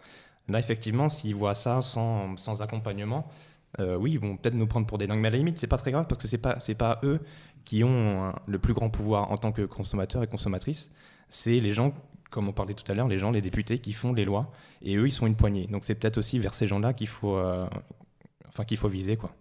Là, 0.49 0.59
effectivement, 0.59 1.09
s'ils 1.09 1.35
voient 1.35 1.55
ça 1.55 1.83
sans, 1.83 2.63
accompagnement, 2.63 3.29
oui, 3.79 4.13
ils 4.13 4.19
vont 4.19 4.37
peut-être 4.39 4.55
nous 4.55 4.67
prendre 4.67 4.87
pour 4.87 4.97
des 4.97 5.07
dingues, 5.07 5.21
mais 5.21 5.29
à 5.29 5.31
la 5.31 5.37
limite, 5.37 5.59
c'est 5.59 5.67
pas 5.67 5.77
très 5.77 5.93
grave 5.93 6.07
parce 6.09 6.21
que 6.21 6.27
c'est 6.27 6.39
pas 6.39 6.57
pas 6.79 7.01
eux 7.03 7.21
qui 7.67 7.85
ont 7.85 8.33
le 8.47 8.59
plus 8.59 8.73
grand 8.73 8.89
pouvoir 8.89 9.31
en 9.31 9.37
tant 9.37 9.53
que 9.53 9.61
consommateurs 9.61 10.23
et 10.23 10.27
consommatrices. 10.27 10.91
C'est 11.29 11.61
les 11.61 11.73
gens, 11.73 11.93
comme 12.31 12.49
on 12.49 12.53
parlait 12.53 12.75
tout 12.75 12.91
à 12.91 12.95
l'heure, 12.95 13.09
les 13.09 13.19
gens, 13.19 13.31
les 13.31 13.43
députés 13.43 13.79
qui 13.79 13.93
font 13.93 14.13
les 14.13 14.25
lois, 14.25 14.51
et 14.83 14.97
eux, 14.97 15.07
ils 15.07 15.13
sont 15.13 15.27
une 15.27 15.37
poignée. 15.37 15.67
Donc 15.67 15.85
c'est 15.85 15.95
peut-être 15.95 16.19
aussi 16.19 16.39
vers 16.39 16.55
ces 16.55 16.67
gens-là 16.67 16.93
qu'il 16.93 17.09
faut, 17.09 17.39
enfin 18.49 18.65
qu'il 18.65 18.77
faut 18.77 18.89
viser, 18.89 19.17
quoi. 19.17 19.33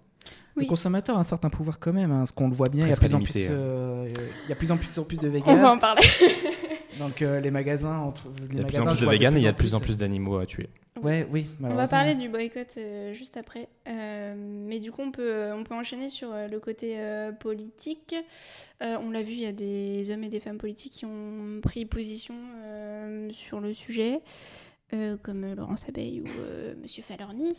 Le 0.57 0.65
consommateur 0.65 1.17
a 1.17 1.19
un 1.19 1.23
certain 1.23 1.49
pouvoir 1.49 1.79
quand 1.79 1.93
même, 1.93 2.11
hein, 2.11 2.25
ce 2.25 2.33
qu'on 2.33 2.47
le 2.47 2.53
voit 2.53 2.69
bien. 2.69 2.85
il 2.85 2.89
y 2.89 2.93
a 2.93 2.95
plus 2.95 3.13
en 3.13 3.21
plus, 3.21 3.47
euh, 3.49 4.11
il 4.45 4.49
y 4.49 4.51
a 4.51 4.55
plus 4.55 4.71
en 4.71 4.77
plus, 4.77 4.97
en 4.97 5.03
plus 5.03 5.19
de 5.19 5.27
véganes. 5.27 5.57
On 5.57 5.61
va 5.61 5.71
en 5.73 5.77
parler. 5.77 6.01
Donc 6.99 7.21
euh, 7.21 7.39
les 7.39 7.51
magasins 7.51 7.97
entre 7.99 8.25
les 8.49 8.55
il 8.55 8.57
y 8.57 8.59
a 8.59 8.63
de 8.63 8.67
plus 8.67 8.79
en 8.79 8.85
plus 8.85 9.01
de 9.01 9.09
véganes 9.09 9.35
et 9.35 9.39
il 9.39 9.43
y 9.43 9.47
a 9.47 9.51
de 9.51 9.57
plus 9.57 9.75
en 9.75 9.79
plus 9.79 9.97
d'animaux 9.97 10.37
à 10.37 10.45
tuer. 10.45 10.69
Ouais, 11.01 11.27
oui. 11.31 11.47
On 11.61 11.75
va 11.75 11.87
parler 11.87 12.15
du 12.15 12.27
boycott 12.27 12.75
euh, 12.77 13.13
juste 13.13 13.37
après, 13.37 13.67
mais 13.85 14.79
du 14.79 14.91
coup 14.91 15.01
on 15.01 15.11
peut 15.11 15.51
on 15.53 15.63
peut 15.63 15.75
enchaîner 15.75 16.09
sur 16.09 16.29
le 16.33 16.59
côté 16.59 16.97
politique. 17.39 18.15
on 18.81 19.11
l'a 19.11 19.23
vu, 19.23 19.33
il 19.33 19.41
y 19.41 19.45
a 19.45 19.51
des 19.51 20.11
hommes 20.11 20.23
et 20.23 20.29
des 20.29 20.39
femmes 20.39 20.57
politiques 20.57 20.93
qui 20.93 21.05
ont 21.05 21.59
pris 21.61 21.85
position 21.85 22.35
sur 23.31 23.59
le 23.59 23.73
sujet, 23.73 24.21
comme 25.21 25.53
Laurence 25.55 25.87
Abeille 25.87 26.21
ou 26.21 26.81
Monsieur 26.81 27.03
Falorni. 27.03 27.55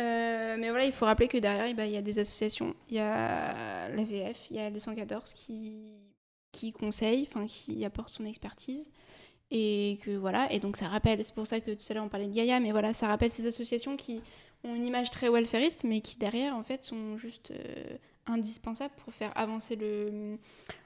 Euh, 0.00 0.56
mais 0.58 0.70
voilà, 0.70 0.84
il 0.84 0.92
faut 0.92 1.06
rappeler 1.06 1.28
que 1.28 1.38
derrière, 1.38 1.66
eh 1.68 1.74
ben, 1.74 1.84
il 1.84 1.92
y 1.92 1.96
a 1.96 2.02
des 2.02 2.18
associations. 2.18 2.74
Il 2.88 2.96
y 2.96 3.00
a 3.00 3.88
l'AVF, 3.88 4.50
il 4.50 4.56
y 4.56 4.60
a 4.60 4.70
214 4.70 5.32
qui, 5.34 6.07
qui 6.52 6.72
conseille, 6.72 7.28
enfin 7.30 7.46
qui 7.46 7.84
apporte 7.84 8.10
son 8.10 8.24
expertise. 8.24 8.90
Et 9.50 9.98
que 10.02 10.10
voilà, 10.10 10.52
et 10.52 10.60
donc 10.60 10.76
ça 10.76 10.88
rappelle, 10.88 11.24
c'est 11.24 11.34
pour 11.34 11.46
ça 11.46 11.60
que 11.60 11.70
tout 11.70 11.84
à 11.88 11.94
l'heure 11.94 12.04
on 12.04 12.10
parlait 12.10 12.26
de 12.26 12.34
Gaïa, 12.34 12.60
mais 12.60 12.70
voilà, 12.70 12.92
ça 12.92 13.08
rappelle 13.08 13.30
ces 13.30 13.46
associations 13.46 13.96
qui 13.96 14.20
ont 14.64 14.74
une 14.74 14.86
image 14.86 15.10
très 15.10 15.30
welfariste, 15.30 15.84
mais 15.84 16.00
qui 16.00 16.18
derrière, 16.18 16.54
en 16.54 16.62
fait, 16.62 16.84
sont 16.84 17.16
juste 17.16 17.52
euh, 17.52 17.96
indispensables 18.26 18.94
pour 19.04 19.14
faire 19.14 19.32
avancer 19.36 19.76
le, 19.76 20.38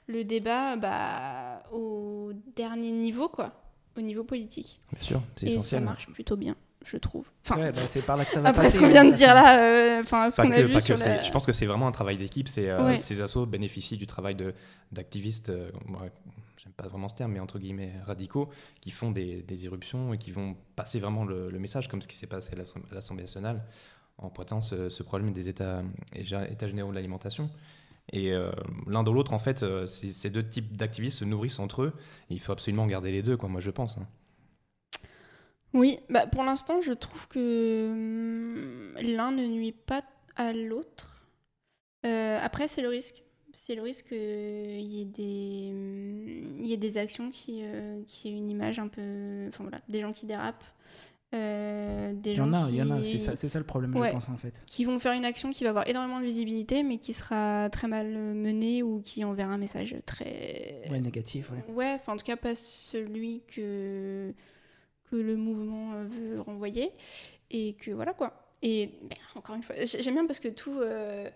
le 0.07 0.23
débat 0.23 0.77
bah, 0.77 1.63
au 1.73 2.31
dernier 2.55 2.91
niveau, 2.91 3.27
quoi, 3.27 3.51
au 3.97 4.01
niveau 4.01 4.23
politique. 4.23 4.79
Bien 4.93 5.03
sûr, 5.03 5.21
c'est 5.35 5.47
essentiel. 5.47 5.81
Et 5.81 5.85
ça 5.85 5.91
marche 5.91 6.07
plutôt 6.07 6.37
bien 6.37 6.55
je 6.85 6.97
trouve. 6.97 7.25
Enfin, 7.45 7.71
bah, 7.71 7.81
c'est 7.87 8.05
par 8.05 8.17
là 8.17 8.25
que 8.25 8.31
ça 8.31 8.41
va 8.41 8.49
après 8.49 8.69
ce 8.69 8.79
qu'on 8.79 8.87
vient 8.87 9.05
de 9.05 9.13
dire 9.15 9.33
là, 9.33 9.59
euh, 9.59 10.01
enfin 10.01 10.29
ce 10.31 10.41
qu'on 10.41 10.51
a 10.51 10.61
vu 10.61 10.79
sur 10.79 10.97
Je 10.97 11.31
pense 11.31 11.45
que 11.45 11.51
c'est 11.51 11.65
vraiment 11.65 11.87
un 11.87 11.91
travail 11.91 12.17
d'équipe. 12.17 12.47
C'est 12.47 12.69
euh, 12.69 12.97
ces 12.97 13.21
assos 13.21 13.45
bénéficient 13.45 13.97
du 13.97 14.07
travail 14.07 14.35
d'activistes. 14.91 15.49
Euh, 15.49 15.71
j'aime 16.57 16.73
pas 16.73 16.87
vraiment 16.87 17.09
ce 17.09 17.15
terme, 17.15 17.33
mais 17.33 17.39
entre 17.39 17.59
guillemets 17.59 17.93
radicaux, 18.05 18.49
qui 18.81 18.91
font 18.91 19.11
des, 19.11 19.41
des 19.41 19.65
éruptions 19.65 20.13
et 20.13 20.17
qui 20.17 20.31
vont 20.31 20.55
passer 20.75 20.99
vraiment 20.99 21.25
le, 21.25 21.49
message, 21.59 21.87
comme 21.87 22.01
ce 22.01 22.07
qui 22.07 22.15
s'est 22.15 22.27
passé 22.27 22.51
à 22.53 22.93
l'Assemblée 22.93 23.23
nationale, 23.23 23.63
en 24.17 24.29
pointant 24.29 24.61
ce, 24.61 25.03
problème 25.03 25.33
des 25.33 25.49
états, 25.49 25.83
états 26.15 26.67
généraux 26.67 26.91
de 26.91 26.95
l'alimentation. 26.95 27.49
Et 28.11 28.33
l'un 28.87 29.03
de 29.03 29.11
l'autre, 29.11 29.33
en 29.33 29.39
fait, 29.39 29.65
ces 29.87 30.29
deux 30.29 30.47
types 30.47 30.75
d'activistes 30.75 31.19
se 31.19 31.25
nourrissent 31.25 31.59
entre 31.59 31.83
eux. 31.83 31.93
il 32.29 32.39
faut 32.39 32.51
absolument 32.51 32.85
garder 32.85 33.11
les 33.11 33.21
deux, 33.21 33.37
quoi, 33.37 33.49
moi 33.49 33.61
je 33.61 33.71
pense. 33.71 33.97
Hein. 33.97 34.07
Oui, 35.73 35.99
bah 36.09 36.27
pour 36.27 36.43
l'instant, 36.43 36.81
je 36.81 36.93
trouve 36.93 37.27
que 37.27 37.89
hum, 37.91 38.93
l'un 39.01 39.31
ne 39.31 39.45
nuit 39.47 39.71
pas 39.71 40.03
à 40.35 40.53
l'autre. 40.53 41.25
Euh, 42.05 42.37
après, 42.41 42.67
c'est 42.67 42.81
le 42.81 42.89
risque. 42.89 43.23
C'est 43.55 43.75
le 43.75 43.83
risque 43.83 44.07
qu'il 44.09 44.17
y, 44.17 45.01
ait 45.01 45.05
des, 45.05 45.69
hum, 45.71 46.63
y 46.63 46.73
ait 46.73 46.77
des 46.77 46.97
actions 46.97 47.29
qui, 47.31 47.61
euh, 47.63 48.01
qui 48.07 48.29
aient 48.29 48.37
une 48.37 48.49
image 48.49 48.79
un 48.79 48.87
peu. 48.87 49.47
Enfin 49.49 49.63
voilà, 49.63 49.79
des 49.89 50.01
gens 50.01 50.13
qui 50.13 50.25
dérapent. 50.25 50.63
Euh, 51.33 52.13
des 52.13 52.31
il 52.31 52.37
y 52.37 52.41
en 52.41 52.53
a, 52.53 52.69
il 52.69 52.75
y 52.75 52.81
en 52.83 52.91
a, 52.91 53.03
c'est 53.03 53.17
ça, 53.17 53.35
ça, 53.35 53.57
le 53.57 53.65
problème, 53.65 53.91
je 53.95 54.11
pense 54.11 54.29
en 54.29 54.37
fait. 54.37 54.63
Qui 54.67 54.85
vont 54.85 54.99
faire 54.99 55.13
une 55.13 55.25
action 55.25 55.49
qui 55.49 55.63
va 55.63 55.71
avoir 55.71 55.87
énormément 55.87 56.19
de 56.19 56.25
visibilité, 56.25 56.83
mais 56.83 56.97
qui 56.97 57.11
sera 57.11 57.71
très 57.71 57.87
mal 57.87 58.07
menée 58.07 58.83
ou 58.83 59.01
qui 59.01 59.23
enverra 59.23 59.51
un 59.51 59.57
message 59.57 59.95
très. 60.05 60.83
Ouais, 60.91 61.01
négatif, 61.01 61.49
ouais. 61.49 61.73
Ouais, 61.73 61.97
enfin 61.99 62.13
en 62.13 62.17
tout 62.17 62.25
cas, 62.25 62.35
pas 62.35 62.53
celui 62.53 63.41
que 63.47 64.31
le 65.15 65.35
mouvement 65.35 65.93
euh, 65.93 66.05
veut 66.05 66.41
renvoyer. 66.41 66.91
Et 67.51 67.73
que 67.73 67.91
voilà 67.91 68.13
quoi. 68.13 68.33
Et 68.61 68.91
ben, 69.01 69.17
encore 69.35 69.55
une 69.55 69.63
fois, 69.63 69.75
j'aime 69.83 70.13
bien 70.13 70.25
parce 70.25 70.39
que 70.39 70.47
tout. 70.47 70.79
Euh, 70.79 71.29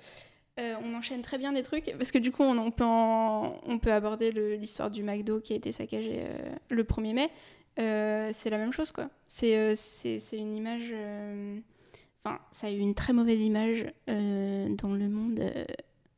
euh, 0.60 0.74
on 0.84 0.96
enchaîne 0.96 1.22
très 1.22 1.38
bien 1.38 1.52
les 1.52 1.62
trucs 1.62 1.94
parce 2.00 2.12
que 2.12 2.18
du 2.18 2.32
coup 2.32 2.42
on, 2.42 2.72
peut, 2.72 2.84
on 2.84 3.78
peut 3.80 3.92
aborder 3.92 4.32
l'histoire 4.58 4.90
du 4.90 5.04
McDo 5.04 5.40
qui 5.40 5.54
a 5.54 5.56
été 5.56 5.72
saccagé 5.72 6.26
le 6.70 6.84
1er 6.84 7.14
mai. 7.14 7.30
c'est 8.34 8.50
la 8.50 8.58
même 8.58 8.74
chose 8.74 8.92
quoi. 8.92 9.12
C'est 9.28 9.76
une 10.34 10.56
image. 10.56 10.92
Enfin, 12.24 12.40
ça 12.52 12.66
a 12.66 12.72
eu 12.72 12.80
une 12.80 12.96
très 12.96 13.14
mauvaise 13.14 13.40
image 13.40 13.86
dans 14.08 14.96
le 14.96 15.08
monde 15.08 15.40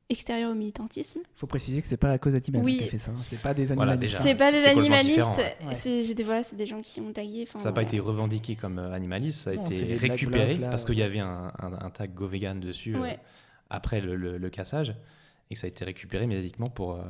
extérieur 0.10 0.52
au 0.52 0.56
militantisme. 0.56 1.20
Il 1.22 1.40
faut 1.40 1.48
préciser 1.48 1.82
que 1.82 1.88
c'est 1.88 1.98
pas 1.98 2.08
la 2.08 2.18
cause 2.18 2.36
animaliste 2.36 2.80
qui 2.80 2.88
a 2.88 2.92
fait 2.92 2.98
ça. 2.98 3.12
Hein. 3.12 3.22
C'est 3.24 3.42
pas 3.42 3.54
des 3.54 3.72
animalistes. 3.72 4.18
c'est 4.22 4.36
pas 4.36 4.52
des 4.52 4.66
animalistes. 4.66 5.30
C'est 5.74 6.24
voilà, 6.24 6.44
des 6.54 6.68
gens 6.68 6.82
qui 6.82 7.00
ont 7.00 7.14
tagué. 7.14 7.48
Ça 7.54 7.70
n'a 7.70 7.72
pas 7.72 7.84
été 7.84 8.00
revendiqué 8.00 8.56
comme 8.56 8.80
euh, 8.80 8.92
animaliste. 8.92 9.42
Ça 9.42 9.52
a 9.52 9.54
été 9.54 9.96
récupéré 9.96 10.58
parce 10.60 10.86
qu'il 10.86 10.98
y 10.98 11.04
avait 11.04 11.20
un, 11.20 11.92
tag 11.94 12.14
go 12.14 12.28
vegan 12.28 12.60
dessus 12.60 12.96
euh, 12.96 13.08
après 13.70 14.02
le, 14.02 14.50
cassage 14.50 14.96
et 15.50 15.54
que 15.54 15.60
ça 15.60 15.68
a 15.68 15.70
été 15.70 15.86
récupéré 15.86 16.28
médiatiquement 16.28 16.68
pour. 16.68 16.96
Euh, 16.96 17.04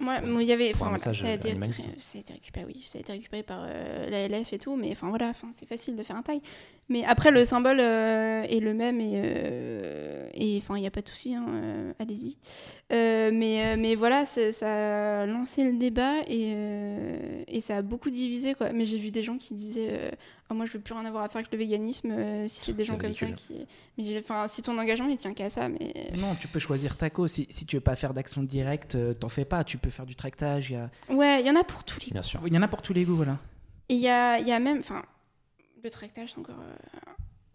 Ouais, 0.00 0.18
il 0.24 0.42
y 0.44 0.52
avait, 0.52 0.72
enfin, 0.74 0.96
ça, 0.96 1.10
a 1.10 1.12
été, 1.12 1.20
ça 1.20 1.28
a 1.28 1.32
été 2.20 2.32
récupéré, 2.32 2.64
oui, 2.66 2.82
ça 2.86 2.96
a 2.96 3.00
été 3.02 3.12
récupéré 3.12 3.42
par 3.42 3.60
euh, 3.62 4.08
la 4.08 4.28
LF 4.28 4.54
et 4.54 4.58
tout, 4.58 4.74
mais 4.74 4.92
enfin 4.92 5.10
voilà, 5.10 5.28
enfin 5.28 5.48
c'est 5.54 5.68
facile 5.68 5.94
de 5.94 6.02
faire 6.02 6.16
un 6.16 6.22
taille. 6.22 6.40
Mais 6.90 7.04
après 7.04 7.30
le 7.30 7.44
symbole 7.44 7.78
euh, 7.80 8.42
est 8.42 8.58
le 8.58 8.74
même 8.74 9.00
et 9.00 9.12
euh, 9.14 10.28
et 10.34 10.58
enfin 10.58 10.76
il 10.76 10.80
n'y 10.80 10.86
a 10.86 10.90
pas 10.90 11.02
de 11.02 11.08
souci, 11.08 11.34
hein, 11.34 11.94
allez-y. 12.00 12.36
mais 12.90 13.76
mais 13.76 13.94
voilà, 13.94 14.26
ça 14.26 15.22
a 15.22 15.26
lancé 15.26 15.64
le 15.64 15.78
débat 15.78 16.22
et 16.26 16.54
et 17.46 17.60
ça 17.60 17.78
a 17.78 17.82
beaucoup 17.82 18.10
divisé 18.10 18.54
quoi. 18.54 18.72
Mais 18.72 18.86
j'ai 18.86 18.98
vu 18.98 19.12
des 19.12 19.22
gens 19.22 19.38
qui 19.38 19.54
disaient 19.54 20.10
ah, 20.48 20.54
moi 20.54 20.66
je 20.66 20.72
veux 20.72 20.80
plus 20.80 20.94
rien 20.94 21.04
avoir 21.04 21.22
à 21.22 21.28
faire 21.28 21.38
avec 21.38 21.52
le 21.52 21.58
véganisme 21.58 22.12
si 22.48 22.64
c'est 22.66 22.72
des 22.72 22.84
gens 22.84 22.98
comme 22.98 23.14
ça 23.14 23.26
qui. 23.26 23.66
Mais 23.96 24.18
enfin 24.18 24.48
si 24.48 24.60
ton 24.60 24.76
engagement 24.76 25.08
il 25.08 25.16
tient 25.16 25.32
qu'à 25.32 25.48
ça, 25.48 25.68
mais. 25.68 26.10
Non, 26.18 26.34
tu 26.40 26.48
peux 26.48 26.58
choisir 26.58 26.96
ta 26.96 27.08
cause. 27.08 27.30
Si, 27.30 27.46
si 27.50 27.66
tu 27.66 27.76
veux 27.76 27.80
pas 27.80 27.94
faire 27.94 28.14
d'action 28.14 28.42
directe, 28.42 28.98
t'en 29.20 29.28
fais 29.28 29.44
pas. 29.44 29.62
Tu 29.62 29.78
peux 29.78 29.90
faire 29.90 30.06
du 30.06 30.16
tractage. 30.16 30.70
Y 30.70 30.74
a... 30.76 30.90
Ouais, 31.08 31.40
il 31.40 31.46
y 31.46 31.50
en 31.50 31.56
a 31.56 31.62
pour 31.62 31.84
tous 31.84 32.00
les 32.00 32.06
goûts. 32.06 32.20
Bien. 32.20 32.40
Il 32.46 32.54
y 32.54 32.58
en 32.58 32.62
a 32.62 32.68
pour 32.68 32.82
tous 32.82 32.92
les 32.92 33.04
goûts, 33.04 33.14
voilà. 33.14 33.38
Et 33.88 33.94
il 33.94 34.00
y 34.00 34.08
a, 34.08 34.40
y 34.40 34.52
a, 34.52 34.58
même. 34.58 34.78
Enfin, 34.78 35.02
le 35.82 35.90
tractage, 35.90 36.30
c'est 36.34 36.38
encore. 36.40 36.56
Euh, 36.60 37.10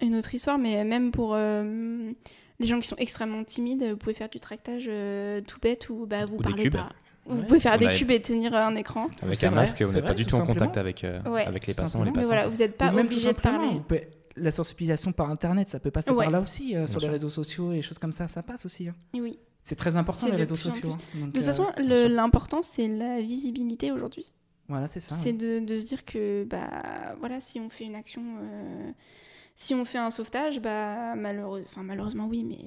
une 0.06 0.16
autre 0.16 0.34
histoire, 0.34 0.58
mais 0.58 0.84
même 0.84 1.12
pour 1.12 1.34
euh, 1.36 2.12
les 2.60 2.68
gens 2.68 2.80
qui 2.80 2.88
sont 2.88 2.98
extrêmement 2.98 3.44
timides, 3.44 3.84
vous 3.84 3.98
pouvez 3.98 4.14
faire 4.14 4.30
du 4.30 4.40
tractage 4.40 4.86
euh, 4.88 5.42
tout 5.42 5.60
bête 5.62 5.90
où 5.90 6.06
bah, 6.06 6.26
vous 6.26 6.36
Ou 6.36 6.38
des 6.38 6.44
parlez 6.50 6.64
cubes. 6.64 6.74
pas. 6.76 6.90
Vous 7.28 7.38
Ouais. 7.40 7.46
pouvez 7.46 7.60
faire 7.60 7.74
On 7.76 7.78
des 7.80 7.88
a- 7.88 7.94
cubes 7.96 8.12
et 8.12 8.22
tenir 8.22 8.54
un 8.56 8.76
écran. 8.76 9.08
Avec 9.24 9.44
un 9.44 9.50
masque, 9.52 9.80
n'est 9.82 9.88
vrai, 9.88 10.02
pas 10.04 10.14
du 10.14 10.26
tout 10.26 10.32
tout 10.32 10.36
en 10.36 10.46
contact 10.46 10.78
avec, 10.78 11.04
euh, 11.04 11.22
Ouais. 11.24 11.44
avec 11.46 11.66
les 11.66 11.74
passants, 11.74 12.04
les 12.04 12.12
passants. 12.12 12.28
voilà, 12.28 12.48
vous 12.48 12.58
n'êtes 12.58 12.78
pas 12.78 12.94
Ou 12.94 13.00
obligé 13.00 13.34
de 13.34 13.40
parler. 13.40 13.70
vous 13.70 13.80
pouvez- 13.82 14.10
La 14.38 14.52
sensibilisation 14.52 15.14
par 15.14 15.30
Internet, 15.32 15.70
ça 15.70 15.80
peut 15.80 15.92
passer 15.92 16.12
Ouais. 16.12 16.26
par 16.26 16.32
là 16.32 16.42
aussi. 16.42 16.76
euh, 16.76 16.88
sur 16.88 17.00
sûr. 17.00 17.08
les 17.08 17.14
réseaux 17.14 17.30
sociaux 17.30 17.72
et 17.72 17.76
les 17.78 17.82
choses 17.82 17.98
comme 18.00 18.12
ça, 18.12 18.28
ça 18.28 18.44
passe 18.44 18.66
aussi. 18.66 18.90
hein. 18.90 18.94
Oui. 19.14 19.40
C'est 19.64 19.76
très 19.78 19.96
important 19.96 20.28
les 20.28 20.36
réseaux 20.36 20.58
sociaux. 20.58 20.92
hein. 20.92 20.98
Donc, 21.16 21.28
De 21.32 21.40
toute 21.40 21.44
euh, 21.44 21.46
façon, 21.46 21.68
l'important, 21.78 22.62
c'est 22.62 22.88
la 22.90 23.22
visibilité 23.22 23.92
aujourd'hui. 23.94 24.26
Voilà, 24.68 24.88
c'est 24.88 25.00
ça. 25.00 25.16
c'est 25.16 25.32
ouais. 25.32 25.34
de, 25.34 25.60
de 25.60 25.80
se 25.80 25.86
dire 25.88 26.06
que 26.06 26.44
bah 26.46 27.16
voilà 27.20 27.40
si 27.42 27.60
on 27.60 27.70
fait 27.70 27.84
une 27.86 27.96
action 27.96 28.22
euh, 28.42 28.92
si 29.56 29.74
on 29.76 29.86
fait 29.86 29.98
un 30.00 30.12
sauvetage 30.12 30.60
bah 30.60 31.16
malheureux 31.16 31.64
enfin 31.68 31.84
malheureusement 31.84 32.28
oui 32.28 32.44
mais 32.44 32.58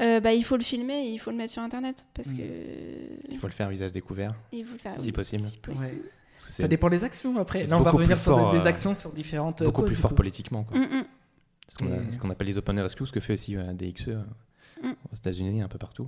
euh, 0.00 0.20
bah 0.20 0.32
il 0.34 0.44
faut 0.44 0.56
le 0.56 0.62
filmer 0.62 1.06
et 1.08 1.10
il 1.12 1.18
faut 1.18 1.30
le 1.30 1.36
mettre 1.36 1.52
sur 1.54 1.62
internet 1.62 2.06
parce 2.14 2.28
Mm. 2.30 2.36
que 2.36 2.42
Il 3.30 3.38
faut 3.38 3.46
le 3.46 3.52
faire 3.52 3.68
à 3.68 3.70
visage 3.70 3.92
découvert. 3.92 4.32
il 4.52 4.64
faut 4.66 4.72
le 4.72 4.78
faire 4.78 4.98
si 5.00 5.06
oui, 5.06 5.12
possible. 5.12 5.42
si 5.44 5.56
possible. 5.58 5.84
Ouais. 6.02 6.10
Parce 6.36 6.46
que 6.48 6.52
Ça 6.52 6.68
dépend 6.68 6.90
des 6.90 7.02
actions 7.02 7.38
après. 7.38 7.66
Là, 7.66 7.78
on 7.78 7.82
va 7.82 7.90
revenir 7.90 8.18
sur 8.18 8.36
fort, 8.36 8.52
des 8.52 8.58
euh, 8.58 8.66
actions 8.66 8.94
sur 8.94 9.10
différentes 9.12 9.62
beaucoup 9.62 9.80
causes, 9.80 9.90
plus 9.90 9.96
fort 9.96 10.14
politiquement. 10.14 10.64
quoi. 10.64 10.78
Mm, 10.78 10.82
mm. 10.82 11.04
Ce 11.68 12.18
qu'on 12.18 12.28
Et- 12.28 12.32
appelle 12.32 12.46
les 12.46 12.58
open 12.58 12.78
rescue, 12.78 13.06
ce 13.06 13.12
que 13.12 13.20
fait 13.20 13.32
aussi 13.32 13.56
euh, 13.56 13.72
DXE 13.72 14.08
euh, 14.08 14.22
Mm. 14.82 14.92
aux 15.10 15.16
États-Unis, 15.16 15.62
un 15.62 15.68
peu 15.68 15.78
partout. 15.78 16.06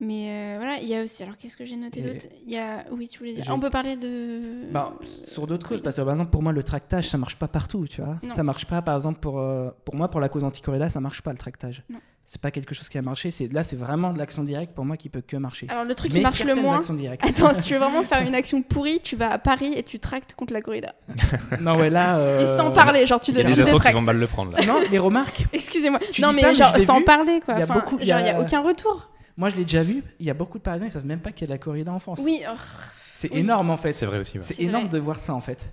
Mais 0.00 0.30
euh, 0.30 0.56
voilà 0.58 0.76
il 0.80 0.86
y 0.88 0.94
a 0.94 1.02
aussi 1.02 1.22
alors 1.24 1.36
qu'est-ce 1.36 1.56
que 1.56 1.64
j'ai 1.64 1.76
noté 1.76 2.00
d'autre? 2.02 2.26
Il 2.46 2.52
y 2.52 2.56
a 2.56 2.84
oui 2.92 3.08
tu 3.08 3.18
voulais 3.18 3.32
dire 3.32 3.44
on 3.50 3.58
peut 3.58 3.70
parler 3.70 3.96
de 3.96 4.70
Bah, 4.70 4.94
sur 5.26 5.46
d'autres 5.46 5.66
oui. 5.70 5.76
causes, 5.76 5.82
parce 5.82 5.96
que 5.96 6.02
par 6.02 6.12
exemple, 6.12 6.30
pour 6.30 6.42
moi, 6.42 6.52
le 6.52 6.62
tractage, 6.62 7.08
ça 7.08 7.18
marche 7.18 7.36
pas 7.36 7.48
partout, 7.48 7.86
tu 7.88 8.00
vois. 8.02 8.16
Non. 8.22 8.34
Ça 8.34 8.42
marche 8.42 8.66
pas, 8.66 8.80
par 8.82 8.94
exemple, 8.94 9.18
pour, 9.20 9.40
euh, 9.40 9.70
pour 9.84 9.94
moi, 9.96 10.08
pour 10.08 10.20
la 10.20 10.28
cause 10.28 10.44
anti-corrida, 10.44 10.88
ça 10.88 11.00
marche 11.00 11.22
pas 11.22 11.32
le 11.32 11.38
tractage. 11.38 11.82
Non. 11.90 11.98
C'est 12.24 12.40
pas 12.40 12.50
quelque 12.50 12.74
chose 12.74 12.88
qui 12.90 12.98
a 12.98 13.02
marché. 13.02 13.30
C'est 13.30 13.50
Là, 13.52 13.64
c'est 13.64 13.74
vraiment 13.76 14.12
de 14.12 14.18
l'action 14.18 14.42
directe 14.44 14.74
pour 14.74 14.84
moi 14.84 14.96
qui 14.98 15.08
peut 15.08 15.22
que 15.26 15.36
marcher. 15.38 15.66
alors 15.70 15.84
le 15.84 15.94
truc 15.94 16.12
Mais 16.12 16.18
qui 16.20 16.22
marche 16.22 16.44
le 16.44 16.54
moins 16.54 16.78
attends 17.20 17.54
si 17.54 17.62
tu 17.62 17.72
veux 17.74 17.80
vraiment 17.80 18.02
faire 18.02 18.26
une 18.26 18.34
action 18.34 18.60
pourrie 18.62 19.00
tu 19.02 19.16
vas 19.16 19.30
à 19.32 19.38
Paris 19.38 19.72
et 19.74 19.82
tu 19.82 19.98
tractes 19.98 20.34
contre 20.34 20.52
la 20.52 20.60
corrida 20.60 20.94
non, 21.60 21.76
ouais, 21.78 21.88
là. 21.90 22.18
et 22.18 22.44
euh, 22.44 22.58
sans 22.58 22.70
parler 22.70 23.06
genre 23.06 23.18
tu 23.20 23.30
Il 23.30 23.38
y 23.38 23.40
a 23.40 23.42
donnes 23.44 23.52
des 23.54 23.58
tu 23.64 23.64
détractes 23.72 23.96
vont 23.96 24.02
mal 24.02 24.18
le 24.18 24.26
prendre 24.26 24.52
là. 24.52 24.64
Non, 24.66 24.78
les 24.90 24.98
remarques. 24.98 25.46
Excusez-moi. 25.54 25.98
Non, 26.20 26.30
dis 26.30 26.36
mais, 26.36 26.40
ça, 26.42 26.48
mais 26.50 26.54
genre 26.54 26.76
sans 26.86 26.98
vu. 26.98 27.04
parler, 27.04 27.40
quoi. 27.44 27.54
Il 27.54 27.60
y 27.60 27.62
a 27.62 27.64
Enfin, 27.64 27.74
beaucoup- 27.76 27.96
il 27.98 28.04
y 28.04 28.08
genre, 28.10 28.18
il 28.20 28.24
n'y 28.24 28.28
a 28.30 28.36
a- 28.36 28.40
aucun 28.42 28.60
retour. 28.60 29.08
Moi, 29.38 29.48
je 29.48 29.56
l'ai 29.56 29.62
déjà 29.64 29.82
vu. 29.82 30.02
Il 30.20 30.26
y 30.26 30.30
a 30.30 30.34
beaucoup 30.34 30.58
de 30.58 30.62
Parisiens, 30.62 30.88
ils 30.88 30.90
savent 30.90 31.06
même 31.06 31.20
pas 31.20 31.32
qu'il 31.32 31.42
y 31.42 31.44
a 31.44 31.46
de 31.46 31.52
la 31.52 31.58
corrida 31.58 31.90
en 31.92 31.98
France. 31.98 32.20
Oui, 32.22 32.42
oh, 32.46 32.54
C'est 33.14 33.32
oui. 33.32 33.38
énorme, 33.40 33.70
en 33.70 33.76
fait. 33.78 33.92
C'est 33.92 34.04
vrai 34.04 34.18
aussi. 34.18 34.36
ouais. 34.38 34.44
C'est 34.44 34.60
énorme 34.60 34.84
vrai. 34.88 34.92
de 34.94 34.98
voir 34.98 35.18
ça, 35.18 35.32
en 35.32 35.40
fait. 35.40 35.72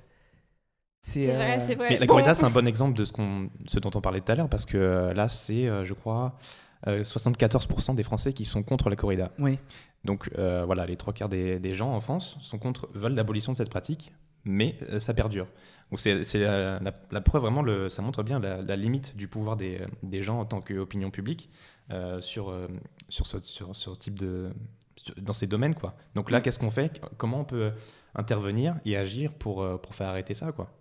C'est 1.02 1.26
vrai, 1.28 1.58
euh, 1.60 1.64
c'est 1.68 1.76
vrai. 1.76 1.88
Mais 1.90 1.98
la 2.00 2.06
Bon, 2.06 2.14
corrida, 2.14 2.34
c'est 2.34 2.46
un 2.46 2.50
bon 2.50 2.66
exemple 2.68 2.98
de 2.98 3.04
ce, 3.04 3.12
qu'on, 3.12 3.50
ce 3.68 3.80
dont 3.80 3.92
on 3.94 4.02
parlait 4.02 4.22
tout 4.22 4.32
à 4.32 4.36
l'heure, 4.36 4.50
parce 4.50 4.66
que 4.66 4.78
euh, 4.78 5.14
là, 5.14 5.28
c'est, 5.28 5.68
euh, 5.68 5.84
je 5.84 5.94
crois, 5.94 6.38
euh, 6.88 7.04
74% 7.04 7.96
des 7.96 8.04
Français 8.04 8.34
qui 8.34 8.46
sont 8.46 8.64
contre 8.64 8.90
la 8.90 8.96
corrida. 8.96 9.32
Oui. 9.40 9.60
Donc 10.04 10.30
euh, 10.38 10.64
voilà, 10.66 10.86
les 10.86 10.96
trois 10.96 11.14
quarts 11.14 11.30
des, 11.30 11.60
des 11.60 11.74
gens 11.74 11.92
en 11.92 12.00
France 12.00 12.38
sont 12.42 12.60
contre, 12.60 12.90
veulent 12.94 13.16
l'abolition 13.16 13.52
de 13.54 13.58
cette 13.58 13.72
pratique, 13.72 14.14
mais 14.46 14.78
euh, 14.90 15.00
ça 15.00 15.14
perdure. 15.14 15.48
C'est, 15.96 16.24
la, 16.40 16.80
la- 16.80 16.94
la 17.12 17.22
preuve 17.22 17.42
vraiment, 17.44 17.62
le, 17.62 17.90
ça 17.90 18.02
montre 18.02 18.24
bien 18.24 18.40
la, 18.40 18.62
la 18.62 18.76
limite 18.76 19.16
du 19.16 19.28
pouvoir 19.28 19.56
des, 19.56 19.82
des 20.04 20.22
gens 20.22 20.40
en 20.40 20.46
tant 20.46 20.60
qu'opinion 20.62 21.12
publique 21.12 21.50
euh, 21.92 22.20
sur, 22.22 22.50
euh, 22.50 22.68
sur, 23.10 23.28
ce, 23.28 23.40
sur 23.42 23.76
ce 23.76 23.92
type 23.92 24.18
de 24.18 24.50
sur- 24.96 25.14
dans 25.22 25.34
ces 25.34 25.46
domaines 25.48 25.76
quoi. 25.76 25.96
Donc 26.16 26.32
là, 26.32 26.40
Mm. 26.40 26.42
qu'est-ce 26.42 26.60
qu'on 26.60 26.72
fait? 26.72 27.02
Comment 27.18 27.42
on 27.42 27.46
peut 27.46 27.72
intervenir 28.16 28.76
et 28.86 28.98
agir 28.98 29.32
pour, 29.34 29.80
pour 29.82 29.94
faire 29.96 30.08
arrêter 30.08 30.34
ça 30.34 30.52
quoi? 30.52 30.72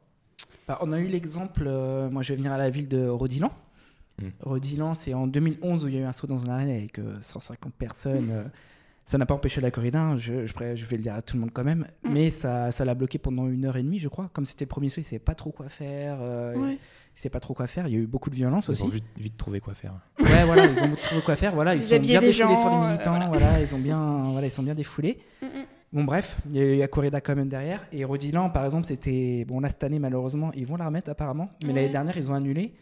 Bah, 0.67 0.79
on 0.81 0.93
a 0.93 0.99
eu 0.99 1.07
l'exemple, 1.07 1.65
moi 2.11 2.23
je 2.23 2.33
vais 2.33 2.37
venir 2.37 2.53
à 2.53 2.59
la 2.59 2.71
ville 2.71 2.89
de 2.89 3.07
Rodilan. 3.07 3.51
Mm. 4.23 4.29
Rodilan, 4.41 4.95
c'est 4.95 5.13
en 5.13 5.27
2011 5.27 5.85
où 5.85 5.89
il 5.89 5.95
y 5.95 5.99
a 5.99 6.01
eu 6.01 6.05
un 6.05 6.13
saut 6.13 6.27
dans 6.27 6.39
une 6.39 6.49
arène 6.51 6.71
avec 6.71 6.99
euh, 6.99 7.19
150 7.21 7.75
personnes. 7.75 8.31
euh, 8.31 8.45
ça 9.07 9.19
n'a 9.19 9.27
pas 9.27 9.35
empêché 9.35 9.61
la 9.61 9.71
corrida, 9.71 10.01
hein, 10.01 10.17
je, 10.17 10.47
je, 10.47 10.53
pourrais- 10.53 10.77
je 10.77 10.87
vais 10.87 10.97
le 10.97 11.03
dire 11.03 11.15
à 11.15 11.23
tout 11.23 11.37
le 11.37 11.41
monde 11.41 11.51
quand 11.53 11.65
même. 11.65 11.87
Mm. 12.05 12.13
Mais 12.13 12.31
ça 12.31 12.73
ça 12.73 12.85
l'a 12.85 12.95
bloqué 12.95 13.19
pendant 13.19 13.47
une 13.49 13.65
heure 13.67 13.77
et 13.77 13.83
demie, 13.83 13.99
je 13.99 14.09
crois. 14.09 14.31
Comme 14.33 14.47
c'était 14.47 14.65
le 14.65 14.69
premier 14.71 14.89
saut, 14.89 15.01
il 15.01 15.05
ne 15.05 15.09
savait 15.09 15.19
pas 15.19 15.35
trop 15.35 15.51
quoi 15.53 15.69
faire. 15.69 16.19
euh, 16.21 16.55
Ouais. 16.57 16.79
Il 17.17 17.21
sait 17.21 17.29
pas 17.31 17.39
trop 17.39 17.55
quoi 17.55 17.69
faire. 17.69 17.87
Il 17.87 17.95
y 17.95 17.97
a 17.97 18.01
eu 18.01 18.09
beaucoup 18.09 18.29
de 18.29 18.35
violence 18.35 18.67
Ils 18.67 18.71
aussi. 18.73 18.83
ont 18.83 18.89
vite, 18.89 19.05
vite 19.17 19.37
trouvé 19.37 19.61
quoi 19.61 19.75
faire. 19.75 19.93
Ouais, 20.19 20.45
voilà, 20.47 20.65
ils 20.67 20.83
ont 20.83 20.97
trouvé 20.97 21.21
quoi 21.23 21.37
faire. 21.37 21.55
Voilà, 21.55 21.75
ils 21.77 21.81
Ils 21.81 21.85
sont 21.85 22.01
bien 22.01 22.19
défoulés 22.21 22.33
sur 22.33 22.49
les 22.49 22.55
gens, 22.57 22.83
euh, 22.83 22.89
militants. 22.89 23.11
voilà. 23.13 23.29
voilà. 23.29 23.61
ils 23.61 23.73
ont 23.75 23.79
bien, 23.79 24.23
voilà, 24.33 24.47
ils 24.49 24.51
sont 24.51 24.63
bien 24.65 24.75
défoulés. 24.75 25.19
Mm, 25.41 25.47
mm. 25.47 25.51
Bon, 25.93 26.03
bref, 26.03 26.41
il 26.51 26.57
y 26.57 26.59
a 26.59 26.65
eu 26.65 26.79
la 26.79 26.89
corrida 26.89 27.21
quand 27.21 27.37
même 27.37 27.49
derrière. 27.49 27.87
Et 27.93 28.05
Rodilan, 28.05 28.51
par 28.51 28.65
exemple, 28.65 28.85
c'était. 28.85 29.45
Bon, 29.47 29.61
là, 29.61 29.69
cette 29.69 29.85
année, 29.85 30.01
malheureusement, 30.01 30.51
ils 30.55 30.67
vont 30.67 30.77
la 30.77 30.87
remettre 30.87 31.09
apparemment. 31.11 31.51
Mais 31.63 31.69
Ouais. 31.69 31.75
l'année 31.75 31.89
dernière, 31.91 32.17
ils 32.17 32.33
ont 32.33 32.35
annulé. 32.35 32.75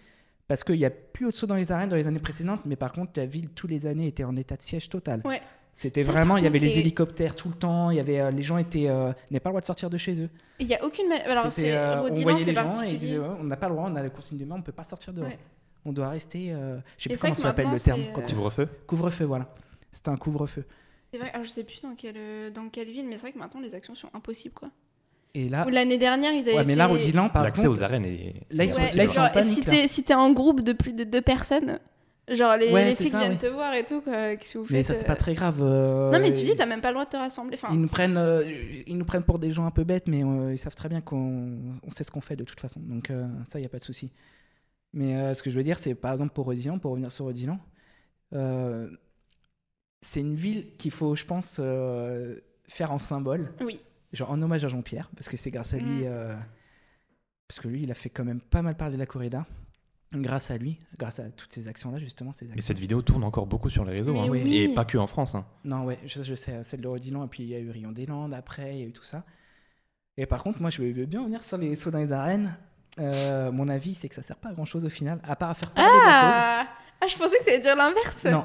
Parce 0.49 0.65
qu'il 0.65 0.77
n'y 0.79 0.87
a 0.87 0.91
plus 0.91 1.27
de 1.27 1.33
saut 1.33 1.47
dans 1.47 1.55
les 1.55 1.71
arènes 1.71 1.91
dans 1.91 1.97
les 1.97 2.07
années 2.07 2.19
précédentes. 2.19 2.63
Mais 2.65 2.77
par 2.77 2.93
contre, 2.93 3.13
la 3.17 3.27
ville, 3.27 3.51
tous 3.51 3.67
les 3.67 3.87
années, 3.87 4.07
était 4.07 4.25
en 4.25 4.35
état 4.37 4.57
de 4.57 4.63
siège 4.63 4.89
total. 4.89 5.21
Ouais. 5.27 5.41
C'était 5.75 6.03
vraiment. 6.03 6.37
Il 6.37 6.45
y 6.45 6.47
avait 6.47 6.59
les 6.59 6.79
hélicoptères 6.79 7.35
tout 7.35 7.49
le 7.49 7.55
temps. 7.55 7.91
Il 7.91 7.97
y 7.97 8.01
avait, 8.01 8.21
euh, 8.21 8.31
les 8.31 8.43
gens 8.43 8.59
étaient. 8.59 8.89
euh, 8.89 9.13
n'avaient 9.31 9.41
pas 9.41 9.49
le 9.49 9.53
droit 9.53 9.61
de 9.61 9.67
sortir 9.67 9.91
de 9.91 9.97
chez 9.97 10.21
eux. 10.21 10.29
Il 10.61 10.67
n'y 10.67 10.75
a 10.75 10.85
aucune. 10.85 11.11
Alors, 11.27 11.51
c'est. 11.51 11.75
euh, 11.75 11.99
on 12.01 12.03
Rodilan, 12.03 12.23
voyait 12.31 12.45
les 12.45 12.55
gens 12.55 12.83
et 12.83 12.93
ils 12.93 12.99
disaient 12.99 13.19
ouais, 13.19 13.27
on 13.41 13.45
n'a 13.45 13.57
pas 13.57 13.69
le 13.69 13.75
droit, 13.75 13.89
on 13.91 13.97
a 13.97 14.03
la 14.03 14.11
consigne 14.11 14.39
de 14.39 14.45
main, 14.45 14.57
on 14.57 14.59
ne 14.59 14.63
peut 14.63 14.73
pas 14.73 14.85
sortir 14.85 15.13
dehors. 15.13 15.27
Ouais. 15.29 15.39
On 15.85 15.93
doit 15.93 16.11
rester. 16.11 16.53
euh, 16.53 16.77
je 16.99 17.05
sais 17.05 17.09
plus 17.11 17.19
comment 17.19 17.35
ça 17.35 17.43
s'appelle 17.43 17.71
le 17.73 17.81
terme. 17.81 18.01
quand 18.15 18.23
euh, 18.23 18.27
Couvre-feu 18.27 18.69
Couvre-feu, 18.87 19.25
voilà. 19.25 19.53
C'était 19.91 20.11
un 20.11 20.17
couvre-feu. 20.17 20.65
C'est 21.13 21.19
vrai, 21.19 21.31
alors 21.33 21.45
je 21.45 21.51
sais 21.51 21.65
plus 21.65 21.81
dans 21.83 21.95
quelle, 21.95 22.53
dans 22.55 22.69
quelle 22.69 22.89
ville, 22.91 23.07
mais 23.07 23.13
c'est 23.15 23.21
vrai 23.23 23.33
que 23.33 23.39
maintenant 23.39 23.61
les 23.61 23.75
actions 23.75 23.95
sont 23.95 24.09
impossibles, 24.15 24.55
quoi. 24.55 24.71
Et 25.35 25.49
là, 25.49 25.67
l'année 25.71 25.99
dernière, 25.99 26.33
ils 26.33 26.41
avaient. 26.43 26.53
Ah. 26.53 26.57
ouais, 26.59 26.65
mais 26.67 26.75
là, 26.75 26.87
fait- 26.87 26.93
Rodilan, 26.95 27.29
par 27.31 27.43
L'accès 27.43 27.67
aux 27.67 27.83
arènes 27.83 28.05
est. 28.05 28.35
Là, 28.51 28.65
ils 28.65 28.69
sont- 28.71 28.77
Ouais, 28.81 28.93
là, 28.95 29.05
ils 29.05 29.09
sont 29.09 29.21
en 29.23 29.31
panique, 29.31 29.69
si 29.89 30.03
t'es 30.05 30.15
en 30.15 30.31
groupe 30.33 30.61
de 30.61 30.73
plus 30.75 30.93
de 30.93 31.05
deux 31.05 31.23
personnes, 31.23 31.81
genre 32.29 32.57
les, 32.57 32.73
Ouais, 32.73 32.85
les 32.85 32.95
flics 32.95 33.09
ça, 33.09 33.19
viennent 33.19 33.33
ouais. 33.33 33.39
te 33.39 33.47
voir 33.47 33.75
et 33.75 33.85
tout. 33.85 34.01
Qu'est-ce 34.03 34.55
que 34.55 34.59
vous 34.59 34.65
mais 34.71 34.83
faites 34.83 34.87
ça 34.87 34.95
c'est 34.95 35.05
euh, 35.05 35.09
pas 35.09 35.17
très 35.17 35.35
grave. 35.35 35.61
euh, 35.63 36.11
Non, 36.11 36.21
mais 36.21 36.33
tu 36.33 36.43
dis, 36.45 36.55
t'as 36.57 36.67
même 36.67 36.81
pas 36.81 36.89
le 36.89 36.95
droit 36.95 37.05
de 37.05 37.11
te 37.11 37.17
rassembler. 37.17 37.57
Enfin, 37.57 37.69
ils 37.73 37.81
nous 37.81 37.89
prennent, 37.89 38.17
euh, 38.17 38.43
ils 38.87 38.97
nous 38.97 39.05
prennent 39.05 39.25
pour 39.25 39.39
des 39.39 39.51
gens 39.53 39.67
un 39.67 39.71
peu 39.71 39.85
bêtes, 39.85 40.07
mais 40.09 40.23
euh, 40.25 40.53
ils 40.53 40.59
savent 40.59 40.75
très 40.77 40.89
bien 40.89 41.01
qu'on 41.01 41.59
on 41.83 41.91
sait 41.91 42.05
ce 42.05 42.11
qu'on 42.11 42.21
fait 42.21 42.37
de 42.37 42.45
toute 42.45 42.61
façon. 42.61 42.81
Donc 42.81 43.11
euh, 43.11 43.27
ça, 43.45 43.59
il 43.59 43.63
y 43.63 43.67
a 43.67 43.69
pas 43.69 43.79
de 43.79 43.83
souci. 43.85 44.11
Mais 44.93 45.17
euh, 45.17 45.35
ce 45.35 45.43
que 45.43 45.51
je 45.51 45.57
veux 45.57 45.63
dire, 45.65 45.79
c'est 45.79 45.95
par 45.95 46.13
exemple 46.13 46.33
pour 46.33 46.45
Rodilan, 46.47 46.79
pour 46.79 46.91
revenir 46.93 47.11
sur 47.11 47.25
Rodilan, 47.25 47.59
euh, 48.35 48.89
c'est 50.01 50.21
une 50.21 50.35
ville 50.35 50.77
qu'il 50.77 50.91
faut, 50.91 51.15
je 51.17 51.25
pense, 51.25 51.57
euh, 51.61 52.37
faire 52.69 52.93
en 52.93 52.99
symbole. 52.99 53.53
Oui. 53.61 53.81
genre 54.13 54.31
en 54.31 54.43
hommage 54.43 54.65
à 54.65 54.69
Jean-Pierre, 54.69 55.11
parce 55.17 55.29
que 55.31 55.37
c'est 55.39 55.51
grâce 55.51 55.73
à 55.75 55.79
lui, 55.79 56.03
Mm. 56.03 56.07
euh, 56.07 56.37
parce 57.49 57.61
que 57.61 57.69
lui, 57.69 57.83
il 57.83 57.91
a 57.91 57.95
fait 57.95 58.11
quand 58.11 58.25
même 58.25 58.41
pas 58.43 58.61
mal 58.63 58.77
parler 58.77 58.95
de 58.95 58.99
la 58.99 59.07
corrida, 59.07 59.47
grâce 60.14 60.51
à 60.51 60.59
lui, 60.59 60.79
grâce 60.98 61.18
à 61.20 61.25
toutes 61.31 61.53
ces 61.53 61.68
actions-là, 61.68 61.98
justement. 61.98 62.33
Ces 62.33 62.44
Mais 62.46 62.53
actions. 62.53 62.66
cette 62.66 62.79
vidéo 62.79 63.03
tourne 63.03 63.25
encore 63.25 63.46
beaucoup 63.46 63.70
sur 63.70 63.85
les 63.85 63.92
réseaux, 63.92 64.12
Mais 64.12 64.20
hein. 64.20 64.29
oui. 64.31 64.57
et 64.57 64.75
pas 64.75 64.85
que 64.85 64.98
en 64.98 65.07
France. 65.07 65.35
hein. 65.35 65.44
Non, 65.64 65.85
ouais, 65.85 65.98
je, 66.07 66.22
je 66.22 66.35
sais, 66.35 66.62
celle 66.62 66.81
de 66.81 66.88
Rodilan, 66.88 67.25
et 67.25 67.29
puis 67.29 67.42
il 67.42 67.48
y 67.48 67.55
a 67.55 67.59
eu 67.59 67.70
Rion 67.70 67.92
des 67.92 68.07
Landes 68.07 68.35
après, 68.35 68.75
il 68.77 68.81
y 68.81 68.83
a 68.85 68.87
eu 68.87 68.92
tout 68.92 69.03
ça. 69.05 69.25
Et 70.16 70.27
par 70.27 70.42
contre, 70.42 70.61
moi, 70.61 70.70
je 70.70 70.83
veux 70.83 71.07
bien 71.07 71.20
revenir 71.20 71.42
sur 71.42 71.57
les 71.57 71.75
sauts 71.75 71.90
dans 71.90 71.98
les 71.98 72.12
arènes. 72.12 72.55
Euh, 72.98 73.51
mon 73.51 73.68
avis, 73.68 73.94
c'est 73.94 74.09
que 74.09 74.14
ça 74.14 74.22
sert 74.22 74.37
pas 74.37 74.51
à 74.51 74.53
grand 74.53 74.66
chose 74.66 74.85
au 74.85 74.90
final, 74.90 75.18
à 75.25 75.35
part 75.37 75.48
à 75.51 75.55
faire 75.55 75.70
parler 75.70 75.90
de 75.90 76.05
la 76.05 76.61
Ah 76.61 76.68
Ah, 77.01 77.07
je 77.09 77.16
pensais 77.16 77.38
que 77.38 77.44
t'allais 77.46 77.61
dire 77.61 77.75
l'inverse. 77.77 78.22
cause. 78.22 78.31
Non, 78.31 78.44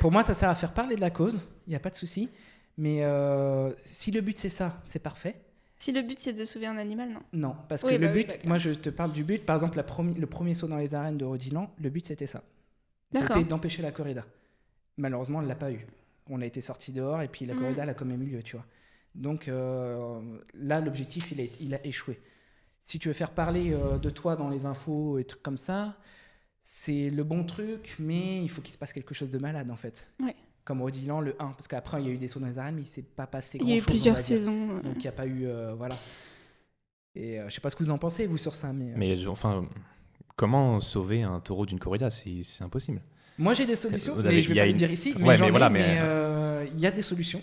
pour 0.00 0.10
moi, 0.10 0.22
ça 0.24 0.34
sert 0.34 0.48
à 0.50 0.54
faire 0.56 0.72
parler 0.74 0.96
de 0.96 1.00
la 1.00 1.10
cause, 1.10 1.46
il 1.66 1.70
n'y 1.70 1.76
a 1.76 1.80
pas 1.80 1.90
de 1.90 1.94
souci. 1.94 2.28
Mais 2.76 3.02
euh, 3.04 3.72
si 3.78 4.10
le 4.10 4.20
but 4.20 4.36
c'est 4.38 4.48
ça, 4.48 4.80
c'est 4.84 4.98
parfait. 4.98 5.36
Si 5.78 5.92
le 5.92 6.02
but 6.02 6.18
c'est 6.18 6.32
de 6.32 6.44
sauver 6.44 6.66
un 6.66 6.76
animal, 6.76 7.10
non? 7.10 7.20
Non, 7.32 7.54
parce 7.68 7.84
Oui, 7.84 7.92
que 7.96 8.00
bah 8.00 8.08
le 8.08 8.12
oui, 8.12 8.24
but, 8.24 8.44
moi 8.46 8.58
je 8.58 8.70
te 8.70 8.90
parle 8.90 9.12
du 9.12 9.22
but, 9.24 9.44
par 9.44 9.56
exemple 9.56 9.76
la 9.76 9.84
promi- 9.84 10.18
le 10.18 10.26
premier 10.26 10.54
saut 10.54 10.66
dans 10.66 10.76
les 10.76 10.94
arènes 10.94 11.16
de 11.16 11.24
Rodilan, 11.24 11.70
le 11.80 11.90
but 11.90 12.06
c'était 12.06 12.26
ça. 12.26 12.42
C'était 13.12 13.44
d'empêcher 13.44 13.82
la 13.82 13.92
corrida. 13.92 14.24
Malheureusement, 14.96 15.38
on 15.38 15.42
ne 15.42 15.48
l'a 15.48 15.54
pas 15.54 15.70
eu. 15.72 15.86
On 16.28 16.40
a 16.40 16.46
été 16.46 16.60
sorti 16.60 16.92
dehors 16.92 17.22
et 17.22 17.28
puis 17.28 17.46
la 17.46 17.54
Mhm. 17.54 17.60
corrida 17.60 17.82
elle 17.84 17.88
a 17.90 17.94
quand 17.94 18.04
même 18.04 18.22
eu 18.22 18.26
lieu, 18.26 18.42
tu 18.42 18.56
vois. 18.56 18.66
Donc 19.14 19.48
euh, 19.48 20.20
là, 20.54 20.80
l'objectif, 20.80 21.30
il 21.32 21.40
a, 21.40 21.44
il 21.60 21.74
a 21.74 21.86
échoué. 21.86 22.20
Si 22.82 22.98
tu 22.98 23.08
veux 23.08 23.14
faire 23.14 23.32
parler 23.32 23.72
euh, 23.72 23.98
de 23.98 24.10
toi 24.10 24.36
dans 24.36 24.48
les 24.50 24.66
infos 24.66 25.18
et 25.18 25.24
trucs 25.24 25.42
comme 25.42 25.58
ça, 25.58 25.96
c'est 26.62 27.10
le 27.10 27.24
bon 27.24 27.44
truc, 27.44 27.96
mais 27.98 28.42
il 28.42 28.48
faut 28.50 28.62
qu'il 28.62 28.72
se 28.74 28.78
passe 28.78 28.92
quelque 28.92 29.14
chose 29.14 29.30
de 29.30 29.38
malade 29.38 29.70
en 29.70 29.76
fait. 29.76 30.08
Ouais. 30.20 30.36
Comme 30.68 30.82
Rodilan, 30.82 31.22
le 31.22 31.34
1, 31.40 31.46
parce 31.52 31.66
qu'après 31.66 32.02
il 32.02 32.06
y 32.08 32.10
a 32.10 32.12
eu 32.12 32.18
des 32.18 32.28
sauts 32.28 32.40
dans 32.40 32.46
les 32.46 32.58
arènes, 32.58 32.74
mais 32.74 32.82
il 32.82 32.86
s'est 32.86 33.00
pas 33.00 33.26
passé 33.26 33.56
Il 33.58 33.66
y 33.66 33.72
a 33.72 33.76
eu 33.76 33.78
grand-chose, 33.78 33.86
plusieurs 33.86 34.18
saisons. 34.18 34.68
euh. 34.72 34.80
Donc 34.82 34.96
il 34.96 35.00
n'y 35.00 35.08
a 35.08 35.12
pas 35.12 35.24
eu. 35.26 35.46
euh, 35.46 35.72
voilà. 35.74 35.94
Et 37.14 37.40
euh, 37.40 37.48
je 37.48 37.54
sais 37.54 37.62
pas 37.62 37.70
ce 37.70 37.76
que 37.76 37.82
vous 37.84 37.90
en 37.90 37.96
pensez, 37.96 38.26
vous, 38.26 38.36
sur 38.36 38.54
ça, 38.54 38.70
mais. 38.74 38.90
euh, 38.92 38.94
Mais 38.96 39.16
je- 39.16 39.28
enfin, 39.28 39.66
comment 40.36 40.78
sauver 40.80 41.22
un 41.22 41.40
taureau 41.40 41.64
d'une 41.64 41.78
corrida? 41.78 42.10
C'est 42.10 42.42
c'est 42.42 42.62
impossible. 42.64 43.00
Moi 43.38 43.54
j'ai 43.54 43.64
des 43.64 43.76
solutions, 43.76 44.14
Vous 44.14 44.20
mais 44.20 44.28
avez- 44.28 44.42
je 44.42 44.48
vais 44.48 44.54
il 44.54 44.56
y 44.58 44.60
a 44.60 44.62
pas 44.64 44.66
les 44.66 44.72
une- 44.72 44.76
dire 44.76 44.90
ici. 44.90 45.14
Ouais, 45.18 45.38
mais 45.38 45.50
voilà, 45.50 45.70
euh, 45.72 46.66
il 46.74 46.80
y 46.80 46.86
a 46.86 46.90
des 46.90 47.00
solutions 47.02 47.40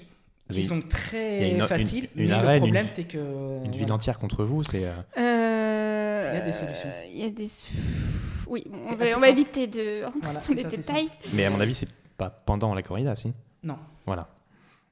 qui 0.52 0.64
sont 0.64 0.82
très 0.82 1.50
une- 1.52 1.62
faciles. 1.64 2.08
une 2.16 2.28
mais 2.28 2.32
arène, 2.32 2.54
le 2.54 2.60
problème 2.60 2.84
une- 2.84 2.90
c'est 2.90 3.06
que. 3.06 3.18
Une 3.18 3.72
ville 3.72 3.80
voilà. 3.80 3.96
entière 3.96 4.20
contre 4.20 4.44
vous, 4.46 4.62
c'est. 4.62 4.86
euh, 4.86 4.94
Euh, 5.18 6.32
Il 6.34 6.38
y 6.38 6.42
a 6.42 6.46
des 6.46 6.54
solutions. 6.54 6.90
Il 7.12 7.20
y 7.22 7.24
a 7.26 7.30
des. 7.32 7.50
Oui, 8.48 8.64
bon, 8.70 8.78
on, 8.84 8.96
va, 8.96 9.06
on 9.16 9.20
va 9.20 9.30
éviter 9.30 9.66
de 9.66 10.02
Voilà, 10.22 10.40
rentrer 10.40 10.42
c'est 10.46 10.54
dans 10.54 10.60
les 10.60 10.66
assez 10.68 10.78
détails. 10.78 11.10
Mais 11.34 11.46
à 11.46 11.50
mon 11.50 11.60
avis, 11.60 11.74
c'est 11.74 11.88
pas 12.18 12.30
pendant 12.30 12.74
la 12.74 12.82
corrida, 12.82 13.16
si 13.16 13.34
Non, 13.64 13.78
Voilà. 14.06 14.30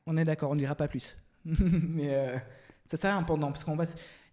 on 0.05 0.17
est 0.17 0.23
d'accord, 0.25 0.51
on 0.51 0.55
ne 0.55 0.59
dira 0.59 0.75
pas 0.75 0.87
plus. 0.87 1.17
mais 1.45 2.13
euh, 2.13 2.37
Ça 2.85 2.97
sert 2.97 3.11
à 3.11 3.17
rien 3.17 3.23
pendant, 3.23 3.47
parce 3.47 3.63
qu'on 3.63 3.75
va, 3.75 3.83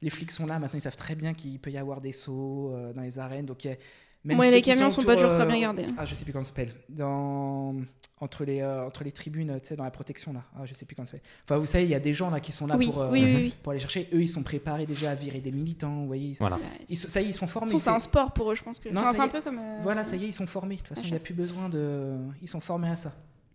les 0.02 0.10
flics 0.10 0.30
sont 0.30 0.46
là 0.46 0.58
maintenant, 0.58 0.78
ils 0.78 0.82
savent 0.82 0.96
très 0.96 1.14
bien 1.14 1.34
qu'il 1.34 1.58
peut 1.60 1.70
y 1.70 1.78
avoir 1.78 2.00
des 2.00 2.12
sauts 2.12 2.72
euh, 2.74 2.92
dans 2.92 3.02
les 3.02 3.18
arènes, 3.18 3.46
donc 3.46 3.64
il 3.64 3.68
y 3.68 3.74
a- 3.74 3.76
même 4.24 4.38
Ouais, 4.38 4.50
les 4.50 4.60
camions 4.60 4.90
sont 4.90 5.00
pas 5.02 5.12
autour, 5.14 5.22
toujours 5.28 5.36
très 5.38 5.46
bien 5.46 5.56
euh, 5.56 5.60
gardés. 5.60 5.86
Ah, 5.96 6.04
je 6.04 6.14
sais 6.14 6.24
plus 6.24 6.32
comment 6.32 6.44
ça 6.44 6.48
s'appelle. 6.50 6.74
Dans 6.90 7.74
entre 8.20 8.44
les 8.44 8.60
euh, 8.60 8.86
entre 8.86 9.02
les 9.02 9.12
tribunes, 9.12 9.58
tu 9.60 9.68
sais, 9.68 9.76
dans 9.76 9.84
la 9.84 9.90
protection 9.90 10.32
là. 10.32 10.42
Ah, 10.56 10.66
je 10.66 10.74
sais 10.74 10.84
plus 10.84 10.94
comment 10.94 11.06
ça 11.06 11.12
s'appelle. 11.12 11.26
Enfin, 11.44 11.56
vous 11.58 11.66
savez, 11.66 11.84
il 11.84 11.90
y 11.90 11.94
a 11.94 12.00
des 12.00 12.12
gens 12.12 12.28
là 12.30 12.38
qui 12.40 12.52
sont 12.52 12.66
là 12.66 12.76
oui, 12.76 12.86
pour 12.86 13.00
euh, 13.02 13.10
oui, 13.10 13.22
oui, 13.24 13.34
oui. 13.36 13.56
pour 13.62 13.72
aller 13.72 13.80
chercher. 13.80 14.08
Eux, 14.12 14.20
ils 14.20 14.28
sont 14.28 14.42
préparés 14.42 14.84
déjà 14.86 15.10
à 15.10 15.14
virer 15.14 15.40
des 15.40 15.50
militants. 15.52 15.94
Vous 16.00 16.06
voyez, 16.06 16.28
ils, 16.30 16.36
Voilà. 16.36 16.58
Ils 16.88 16.96
sont- 16.96 17.08
ça 17.08 17.20
y 17.22 17.24
est, 17.24 17.28
ils 17.28 17.32
sont 17.34 17.46
formés. 17.46 17.78
c'est 17.78 17.88
un 17.90 17.98
sport 17.98 18.32
pour 18.32 18.52
eux, 18.52 18.54
je 18.54 18.62
pense 18.62 18.78
que. 18.78 18.88
Non, 18.90 19.00
Enfin, 19.00 19.12
c'est 19.14 19.20
un 19.20 19.28
peu 19.28 19.40
comme. 19.40 19.58
euh, 19.58 19.78
Voilà, 19.82 20.04
ça 20.04 20.16
y 20.16 20.24
est, 20.24 20.28
ils 20.28 20.32
sont 20.32 20.46
formés. 20.46 20.74
De 20.76 20.80
toute 20.80 20.88
façon, 20.88 21.02
il 21.04 21.10
n'y 21.10 21.16
a 21.16 21.20
plus 21.20 21.34
besoin 21.34 21.68
de. 21.68 22.16
Ils 22.42 22.48
sont 22.48 22.60
formés 22.60 22.90
à 22.90 22.96
ça. 22.96 23.12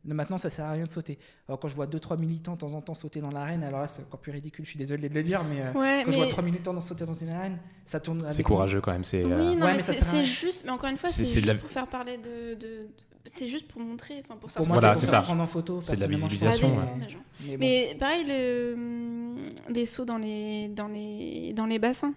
Maintenant, 0.07 0.37
ça 0.37 0.51
sert 0.51 0.65
à 0.65 0.71
rien 0.71 0.83
de 0.83 0.89
sauter. 0.91 1.17
Alors, 1.47 1.59
quand 1.59 1.67
je 1.67 1.75
vois 1.75 1.87
2-3 1.87 2.19
militants 2.19 2.53
de 2.53 2.59
temps 2.59 2.73
en 2.75 2.81
temps 2.81 2.93
sauter 2.93 3.21
dans 3.21 3.31
l'arène, 3.31 3.63
alors 3.63 3.79
là, 3.81 3.87
c'est 3.87 4.03
encore 4.03 4.19
plus 4.19 4.31
ridicule. 4.31 4.63
Je 4.63 4.69
suis 4.69 4.77
désolé 4.77 5.09
de 5.09 5.13
le 5.15 5.23
dire, 5.23 5.43
mais 5.43 5.61
euh, 5.61 5.71
Ouais, 5.73 6.01
quand 6.05 6.11
je 6.11 6.17
vois 6.17 6.25
mais. 6.25 6.31
3 6.31 6.43
militants 6.43 6.73
dans- 6.75 6.79
sauter 6.79 7.05
dans 7.05 7.13
une 7.13 7.29
arène, 7.29 7.57
ça 7.85 7.99
tourne. 7.99 8.23
C'est 8.29 8.43
courageux 8.43 8.81
quand 8.81 8.91
même. 8.91 9.03
C'est. 9.03 9.23
Oui, 9.23 9.31
euh, 9.31 9.55
non, 9.55 9.65
Ouais, 9.65 9.73
mais, 9.77 9.81
c'est 9.81 10.23
juste, 10.25 10.63
mais 10.63 10.69
encore 10.71 10.89
une 10.91 10.97
fois, 10.97 11.09
C'est- 11.09 11.25
c'est 11.25 11.25
c'est 11.25 11.41
de 11.41 11.45
juste 11.45 11.53
la- 11.55 11.59
pour 11.59 11.69
faire 11.71 11.87
parler 11.87 12.17
de. 12.17 12.53
de- 12.53 12.59
de- 12.59 12.89
C'est 13.25 13.49
juste 13.49 13.67
pour 13.67 13.81
montrer, 13.81 14.21
enfin 14.23 14.37
pour 14.37 14.51
Pour 14.51 14.67
moi, 14.67 14.77
Voilà, 14.77 14.95
c'est 14.95 15.07
ça. 15.07 15.21
prendre 15.21 15.41
en 15.41 15.47
photo. 15.47 15.81
C'est 15.81 15.95
de 15.95 16.01
la 16.01 16.07
visibilisation, 16.07 16.69
pense, 16.69 16.79
ouais. 16.79 16.89
mais- 16.97 17.07
mais 17.47 17.57
bon. 17.57 17.57
Mais 17.59 17.95
pareil, 17.99 18.23
le... 18.25 19.49
les 19.69 19.85
sauts 19.85 20.05
dans 20.05 20.17
les, 20.19 20.67
dans 20.69 20.87
les, 20.87 21.53
dans 21.53 21.65
les 21.65 21.79
bassins, 21.79 22.13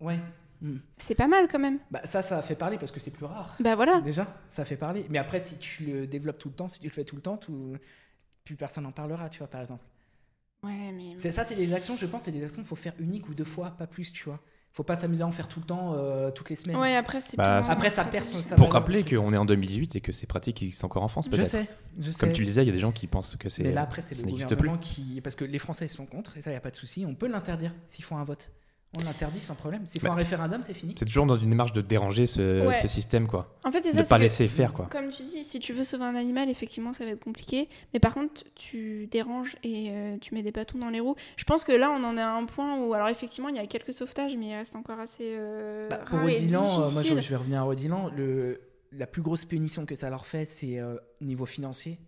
Ouais. 0.00 0.18
Hmm. 0.62 0.76
c'est 0.98 1.14
pas 1.14 1.26
mal 1.28 1.48
quand 1.50 1.58
même. 1.58 1.78
Bah, 1.90 2.00
ça, 2.04 2.20
ça 2.20 2.42
fait 2.42 2.54
parler 2.54 2.76
parce 2.76 2.90
que 2.90 3.00
c'est 3.00 3.10
plus 3.10 3.24
rare. 3.24 3.56
Bah 3.60 3.76
voilà. 3.76 4.00
Déjà, 4.02 4.26
ça 4.50 4.64
fait 4.66 4.76
parler. 4.76 5.06
Mais 5.08 5.18
après, 5.18 5.40
si 5.40 5.56
tu 5.56 5.84
le 5.84 6.06
développes 6.06 6.38
tout 6.38 6.48
le 6.50 6.54
temps, 6.54 6.68
si 6.68 6.80
tu 6.80 6.86
le 6.86 6.92
fais 6.92 7.04
tout 7.04 7.16
le 7.16 7.22
temps, 7.22 7.36
tout... 7.38 7.76
plus 8.44 8.56
personne 8.56 8.84
n'en 8.84 8.92
parlera, 8.92 9.28
tu 9.30 9.38
vois, 9.38 9.48
par 9.48 9.60
exemple. 9.62 9.84
Ouais, 10.62 10.92
mais. 10.92 11.14
C'est 11.16 11.32
ça, 11.32 11.44
c'est 11.44 11.54
des 11.54 11.72
actions, 11.72 11.96
je 11.96 12.04
pense, 12.04 12.24
c'est 12.24 12.30
des 12.32 12.44
actions 12.44 12.60
qu'il 12.60 12.68
faut 12.68 12.76
faire 12.76 12.92
unique 12.98 13.28
ou 13.30 13.34
deux 13.34 13.44
fois, 13.44 13.70
pas 13.70 13.86
plus, 13.86 14.12
tu 14.12 14.24
vois. 14.24 14.40
Faut 14.72 14.84
pas 14.84 14.94
s'amuser 14.94 15.22
à 15.22 15.26
en 15.26 15.32
faire 15.32 15.48
tout 15.48 15.58
le 15.58 15.66
temps, 15.66 15.94
euh, 15.96 16.30
toutes 16.30 16.48
les 16.48 16.54
semaines. 16.56 16.76
Ouais, 16.76 16.94
après, 16.94 17.20
c'est 17.20 17.36
Bah, 17.36 17.60
plus 17.60 17.70
Après, 17.72 17.90
ça 17.90 18.04
perd 18.04 18.24
plus- 18.24 18.34
son- 18.34 18.40
ça 18.42 18.54
Pour 18.54 18.72
rappeler 18.72 19.02
qu'on 19.04 19.32
est 19.32 19.36
en 19.36 19.44
2018 19.44 19.96
et 19.96 20.00
que 20.00 20.12
ces 20.12 20.26
pratiques 20.26 20.62
existent 20.62 20.86
encore 20.86 21.02
en 21.02 21.08
France, 21.08 21.24
Je 21.26 21.30
peut-être. 21.30 21.46
sais, 21.48 21.66
je 21.98 22.10
sais. 22.10 22.20
Comme 22.20 22.32
tu 22.32 22.42
le 22.42 22.46
disais, 22.46 22.62
il 22.62 22.66
y 22.66 22.70
a 22.70 22.72
des 22.72 22.78
gens 22.78 22.92
qui 22.92 23.08
pensent 23.08 23.34
que 23.36 23.48
c'est. 23.48 23.64
Mais 23.64 23.72
là, 23.72 23.82
après, 23.82 24.00
c'est 24.00 24.16
le 24.16 24.30
gouvernement 24.30 24.78
qui. 24.78 25.20
Parce 25.22 25.34
que 25.34 25.44
les 25.44 25.58
Français 25.58 25.88
sont 25.88 26.06
contre, 26.06 26.36
et 26.36 26.40
ça, 26.40 26.50
il 26.50 26.54
n'y 26.54 26.58
a 26.58 26.60
pas 26.60 26.70
de 26.70 26.76
souci. 26.76 27.04
On 27.04 27.14
peut 27.16 27.26
l'interdire 27.26 27.74
s'ils 27.86 28.04
font 28.04 28.16
un 28.18 28.24
vote. 28.24 28.52
On 28.98 29.04
l'interdit 29.04 29.38
sans 29.38 29.54
problème. 29.54 29.86
Font 29.86 29.98
Bah, 30.02 30.12
un 30.12 30.16
c'est- 30.16 30.22
référendum, 30.24 30.62
c'est 30.64 30.74
fini. 30.74 30.96
C'est 30.98 31.04
toujours 31.04 31.24
dans 31.24 31.36
une 31.36 31.50
démarche 31.50 31.72
de 31.72 31.80
déranger 31.80 32.26
ce, 32.26 32.66
Ouais. 32.66 32.80
ce 32.82 32.88
système, 32.88 33.28
quoi. 33.28 33.56
En 33.64 33.70
fait, 33.70 33.82
c'est 33.82 33.90
Ne 33.90 33.92
ça. 33.92 33.98
pas 34.02 34.06
c'est 34.08 34.16
que- 34.16 34.22
laisser 34.22 34.48
faire, 34.48 34.72
quoi. 34.72 34.86
Comme 34.90 35.10
tu 35.10 35.22
dis, 35.22 35.44
si 35.44 35.60
tu 35.60 35.72
veux 35.72 35.84
sauver 35.84 36.04
un 36.06 36.16
animal, 36.16 36.50
effectivement, 36.50 36.92
ça 36.92 37.04
va 37.04 37.12
être 37.12 37.22
compliqué. 37.22 37.68
Mais 37.94 38.00
par 38.00 38.14
contre, 38.14 38.42
tu 38.56 39.06
déranges 39.06 39.54
et 39.62 39.90
euh, 39.92 40.16
tu 40.20 40.34
mets 40.34 40.42
des 40.42 40.50
bâtons 40.50 40.78
dans 40.78 40.90
les 40.90 40.98
roues. 40.98 41.14
Je 41.36 41.44
pense 41.44 41.62
que 41.62 41.70
là, 41.70 41.92
on 41.92 42.02
en 42.02 42.16
est 42.16 42.20
à 42.20 42.34
un 42.34 42.44
point 42.46 42.78
où, 42.80 42.92
alors 42.92 43.06
effectivement, 43.08 43.48
il 43.48 43.54
y 43.54 43.60
a 43.60 43.66
quelques 43.68 43.94
sauvetages, 43.94 44.34
mais 44.36 44.48
il 44.48 44.54
reste 44.56 44.74
encore 44.74 44.98
assez 44.98 45.34
euh, 45.36 45.88
Bah, 45.88 45.98
pour 45.98 46.18
rare 46.18 46.28
et 46.28 46.34
Rodilan, 46.34 46.80
euh, 46.82 46.90
moi 46.90 47.02
je, 47.04 47.14
vais 47.14 47.36
revenir 47.36 47.60
à 47.60 47.62
Rodilan. 47.62 48.10
Le, 48.16 48.60
la 48.90 49.06
plus 49.06 49.22
grosse 49.22 49.44
punition 49.44 49.86
que 49.86 49.94
ça 49.94 50.10
leur 50.10 50.26
fait, 50.26 50.44
c'est 50.44 50.80
euh, 50.80 50.96
au 51.20 51.24
niveau 51.24 51.46
financier. 51.46 52.00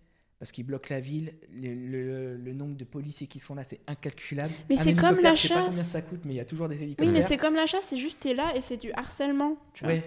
Parce 0.43 0.51
qu'ils 0.51 0.67
bloquent 0.67 0.89
la 0.93 0.99
ville. 0.99 1.35
Le, 1.55 1.73
le- 1.73 2.37
le 2.37 2.53
nombre 2.53 2.75
de 2.77 2.83
policiers 2.83 3.29
qui 3.29 3.39
sont 3.39 3.55
là, 3.55 3.63
c'est 3.63 3.79
incalculable. 3.87 4.51
Mais 4.69 4.77
c'est 4.77 4.93
comme 4.93 5.15
hélicoptère, 5.21 5.31
la 5.31 5.35
Je 5.37 5.43
sais 5.43 5.49
pas 5.51 5.55
chasse. 5.55 5.67
combien 5.69 5.85
ça 5.85 6.03
coûte, 6.03 6.21
mais 6.25 6.33
il 6.35 6.37
y 6.37 6.41
a 6.41 6.45
toujours 6.45 6.67
des 6.67 6.83
hélicoptères. 6.83 7.07
Oui, 7.07 7.13
mais 7.17 7.23
c'est 7.23 7.37
comme 7.37 7.55
la 7.55 7.67
chasse, 7.67 7.85
c'est 7.91 7.97
juste 7.97 8.19
t'es 8.19 8.35
là 8.35 8.53
et 8.57 8.61
c'est 8.61 8.77
du 8.77 8.91
harcèlement. 8.95 9.57
Tu 9.73 9.85
vois. 9.85 9.93
Ouais. 9.93 10.03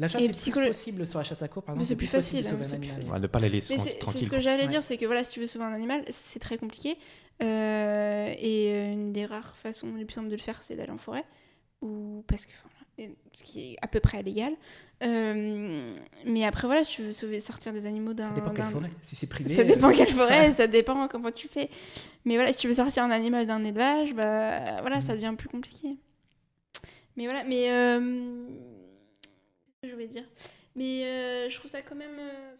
La 0.00 0.08
chasse 0.08 0.22
Et 0.22 0.24
est 0.24 0.28
psycholo- 0.32 0.62
plus 0.62 0.66
possible 0.70 1.06
sur 1.06 1.20
la 1.20 1.22
chasse 1.24 1.40
à 1.42 1.46
court, 1.46 1.62
par 1.62 1.76
exemple. 1.76 1.86
c'est 1.86 1.94
plus 1.94 2.08
facile, 2.08 2.44
sauver 2.44 2.64
c'est 2.64 2.72
un 2.74 2.78
animal. 2.78 3.12
Ouais, 3.12 3.20
ne 3.20 3.26
pas 3.28 3.38
les 3.38 3.48
laisser 3.48 3.78
c'est- 3.78 3.98
c'est 4.12 4.24
ce 4.24 4.28
que 4.30 4.40
j'allais 4.40 4.64
Ouais. 4.64 4.68
dire, 4.68 4.82
c'est 4.82 4.96
que 4.96 5.06
voilà, 5.06 5.22
si 5.22 5.30
tu 5.34 5.38
veux 5.40 5.46
sauver 5.46 5.66
un 5.66 5.72
animal, 5.72 6.02
c'est 6.10 6.40
très 6.40 6.58
compliqué. 6.58 6.96
Euh, 7.40 8.34
et 8.36 8.72
euh, 8.74 8.92
une 8.92 9.12
des 9.12 9.24
rares 9.26 9.56
façons 9.56 9.94
les 9.96 10.04
plus 10.04 10.14
simples 10.14 10.30
de 10.30 10.34
le 10.34 10.40
faire, 10.40 10.62
c'est 10.64 10.74
d'aller 10.74 10.90
en 10.90 10.98
forêt, 10.98 11.24
ou 11.80 12.24
parce 12.26 12.46
que, 12.46 12.52
enfin, 12.64 12.73
ce 12.98 13.42
qui 13.42 13.72
est 13.72 13.76
à 13.82 13.88
peu 13.88 14.00
près 14.00 14.20
illégal. 14.20 14.54
Euh, 15.02 15.96
mais 16.24 16.44
après 16.44 16.66
voilà, 16.68 16.84
si 16.84 16.92
tu 16.92 17.02
veux 17.02 17.12
sauver, 17.12 17.40
sortir 17.40 17.72
des 17.72 17.84
animaux 17.86 18.14
d'un, 18.14 18.28
Ça 18.28 18.34
dépend 18.34 18.52
quelle 18.54 18.64
forêt. 18.66 18.90
Si 19.02 19.16
c'est 19.16 19.26
privé. 19.26 19.54
ça 19.54 19.62
euh, 19.62 19.64
dépend 19.64 19.90
quelle 19.92 20.08
forêt, 20.08 20.52
ça 20.52 20.66
dépend 20.66 21.08
comment 21.08 21.30
tu 21.32 21.48
fais. 21.48 21.68
Mais 22.24 22.36
voilà, 22.36 22.52
si 22.52 22.60
tu 22.60 22.68
veux 22.68 22.74
sortir 22.74 23.02
un 23.02 23.10
animal 23.10 23.46
d'un 23.46 23.62
élevage, 23.64 24.14
bah 24.14 24.80
voilà, 24.80 25.00
ça 25.00 25.12
Mm. 25.12 25.16
devient 25.16 25.34
plus 25.36 25.48
compliqué. 25.48 25.96
Mais 27.16 27.24
voilà, 27.24 27.44
mais 27.44 27.70
euh, 27.70 28.46
je 29.82 29.90
voulais 29.92 30.08
dire? 30.08 30.24
Mais 30.76 31.04
euh, 31.04 31.48
je 31.50 31.56
trouve 31.58 31.70
ça 31.70 31.82
quand 31.82 31.94
même 31.96 32.18
euh, 32.18 32.54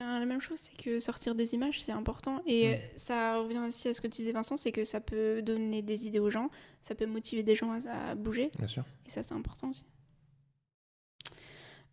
la 0.00 0.24
même 0.26 0.40
chose, 0.40 0.58
c'est 0.58 0.76
que 0.82 0.98
sortir 1.00 1.34
des 1.34 1.54
images, 1.54 1.82
c'est 1.82 1.92
important. 1.92 2.42
Et 2.46 2.76
ça 2.96 3.38
revient 3.38 3.60
aussi 3.68 3.88
à 3.88 3.94
ce 3.94 4.00
que 4.00 4.06
tu 4.06 4.16
disais, 4.22 4.32
Vincent, 4.32 4.56
c'est 4.56 4.72
que 4.72 4.84
ça 4.84 5.00
peut 5.00 5.42
donner 5.42 5.82
des 5.82 6.06
idées 6.06 6.18
aux 6.18 6.30
gens, 6.30 6.50
ça 6.80 6.94
peut 6.94 7.06
motiver 7.06 7.42
des 7.42 7.54
gens 7.56 7.70
à, 7.86 8.10
à 8.10 8.14
bouger. 8.14 8.50
Bien 8.58 8.68
sûr. 8.68 8.84
Et 9.06 9.10
ça, 9.10 9.22
c'est 9.22 9.34
important 9.34 9.70
aussi. 9.70 9.84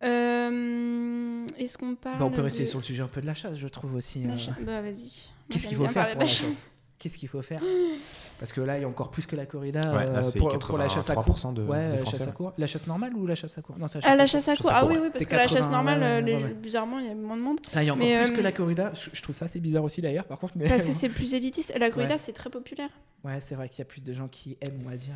Euh, 0.04 1.46
Est-ce 1.58 1.76
qu'on 1.76 1.94
parle 1.96 2.18
bah, 2.20 2.24
on 2.24 2.30
peut 2.30 2.40
rester 2.40 2.60
de- 2.62 2.68
sur 2.68 2.78
le 2.78 2.84
sujet 2.84 3.02
un 3.02 3.08
peu 3.08 3.20
de 3.20 3.26
la 3.26 3.34
chasse, 3.34 3.56
je 3.56 3.66
trouve 3.68 3.94
aussi. 3.94 4.20
la 4.22 4.34
euh. 4.34 4.36
Bah 4.62 4.80
vas-y. 4.80 5.28
Qu'est-ce 5.50 5.66
qu'il 5.66 5.76
faut 5.76 5.88
faire 5.88 6.12
pour 6.12 6.20
la 6.20 6.26
chasse? 6.26 6.66
Qu'est-ce 6.98 7.16
qu'il 7.16 7.28
faut 7.28 7.42
faire 7.42 7.60
Parce 8.40 8.52
que 8.52 8.60
là, 8.60 8.76
il 8.78 8.82
y 8.82 8.84
a 8.84 8.88
encore 8.88 9.10
plus 9.10 9.26
que 9.26 9.36
la 9.36 9.46
corrida 9.46 9.80
Ouais, 9.80 10.04
là, 10.06 10.20
euh, 10.24 10.58
pour, 10.58 10.78
la 10.78 10.88
chasse 10.88 11.10
à 11.10 11.14
court. 11.14 11.24
83% 11.36 11.54
de- 11.54 11.62
ouais, 11.62 11.90
la 11.90 11.96
Français, 11.98 12.18
chasse 12.18 12.28
à. 12.28 12.52
La 12.58 12.66
chasse 12.66 12.86
normale 12.86 13.14
ou 13.14 13.26
la 13.26 13.34
chasse 13.34 13.56
à 13.58 13.62
court 13.62 13.78
Non, 13.78 13.88
c'est 13.88 14.00
Ah, 14.04 14.16
la 14.16 14.26
chasse 14.26 14.48
à 14.48 14.52
à 14.52 14.54
Ah 14.70 14.86
oui, 14.86 14.96
oui, 15.00 15.08
parce 15.12 15.24
que 15.24 15.34
la 15.36 15.42
chasse 15.48 15.68
80, 15.68 15.70
normale, 15.70 16.02
euh, 16.02 16.20
les- 16.20 16.34
ouais, 16.36 16.54
bizarrement, 16.54 16.98
il 16.98 17.06
y 17.06 17.10
a 17.10 17.14
moins 17.14 17.36
de 17.36 17.42
monde. 17.42 17.58
Là, 17.74 17.82
il 17.82 17.86
y 17.86 17.90
a 17.90 17.92
encore 17.94 18.04
Mais, 18.06 18.22
plus 18.22 18.32
euh, 18.32 18.36
que 18.36 18.42
la 18.42 18.52
corrida. 18.52 18.92
Je, 18.94 19.10
je 19.12 19.22
trouve 19.22 19.34
ça 19.36 19.44
assez 19.46 19.60
bizarre 19.60 19.84
aussi 19.84 20.00
d'ailleurs, 20.02 20.24
par 20.26 20.38
contre. 20.38 20.54
Mais 20.56 20.68
Parce 20.68 20.86
que 20.86 20.92
c'est 20.92 21.08
plus 21.08 21.34
élitiste. 21.34 21.72
La 21.78 21.90
corrida, 21.90 22.14
Ouais. 22.14 22.18
c'est 22.18 22.32
très 22.32 22.50
populaire. 22.50 22.90
ouais, 23.24 23.38
c'est 23.40 23.54
vrai 23.54 23.68
qu'il 23.68 23.78
y 23.80 23.82
a 23.82 23.86
plus 23.86 24.02
de 24.04 24.12
gens 24.12 24.28
qui 24.28 24.56
aiment, 24.60 24.82
on 24.86 24.90
va 24.90 24.96
dire. 24.96 25.14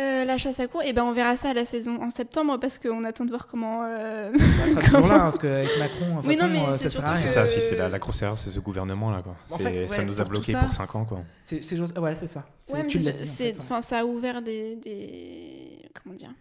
Euh, 0.00 0.24
la 0.24 0.38
chasse 0.38 0.60
à 0.60 0.66
court, 0.66 0.82
et 0.82 0.92
ben 0.92 1.04
on 1.04 1.12
verra 1.12 1.36
ça 1.36 1.50
à 1.50 1.54
la 1.54 1.64
saison 1.64 2.00
en 2.02 2.10
septembre 2.10 2.58
parce 2.58 2.78
qu'on 2.78 3.04
attend 3.04 3.24
de 3.24 3.30
voir 3.30 3.46
comment. 3.46 3.82
euh, 3.84 4.32
elle 4.64 4.70
sera 4.70 4.80
toujours 4.86 5.06
là, 5.08 5.14
hein, 5.16 5.18
parce 5.20 5.38
qu'avec 5.38 5.68
Macron, 5.78 6.06
Oui, 6.24 6.36
non, 6.36 6.42
façon, 6.42 6.48
mais 6.48 6.60
euh, 6.66 6.78
c'est 6.78 6.88
ça 6.88 6.90
sert 6.90 7.04
à 7.06 7.16
surtout 7.16 7.28
C'est 7.28 7.34
ça 7.34 7.44
aussi, 7.44 7.60
c'est 7.60 7.76
la, 7.76 7.88
la 7.88 7.98
grosse 7.98 8.22
erreur, 8.22 8.38
c'est 8.38 8.50
ce 8.50 8.60
gouvernement-là, 8.60 9.22
quoi. 9.22 9.36
En 9.50 9.58
C'est- 9.58 9.62
fait, 9.64 9.88
ça 9.88 10.04
nous 10.04 10.20
a 10.20 10.24
bloqué 10.24 10.52
ça- 10.52 10.60
pour 10.60 10.72
5 10.72 10.94
ans, 10.94 11.04
quoi. 11.04 11.20
C'est, 11.42 11.62
c'est 11.62 11.78
ouais, 11.80 12.14
c'est 12.14 12.26
ça. 12.26 12.46
C'est- 12.64 12.72
Ouais, 12.74 12.82
mais 12.84 12.88
c'est- 13.24 13.58
en 13.60 13.64
fait, 13.76 13.82
ça 13.82 13.98
a 14.00 14.04
ouvert 14.04 14.40
des, 14.42 14.76
des... 14.76 15.78
comment 15.92 16.14
dire 16.14 16.32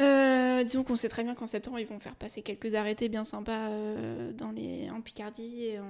Euh, 0.00 0.64
Disons 0.64 0.82
qu'on 0.84 0.96
sait 0.96 1.08
très 1.08 1.22
bien 1.24 1.34
qu'en 1.34 1.46
septembre 1.46 1.78
ils 1.78 1.86
vont 1.86 1.98
faire 1.98 2.14
passer 2.16 2.40
quelques 2.42 2.74
arrêtés 2.74 3.08
bien 3.08 3.24
sympas 3.24 3.68
euh, 3.68 4.32
dans 4.32 4.50
les 4.50 4.88
en 4.90 5.00
Picardie 5.00 5.64
et 5.66 5.78
en 5.78 5.84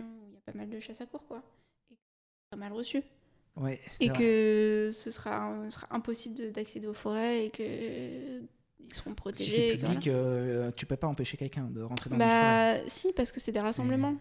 il 0.00 0.04
y 0.04 0.36
a 0.36 0.52
pas 0.52 0.56
mal 0.56 0.68
de 0.70 0.80
chasse 0.80 1.00
à 1.00 1.06
court 1.06 1.26
quoi, 1.26 1.42
et 1.90 1.96
pas 2.50 2.56
mal 2.56 2.72
reçu. 2.72 3.02
Ouais, 3.56 3.80
c'est 3.98 4.04
et 4.04 4.08
vrai. 4.10 4.18
que 4.18 4.90
ce 4.92 5.10
sera, 5.10 5.50
impossible 5.90 6.34
de- 6.34 6.50
d'accéder 6.50 6.86
aux 6.86 6.92
forêts 6.94 7.46
et 7.46 7.50
que 7.50 7.62
ils 7.62 8.94
seront 8.94 9.10
Si 9.10 9.14
protégés. 9.16 9.50
c'est 9.50 9.68
et 9.68 9.74
que 9.76 9.80
voilà. 9.80 9.94
public, 9.94 10.08
euh, 10.14 10.70
tu 10.76 10.86
peux 10.86 10.96
pas 10.96 11.06
empêcher 11.06 11.36
quelqu'un 11.36 11.68
de 11.70 11.80
rentrer 11.82 12.10
dans 12.10 12.16
une 12.16 12.20
forêt. 12.22 12.30
Bah 12.30 12.80
si 12.86 13.12
parce 13.12 13.32
que 13.32 13.40
c'est 13.40 13.52
des 13.52 13.60
rassemblements. 13.60 14.14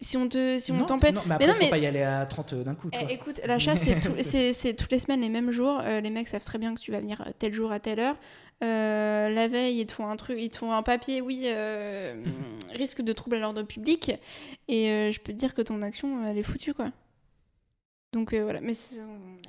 Si 0.00 0.16
on 0.18 0.28
te 0.28 0.58
si 0.58 0.70
on 0.72 0.84
t'empêche 0.84 1.12
non, 1.14 1.22
mais 1.26 1.34
après, 1.36 1.46
Mais 1.46 1.52
non, 1.52 1.58
faut 1.58 1.64
mais- 1.64 1.70
pas 1.70 1.78
y 1.78 1.86
aller 1.86 2.02
à 2.02 2.26
30 2.26 2.52
d'un 2.54 2.74
coup, 2.74 2.90
tu 2.90 2.98
Eh, 3.00 3.04
vois. 3.04 3.12
écoute, 3.12 3.40
la 3.46 3.58
chasse, 3.58 3.80
c'est 3.80 4.00
tout- 4.00 4.12
c'est 4.20 4.52
c'est 4.52 4.74
toutes 4.74 4.90
les 4.92 4.98
semaines, 4.98 5.20
les 5.22 5.30
mêmes 5.30 5.50
jours. 5.50 5.80
Euh, 5.82 6.00
les 6.00 6.10
mecs 6.10 6.28
savent 6.28 6.44
très 6.44 6.58
bien 6.58 6.74
que 6.74 6.80
tu 6.80 6.90
vas 6.92 7.00
venir 7.00 7.24
tel 7.38 7.54
jour 7.54 7.72
à 7.72 7.80
telle 7.80 8.00
heure. 8.00 8.16
Euh, 8.62 9.30
la 9.30 9.48
veille, 9.48 9.80
ils 9.80 9.86
te 9.86 9.92
font 9.92 10.06
un 10.08 10.16
truc, 10.16 10.36
ils 10.40 10.50
te 10.50 10.56
font 10.58 10.72
un 10.72 10.82
papier, 10.82 11.20
oui, 11.22 11.42
euh, 11.46 12.22
risque 12.74 13.02
de 13.02 13.12
trouble 13.12 13.36
à 13.36 13.38
l'ordre 13.38 13.62
public. 13.62 14.12
Et 14.68 14.90
euh, 14.90 15.10
je 15.10 15.20
peux 15.20 15.32
te 15.32 15.38
dire 15.38 15.54
que 15.54 15.62
ton 15.62 15.80
action, 15.80 16.26
elle 16.26 16.38
est 16.38 16.42
foutue, 16.42 16.74
quoi. 16.74 16.90
Donc 18.14 18.32
euh, 18.32 18.42
voilà, 18.44 18.60
mais 18.62 18.72
c'est- 18.72 19.00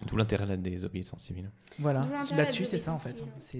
D'où 0.07 0.17
l'intérêt 0.17 0.45
là, 0.45 0.57
des 0.57 0.71
désobéissances 0.71 1.21
civiles. 1.23 1.49
Voilà, 1.79 2.05
là-dessus, 2.35 2.63
de 2.63 2.67
c'est 2.67 2.77
ça 2.79 2.91
en 2.91 2.97
fait. 2.97 3.23
C'est, 3.39 3.59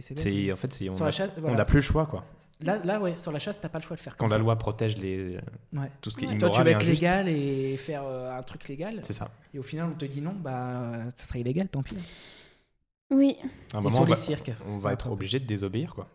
en 0.51 0.55
fait, 0.57 0.73
c'est 0.73 0.89
on 0.89 0.93
voilà. 0.93 1.55
n'a 1.55 1.63
plus 1.65 1.75
le 1.77 1.81
choix, 1.81 2.05
quoi. 2.07 2.25
Là, 2.61 2.77
là, 2.83 2.99
ouais, 2.99 3.17
sur 3.17 3.31
la 3.31 3.39
chasse, 3.39 3.61
t'as 3.61 3.69
pas 3.69 3.77
le 3.79 3.83
choix 3.83 3.95
de 3.95 4.01
faire 4.01 4.17
Quand 4.17 4.25
comme 4.25 4.31
la 4.33 4.37
ça. 4.37 4.41
loi 4.43 4.57
protège 4.57 4.97
les 4.97 5.37
Ouais. 5.73 5.89
tout 6.01 6.09
ce 6.09 6.17
qui 6.17 6.25
est 6.25 6.27
Ouais. 6.29 6.37
Toi, 6.37 6.49
tu 6.49 6.55
immoral 6.55 6.63
veux 6.65 6.71
et 6.71 6.73
être 6.75 6.83
injuste. 6.83 7.01
légal 7.01 7.29
et 7.29 7.77
faire 7.77 8.03
euh, 8.03 8.37
un 8.37 8.41
truc 8.43 8.67
légal, 8.67 8.99
C'est 9.03 9.13
ça. 9.13 9.29
et 9.53 9.59
au 9.59 9.63
final, 9.63 9.89
on 9.93 9.97
te 9.97 10.05
dit 10.05 10.21
non, 10.21 10.33
bah, 10.33 10.93
ça 11.15 11.25
sera 11.25 11.39
illégal, 11.39 11.69
tant 11.69 11.83
pis. 11.83 11.95
oui. 13.11 13.37
À 13.73 13.77
un 13.77 13.79
et 13.79 13.83
moment, 13.83 13.89
sur 13.91 14.01
on 14.01 14.05
les 14.05 14.09
va, 14.09 14.15
cirques, 14.15 14.51
on 14.65 14.77
va 14.77 14.93
être 14.93 15.09
obligé 15.11 15.39
de 15.39 15.45
désobéir, 15.45 15.93
quoi. 15.93 16.09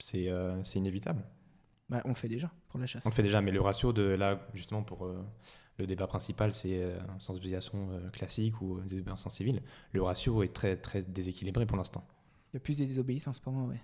C'est 0.00 0.28
euh, 0.28 0.62
c'est 0.64 0.78
inévitable. 0.78 1.22
Bah, 1.88 2.00
on 2.04 2.08
le 2.08 2.14
fait 2.14 2.28
déjà 2.28 2.50
pour 2.68 2.80
la 2.80 2.86
chasse. 2.86 3.06
On 3.06 3.10
le 3.10 3.14
fait 3.14 3.22
déjà, 3.22 3.40
mais 3.40 3.52
le 3.52 3.60
ratio 3.60 3.92
de 3.92 4.02
là, 4.02 4.40
justement, 4.54 4.82
pour 4.82 5.04
euh, 5.06 5.22
le 5.78 5.86
débat 5.86 6.06
principal, 6.06 6.52
c'est 6.52 6.82
euh, 6.82 6.98
sensibilisation 7.18 7.88
euh, 7.92 8.10
classique 8.10 8.60
ou 8.60 8.80
désobéissance 8.80 9.34
civile. 9.34 9.62
Le 9.92 10.02
ratio 10.02 10.42
est 10.42 10.52
très, 10.52 10.76
très 10.76 11.02
déséquilibré 11.02 11.66
pour 11.66 11.76
l'instant. 11.76 12.04
Il 12.52 12.56
y 12.56 12.58
a 12.58 12.60
plus 12.60 12.78
des 12.78 12.86
désobéissances 12.86 13.40
pour 13.40 13.52
moi, 13.52 13.68
ouais. 13.68 13.80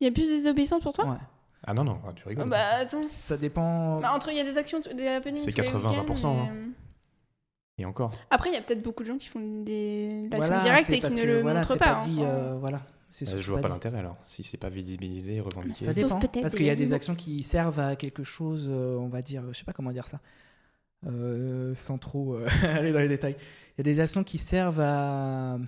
Il 0.00 0.04
y 0.04 0.08
a 0.08 0.12
plus 0.12 0.28
de 0.28 0.36
désobéissance 0.36 0.82
pour 0.82 0.92
toi? 0.92 1.06
Ouais. 1.06 1.18
Ah 1.66 1.74
non, 1.74 1.82
non, 1.82 1.98
ah, 2.06 2.12
tu 2.14 2.28
rigoles. 2.28 2.48
Bah 2.48 2.58
attends. 2.78 3.02
Ça 3.02 3.36
dépend. 3.36 3.98
Bah, 4.00 4.12
entre 4.14 4.30
il 4.30 4.36
y 4.36 4.40
a 4.40 4.44
des 4.44 4.58
actions, 4.58 4.80
des 4.80 5.08
happenings 5.08 5.40
C'est 5.40 5.50
tous 5.50 5.60
les 5.60 5.66
80, 5.66 5.90
week-ends, 5.90 6.14
20%, 6.14 6.34
mais, 6.34 6.50
euh, 6.50 6.66
Et 7.78 7.84
encore. 7.84 8.12
Après, 8.30 8.50
il 8.50 8.54
y 8.54 8.56
a 8.56 8.62
peut-être 8.62 8.82
beaucoup 8.82 9.02
de 9.02 9.08
gens 9.08 9.18
qui 9.18 9.26
font 9.26 9.40
des 9.64 10.28
l'actions 10.30 10.38
Voilà, 10.38 10.62
directes 10.62 10.90
et 10.90 11.00
qui 11.00 11.10
ne 11.10 11.20
que, 11.20 11.26
le 11.26 11.40
voilà, 11.40 11.60
montrent 11.60 11.76
pas. 11.76 11.94
pas 11.96 12.04
dit, 12.04 12.22
hein. 12.22 12.28
euh, 12.28 12.56
voilà. 12.60 12.80
Euh, 13.22 13.40
je 13.40 13.50
vois 13.50 13.60
pas 13.60 13.68
l'intérêt 13.68 13.98
alors. 13.98 14.16
Si 14.26 14.42
c'est 14.42 14.58
pas 14.58 14.68
visibilisé, 14.68 15.40
revendiqué. 15.40 15.84
Ça 15.84 15.92
dépend. 15.92 16.18
peut-être 16.18 16.42
Parce 16.42 16.52
des 16.52 16.58
qu'il 16.58 16.66
y 16.66 16.70
a 16.70 16.74
des 16.76 16.92
actions 16.92 17.14
qui 17.14 17.42
servent 17.42 17.80
à 17.80 17.96
quelque 17.96 18.22
chose, 18.22 18.68
euh, 18.68 18.96
on 18.98 19.08
va 19.08 19.22
dire, 19.22 19.42
je 19.50 19.58
sais 19.58 19.64
pas 19.64 19.72
comment 19.72 19.92
dire 19.92 20.06
ça, 20.06 20.20
euh, 21.06 21.74
sans 21.74 21.98
trop 21.98 22.34
euh, 22.34 22.46
aller 22.62 22.92
dans 22.92 23.00
les 23.00 23.08
détails. 23.08 23.36
Il 23.38 23.78
y 23.78 23.80
a 23.82 23.84
des 23.84 24.00
actions 24.00 24.24
qui 24.24 24.38
servent 24.38 24.80
à, 24.80 25.58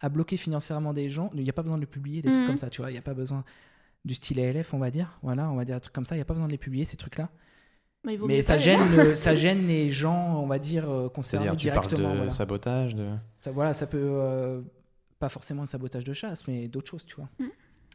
à 0.00 0.08
bloquer 0.08 0.36
financièrement 0.36 0.92
des 0.92 1.10
gens. 1.10 1.30
Il 1.34 1.42
n'y 1.42 1.50
a 1.50 1.52
pas 1.52 1.62
besoin 1.62 1.76
de 1.78 1.82
les 1.82 1.86
publier, 1.86 2.22
des 2.22 2.28
trucs 2.28 2.40
Mhm. 2.42 2.46
comme 2.48 2.58
ça, 2.58 2.70
tu 2.70 2.80
vois. 2.80 2.90
Il 2.90 2.94
n'y 2.94 2.98
a 2.98 3.02
pas 3.02 3.14
besoin 3.14 3.44
du 4.04 4.14
style 4.14 4.40
ALF, 4.40 4.74
on 4.74 4.78
va 4.78 4.90
dire. 4.90 5.18
Voilà, 5.22 5.48
on 5.50 5.54
va 5.56 5.64
dire 5.64 5.76
un 5.76 5.80
truc 5.80 5.94
comme 5.94 6.06
ça. 6.06 6.16
Il 6.16 6.18
n'y 6.18 6.22
a 6.22 6.24
pas 6.24 6.34
besoin 6.34 6.48
de 6.48 6.52
les 6.52 6.58
publier, 6.58 6.84
ces 6.84 6.96
trucs-là. 6.96 7.30
Mais 8.04 8.42
ça 8.42 8.58
gêne, 8.58 8.80
le- 8.96 9.14
ça 9.14 9.36
gêne 9.36 9.64
les 9.68 9.90
gens, 9.90 10.40
on 10.42 10.46
va 10.48 10.58
dire, 10.58 10.90
euh, 10.90 11.08
concernés 11.08 11.46
C'est-à-dire, 11.46 11.60
tu 11.60 11.68
parles 11.72 11.84
de 11.86 11.88
directement. 11.90 12.16
voilà. 12.16 12.30
sabotage, 12.32 12.96
de. 12.96 13.08
Ça, 13.40 13.52
voilà, 13.52 13.74
ça 13.74 13.86
peut 13.86 14.00
euh, 14.02 14.60
pas 15.20 15.28
forcément 15.28 15.62
un 15.62 15.66
sabotage 15.66 16.02
de 16.02 16.12
chasse, 16.12 16.48
mais 16.48 16.66
d'autres 16.66 16.90
choses, 16.90 17.06
tu 17.06 17.14
vois. 17.14 17.28
Mm. 17.38 17.44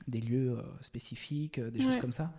Des 0.07 0.21
lieux 0.21 0.51
euh, 0.57 0.61
spécifiques, 0.79 1.59
des 1.59 1.81
choses 1.81 1.97
comme 1.97 2.13
ça. 2.13 2.31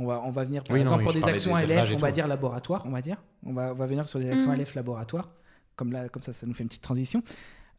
On 0.00 0.06
va, 0.06 0.22
on 0.24 0.30
va 0.30 0.44
venir, 0.44 0.62
par 0.62 0.74
Oui, 0.74 0.80
exemple, 0.80 1.02
pour 1.02 1.12
des 1.12 1.24
actions 1.24 1.56
des 1.56 1.66
LF, 1.66 1.92
on 1.94 1.98
va 1.98 2.10
dire 2.12 2.26
laboratoire, 2.28 2.84
on 2.86 2.90
va 2.90 3.00
dire. 3.00 3.16
On 3.44 3.52
va, 3.52 3.72
on 3.72 3.74
va 3.74 3.86
venir 3.86 4.08
sur 4.08 4.20
des 4.20 4.30
actions 4.30 4.52
Mm. 4.52 4.60
LF 4.60 4.74
laboratoire. 4.76 5.28
Comme, 5.76 5.90
là, 5.92 6.08
comme 6.08 6.22
ça, 6.22 6.32
ça 6.32 6.46
nous 6.46 6.54
fait 6.54 6.62
une 6.62 6.68
petite 6.68 6.82
transition. 6.82 7.22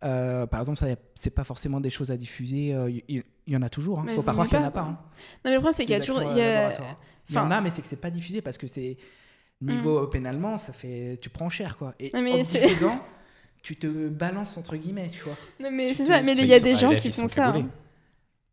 Euh, 0.04 0.46
par 0.46 0.60
exemple, 0.62 0.84
a- 0.86 0.96
c'est 1.16 1.30
pas 1.30 1.44
forcément 1.44 1.80
des 1.82 1.90
choses 1.90 2.12
à 2.12 2.18
diffuser. 2.18 2.74
euh, 2.74 2.90
Il 2.90 2.98
y, 3.18 3.24
il 3.48 3.54
y 3.54 3.58
en 3.58 3.62
a 3.62 3.70
toujours. 3.70 4.00
Hein. 4.00 4.04
Mais 4.06 4.16
Faut 4.16 4.22
pas 4.22 4.32
croire 4.34 4.48
qu'il 4.48 4.58
y 4.58 4.62
en 4.62 4.66
a 4.66 4.72
pas, 4.72 4.82
quoi. 4.82 4.90
hein. 4.90 4.98
Non, 5.00 5.46
mais 5.46 5.52
le 5.52 5.56
problème, 5.58 5.74
c'est 5.76 5.86
qu'il 5.86 5.92
y 5.96 5.98
a 5.98 6.00
toujours. 6.04 6.22
il 6.24 6.38
y 6.38 6.42
euh, 6.42 6.44
a- 6.44 6.62
laboratoires. 6.62 6.96
Il 7.30 7.36
y 7.36 7.38
en 7.38 7.42
enfin- 7.46 7.52
a, 7.52 7.62
mais 7.62 7.70
c'est 7.70 7.82
que 7.82 7.88
c'est 7.88 7.96
pas 7.96 8.10
diffusé 8.10 8.42
parce 8.42 8.58
que 8.58 8.68
c'est 8.68 8.98
niveau 9.62 10.08
pénalement, 10.08 10.58
ça 10.58 10.74
fait, 10.74 11.18
tu 11.22 11.30
prends 11.30 11.50
cher 11.50 11.78
quoi. 11.78 11.94
Et 12.00 12.12
Non, 12.14 12.22
mais 12.22 12.34
en 12.34 12.38
diffusant, 12.44 13.00
tu 13.62 13.76
te 13.76 14.08
balances 14.08 14.58
entre 14.58 14.78
guillemets, 14.78 15.08
tu 15.10 15.22
vois. 15.24 15.36
Non, 15.60 15.70
mais 15.72 15.90
Tu 15.90 15.96
c'est 15.96 16.04
te- 16.06 16.10
ça. 16.12 16.22
Mais 16.22 16.34
tu- 16.34 16.42
il 16.42 16.48
y 16.48 16.54
a 16.54 16.60
des 16.62 16.76
gens 16.76 16.92
LF, 16.92 17.02
qui 17.02 17.12
font 17.12 17.28
ça. 17.28 17.50
hein. 17.50 17.68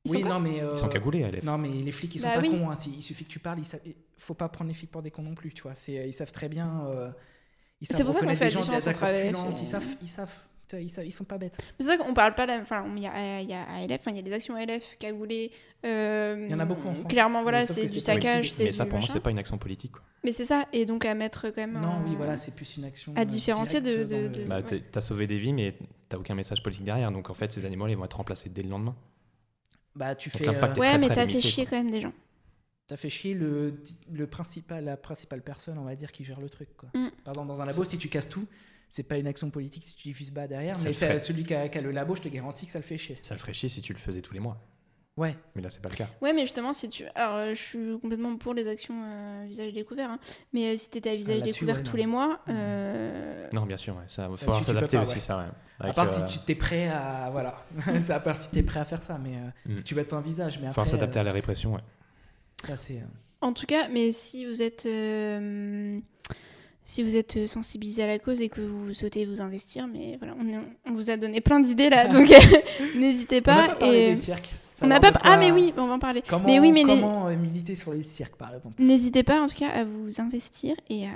Ils 0.06 0.10
oui, 0.16 0.22
sont 0.22 0.28
non, 0.28 0.40
mais. 0.40 0.60
euh, 0.62 0.70
Ils 0.72 0.78
sont 0.78 0.88
cagoulés, 0.88 1.20
LF. 1.20 1.42
Non, 1.44 1.58
mais 1.58 1.68
les 1.68 1.92
flics, 1.92 2.14
ils 2.14 2.20
sont 2.20 2.26
Bah 2.28 2.34
pas 2.34 2.40
oui. 2.40 2.50
cons. 2.50 2.70
hein. 2.70 2.74
Il 2.96 3.02
suffit 3.02 3.24
que 3.24 3.30
tu 3.30 3.38
parles. 3.38 3.58
Ils 3.58 3.64
savent... 3.66 3.80
faut 4.16 4.34
pas 4.34 4.48
prendre 4.48 4.68
les 4.68 4.74
flics 4.74 4.90
pour 4.90 5.02
des 5.02 5.10
cons 5.10 5.22
non 5.22 5.34
plus. 5.34 5.52
Tu 5.52 5.62
vois. 5.62 5.74
C'est- 5.74 6.08
Ils 6.08 6.12
savent 6.14 6.32
très 6.32 6.48
bien. 6.48 6.84
euh, 6.86 7.10
Ils 7.80 7.86
C'est 7.86 8.04
pour 8.04 8.12
ça 8.14 8.20
qu'on 8.20 8.28
fait 8.28 8.34
des 8.34 8.40
la 8.40 8.46
différence 8.62 8.86
entre 8.86 9.00
corpulence. 9.00 9.58
et- 9.58 9.62
Ils 9.62 9.66
savent. 9.66 9.96
Ils 10.02 10.08
savent. 10.08 10.38
Ils, 10.72 10.88
savent- 10.90 11.06
ils 11.06 11.12
sont 11.12 11.22
pas 11.22 11.38
bêtes. 11.38 11.58
C'est 11.78 11.86
ça 11.86 11.96
qu'on 11.96 12.12
parle 12.12 12.34
pas. 12.34 12.44
la- 12.44 12.58
Enfin, 12.58 12.84
il 12.96 13.00
y 13.02 13.06
a, 13.06 13.40
il 13.40 13.48
y 13.48 13.52
a 13.52 13.62
ALF, 13.62 14.00
enfin, 14.00 14.10
il 14.10 14.16
y 14.16 14.18
a 14.18 14.22
des 14.22 14.32
actions 14.32 14.56
ALF, 14.56 14.96
cagoulées. 14.98 15.52
euh, 15.84 16.44
Il 16.48 16.50
y 16.50 16.54
en 16.54 16.58
a 16.58 16.64
beaucoup 16.64 16.88
en 16.88 16.94
France. 16.94 17.06
Clairement, 17.08 17.42
voilà, 17.42 17.64
c'est 17.66 17.86
du 17.86 18.00
saccage, 18.00 18.52
Mais 18.58 18.72
ça, 18.72 18.84
pour 18.86 18.98
moi, 18.98 19.06
c'est 19.08 19.20
pas 19.20 19.30
une 19.30 19.38
action 19.38 19.58
politique. 19.58 19.92
Quoi. 19.92 20.02
Mais 20.24 20.32
c'est 20.32 20.44
ça. 20.44 20.66
Et 20.72 20.84
donc 20.84 21.04
à 21.04 21.14
mettre 21.14 21.50
quand 21.50 21.60
même. 21.60 21.74
Non, 21.74 21.86
un- 21.88 22.04
oui, 22.04 22.14
voilà, 22.16 22.36
c'est 22.36 22.52
plus 22.52 22.78
une 22.78 22.84
action. 22.84 23.12
à 23.14 23.24
différencier 23.24 23.80
de- 23.80 23.90
directe 23.90 24.10
de- 24.10 24.26
dans 24.26 24.32
de- 24.32 24.38
le- 24.42 24.44
Bah, 24.48 24.62
t'as 24.62 25.00
sauvé 25.00 25.28
des 25.28 25.38
vies, 25.38 25.52
mais 25.52 25.76
t'as 26.08 26.16
aucun 26.16 26.34
message 26.34 26.60
politique 26.64 26.84
derrière. 26.84 27.12
Donc 27.12 27.30
en 27.30 27.34
fait, 27.34 27.52
ces 27.52 27.64
animaux, 27.64 27.86
ils 27.86 27.96
vont 27.96 28.04
être 28.04 28.16
remplacés 28.16 28.48
dès 28.48 28.62
le 28.64 28.70
lendemain. 28.70 28.96
Bah, 29.96 30.14
tu 30.14 30.28
Donc, 30.28 30.38
fais. 30.38 30.48
euh, 30.48 30.60
Ouais, 30.74 30.90
très, 30.90 30.98
mais 30.98 31.08
t'as 31.08 31.26
fait 31.26 31.40
chier 31.40 31.64
quoi. 31.64 31.70
quand 31.78 31.84
même 31.84 31.90
des 31.90 32.00
gens. 32.00 32.12
T'as 32.86 32.96
fait 32.96 33.10
chier 33.10 33.34
le, 33.34 33.80
le 34.12 34.26
principal, 34.28 34.84
la 34.84 34.96
principale 34.96 35.42
personne, 35.42 35.76
on 35.78 35.84
va 35.84 35.96
dire, 35.96 36.12
qui 36.12 36.22
gère 36.22 36.40
le 36.40 36.48
truc. 36.48 36.68
Quoi. 36.76 36.88
Mm. 36.94 37.10
Par 37.24 37.32
exemple, 37.32 37.48
dans 37.48 37.60
un 37.60 37.64
labo, 37.64 37.84
si 37.84 37.98
tu 37.98 38.08
casses 38.08 38.28
tout, 38.28 38.46
c'est 38.88 39.02
pas 39.02 39.18
une 39.18 39.26
action 39.26 39.50
politique 39.50 39.82
si 39.82 39.96
tu 39.96 40.08
diffuses 40.08 40.30
pas 40.30 40.46
derrière, 40.46 40.76
Ça 40.76 40.90
mais 40.90 41.18
celui 41.18 41.44
qui 41.44 41.54
a, 41.54 41.68
qui 41.68 41.78
a 41.78 41.80
le 41.80 41.90
labo, 41.90 42.14
je 42.14 42.22
te 42.22 42.28
garantis 42.28 42.66
que 42.66 42.72
ça 42.72 42.78
le 42.78 42.84
fait 42.84 42.98
chier. 42.98 43.18
Ça 43.22 43.34
le 43.34 43.40
ferait 43.40 43.54
chier 43.54 43.68
si 43.68 43.82
tu 43.82 43.92
le 43.92 43.98
faisais 43.98 44.20
tous 44.20 44.34
les 44.34 44.38
mois. 44.40 44.62
Ouais. 45.16 45.34
Mais 45.54 45.62
là, 45.62 45.70
c'est 45.70 45.80
pas 45.80 45.88
le 45.88 45.94
cas. 45.96 46.08
Ouais, 46.20 46.32
mais 46.34 46.42
justement, 46.42 46.72
si 46.74 46.88
tu. 46.90 47.04
Alors, 47.14 47.36
euh, 47.36 47.50
je 47.54 47.60
suis 47.62 47.98
complètement 48.00 48.36
pour 48.36 48.52
les 48.52 48.68
actions 48.68 48.94
euh, 49.02 49.44
visage 49.48 49.72
découvert, 49.72 50.10
hein. 50.10 50.18
mais 50.52 50.74
euh, 50.74 50.76
si 50.76 50.90
t'étais 50.90 51.10
à 51.10 51.14
visage 51.16 51.36
là-dessus, 51.36 51.52
découvert 51.64 51.76
ouais, 51.76 51.82
tous 51.82 51.92
non. 51.92 51.96
les 51.96 52.06
mois, 52.06 52.40
Non, 53.52 53.62
bien 53.66 53.76
sûr, 53.78 53.94
ouais, 53.96 54.02
ça 54.06 54.28
va 54.28 54.36
falloir 54.36 54.62
s'adapter 54.62 54.96
pas, 54.98 55.02
aussi, 55.02 55.14
ouais. 55.14 55.20
ça. 55.20 55.38
Ouais. 55.38 55.44
À 55.78 55.84
Avec, 55.84 55.96
part 55.96 56.08
euh, 56.08 56.26
si 56.28 56.38
tu 56.38 56.44
t'es 56.44 56.54
prêt 56.54 56.88
à. 56.88 57.28
Voilà. 57.32 57.56
à 58.10 58.20
part 58.20 58.36
si 58.36 58.50
t'es 58.50 58.62
prêt 58.62 58.80
à 58.80 58.84
faire 58.84 59.00
ça, 59.02 59.18
mais 59.22 59.36
euh, 59.36 59.70
Mm. 59.70 59.74
si 59.74 59.84
tu 59.84 59.94
veux 59.94 60.02
être 60.02 60.12
un 60.14 60.20
visage. 60.20 60.58
Mais 60.58 60.66
après. 60.66 60.74
falloir 60.74 60.88
s'adapter 60.88 61.18
euh, 61.18 61.22
à 61.22 61.24
la 61.24 61.32
répression, 61.32 61.74
ouais. 61.74 61.80
là, 62.68 62.76
c'est, 62.76 63.02
En 63.40 63.52
tout 63.54 63.66
cas, 63.66 63.88
mais 63.88 64.12
si 64.12 64.44
vous 64.46 64.60
êtes 64.62 64.84
euh, 64.86 65.98
si 66.84 67.02
vous 67.02 67.16
êtes 67.16 67.46
sensibilisé 67.46 68.02
à 68.04 68.06
la 68.06 68.18
cause 68.18 68.40
et 68.40 68.48
que 68.48 68.60
vous 68.60 68.92
souhaitez 68.92 69.24
vous 69.26 69.40
investir, 69.40 69.86
mais 69.88 70.16
voilà, 70.18 70.34
on, 70.38 70.46
est- 70.46 70.60
on 70.86 70.92
vous 70.92 71.10
a 71.10 71.16
donné 71.16 71.40
plein 71.40 71.58
d'idées 71.60 71.88
là, 71.90 72.06
donc 72.06 72.28
n'hésitez 72.96 73.42
On 73.46 73.50
n'a 73.50 73.56
pas. 73.56 73.68
pas 73.68 73.74
parlé 73.76 73.96
et 73.98 74.08
des 74.10 74.14
cirques. 74.16 74.54
On 74.82 74.86
n'a 74.86 75.00
pas 75.00 75.10
de 75.10 75.16
ah 75.18 75.28
quoi- 75.28 75.36
mais 75.38 75.50
oui, 75.52 75.72
on 75.76 75.86
va 75.86 75.94
en 75.94 75.98
parler. 75.98 76.22
Comment, 76.28 76.46
mais 76.46 76.60
oui, 76.60 76.72
mais 76.72 76.82
comment 76.82 77.28
euh, 77.28 77.36
militer 77.36 77.74
sur 77.74 77.92
les 77.92 78.02
cirques, 78.02 78.36
par 78.36 78.54
exemple? 78.54 78.82
N'hésitez 78.82 79.22
pas 79.22 79.40
en 79.40 79.46
tout 79.46 79.54
cas 79.54 79.68
à 79.70 79.84
vous 79.84 80.20
investir 80.20 80.74
et 80.90 81.06
à 81.06 81.10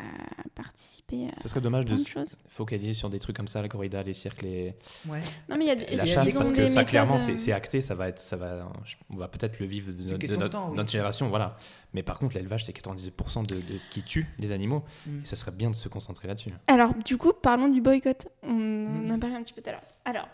participer 0.55 1.27
à 1.27 1.43
Ce 1.43 1.49
serait 1.49 1.61
dommage 1.61 1.85
de 1.85 1.97
se 1.97 2.19
focaliser 2.49 2.93
sur 2.95 3.11
des 3.11 3.19
trucs 3.19 3.37
comme 3.37 3.49
ça, 3.49 3.63
la 3.63 3.69
corrida, 3.69 4.03
les 4.03 4.15
cirques, 4.15 4.43
les... 4.43 4.75
Ouais. 5.09 5.21
Non 5.49 5.57
mais 5.57 5.65
il 5.65 5.69
y 5.69 5.71
a 5.71 5.77
des, 5.77 5.97
la 5.97 6.05
chasse, 6.05 6.33
parce 6.33 6.51
que 6.53 6.69
ça, 6.69 6.85
clairement, 6.85 7.19
c'est 7.19 7.33
euh, 7.33 7.37
c'est 7.39 7.53
acté, 7.53 7.81
ça 7.81 7.95
va 7.95 8.09
être, 8.09 8.19
ça 8.19 8.37
va, 8.37 8.69
on 9.11 9.17
va 9.17 9.29
peut-être 9.29 9.59
le 9.61 9.67
vivre 9.67 9.93
de, 9.93 9.99
notre- 9.99 10.13
de 10.13 10.17
question 10.17 10.39
de 10.39 10.45
notre, 10.45 10.59
temps, 10.59 10.69
oui. 10.71 10.77
notre 10.77 10.91
génération, 10.91 11.29
voilà. 11.29 11.57
Mais 11.93 12.03
par 12.03 12.19
contre, 12.19 12.37
l'élevage, 12.37 12.65
c'est 12.65 12.73
98% 12.77 13.47
de, 13.47 13.55
de 13.57 13.79
ce 13.79 13.91
qui 13.91 14.03
tue 14.03 14.27
les 14.39 14.53
animaux, 14.53 14.85
Mm. 15.07 15.21
et 15.23 15.25
ça 15.25 15.37
serait 15.37 15.51
bien 15.51 15.71
de 15.71 15.75
se 15.75 15.89
concentrer 15.89 16.29
là-dessus. 16.29 16.51
Alors, 16.67 16.95
du 17.05 17.17
coup, 17.17 17.33
parlons 17.33 17.69
du 17.69 17.81
boycott. 17.81 18.29
On 18.43 18.53
Mm. 18.53 19.11
en 19.11 19.15
a 19.15 19.19
parlé 19.19 19.37
un 19.37 19.43
petit 19.43 19.53
peu 19.53 19.61
tout 19.63 19.69
à 19.71 19.73
l'heure. 19.73 19.83
Alors, 20.05 20.29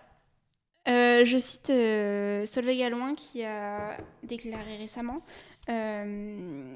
euh, 0.89 1.25
je 1.25 1.39
cite 1.39 1.71
euh, 1.71 2.47
Solveig 2.47 2.89
qui 3.17 3.45
a 3.45 3.97
déclaré 4.23 4.77
récemment 4.77 5.19
euh, 5.69 6.75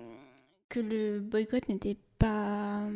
que 0.69 0.81
le 0.81 1.21
boycott 1.21 1.69
n'était 1.69 1.97
pas 2.19 2.89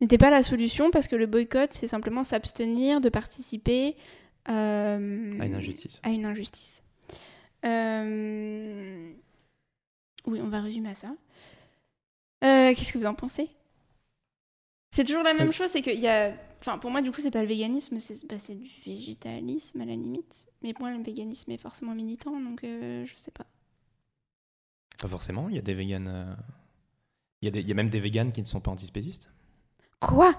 n'était 0.00 0.18
pas 0.18 0.30
la 0.30 0.42
solution 0.42 0.90
parce 0.90 1.08
que 1.08 1.16
le 1.16 1.26
boycott 1.26 1.72
c'est 1.72 1.86
simplement 1.86 2.24
s'abstenir 2.24 3.00
de 3.00 3.08
participer 3.08 3.96
euh, 4.48 5.38
À 5.40 5.44
une 5.46 5.54
injustice. 5.54 6.00
à 6.02 6.10
une 6.10 6.26
injustice. 6.26 6.82
Euh, 7.64 9.12
Oui, 10.26 10.40
on 10.42 10.48
va 10.48 10.60
résumer 10.60 10.90
à 10.90 10.94
ça. 10.94 11.14
Euh, 12.44 12.74
Qu'est-ce 12.74 12.92
que 12.92 12.98
vous 12.98 13.06
en 13.06 13.14
pensez? 13.14 13.48
C'est 14.92 15.04
toujours 15.04 15.22
la 15.24 15.34
même 15.34 15.52
chose, 15.52 15.70
c'est 15.72 15.82
qu'il 15.82 15.98
y 15.98 16.06
a... 16.08 16.32
Enfin, 16.60 16.78
pour 16.78 16.90
moi, 16.92 17.02
du 17.02 17.10
coup, 17.10 17.20
c'est 17.20 17.32
pas 17.32 17.42
le 17.42 17.48
véganisme, 17.48 17.98
c'est 17.98 18.24
bah, 18.28 18.36
du 18.48 18.70
végétalisme 18.86 19.80
à 19.80 19.84
la 19.84 19.96
limite. 19.96 20.46
Mais 20.62 20.72
pour 20.74 20.84
moi, 20.84 20.96
le 20.96 21.02
véganisme 21.02 21.50
est 21.50 21.58
forcément 21.58 21.94
militant, 21.94 22.38
donc 22.40 22.62
euh, 22.62 23.04
je 23.04 23.16
sais 23.16 23.32
pas. 23.32 23.46
Pas 25.00 25.08
forcément, 25.08 25.48
il 25.50 25.56
y 25.56 25.58
a 25.58 25.62
des 25.62 25.74
véganes... 25.74 26.08
euh, 26.08 26.34
Il 27.42 27.46
y, 27.46 27.48
a 27.48 27.50
des- 27.50 27.60
il 27.60 27.68
y 27.68 27.72
a 27.72 27.74
même 27.74 27.90
des 27.90 28.00
véganes 28.00 28.32
qui 28.32 28.40
ne 28.40 28.46
sont 28.46 28.60
pas 28.60 28.70
antispécistes. 28.70 29.30
Quoi? 30.00 30.34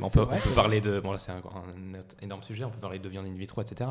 On 0.00 0.08
peut, 0.08 0.20
vrai, 0.20 0.38
on 0.38 0.40
c'est 0.40 0.48
peut 0.48 0.54
parler 0.54 0.80
de... 0.80 1.00
Bon 1.00 1.12
là, 1.12 1.18
c'est 1.18 1.32
un, 1.32 1.36
un 1.38 2.00
énorme 2.22 2.42
sujet, 2.42 2.64
on 2.64 2.70
peut 2.70 2.80
parler 2.80 2.98
de 2.98 3.08
viande 3.08 3.26
in 3.26 3.34
vitro, 3.34 3.62
etc. 3.62 3.90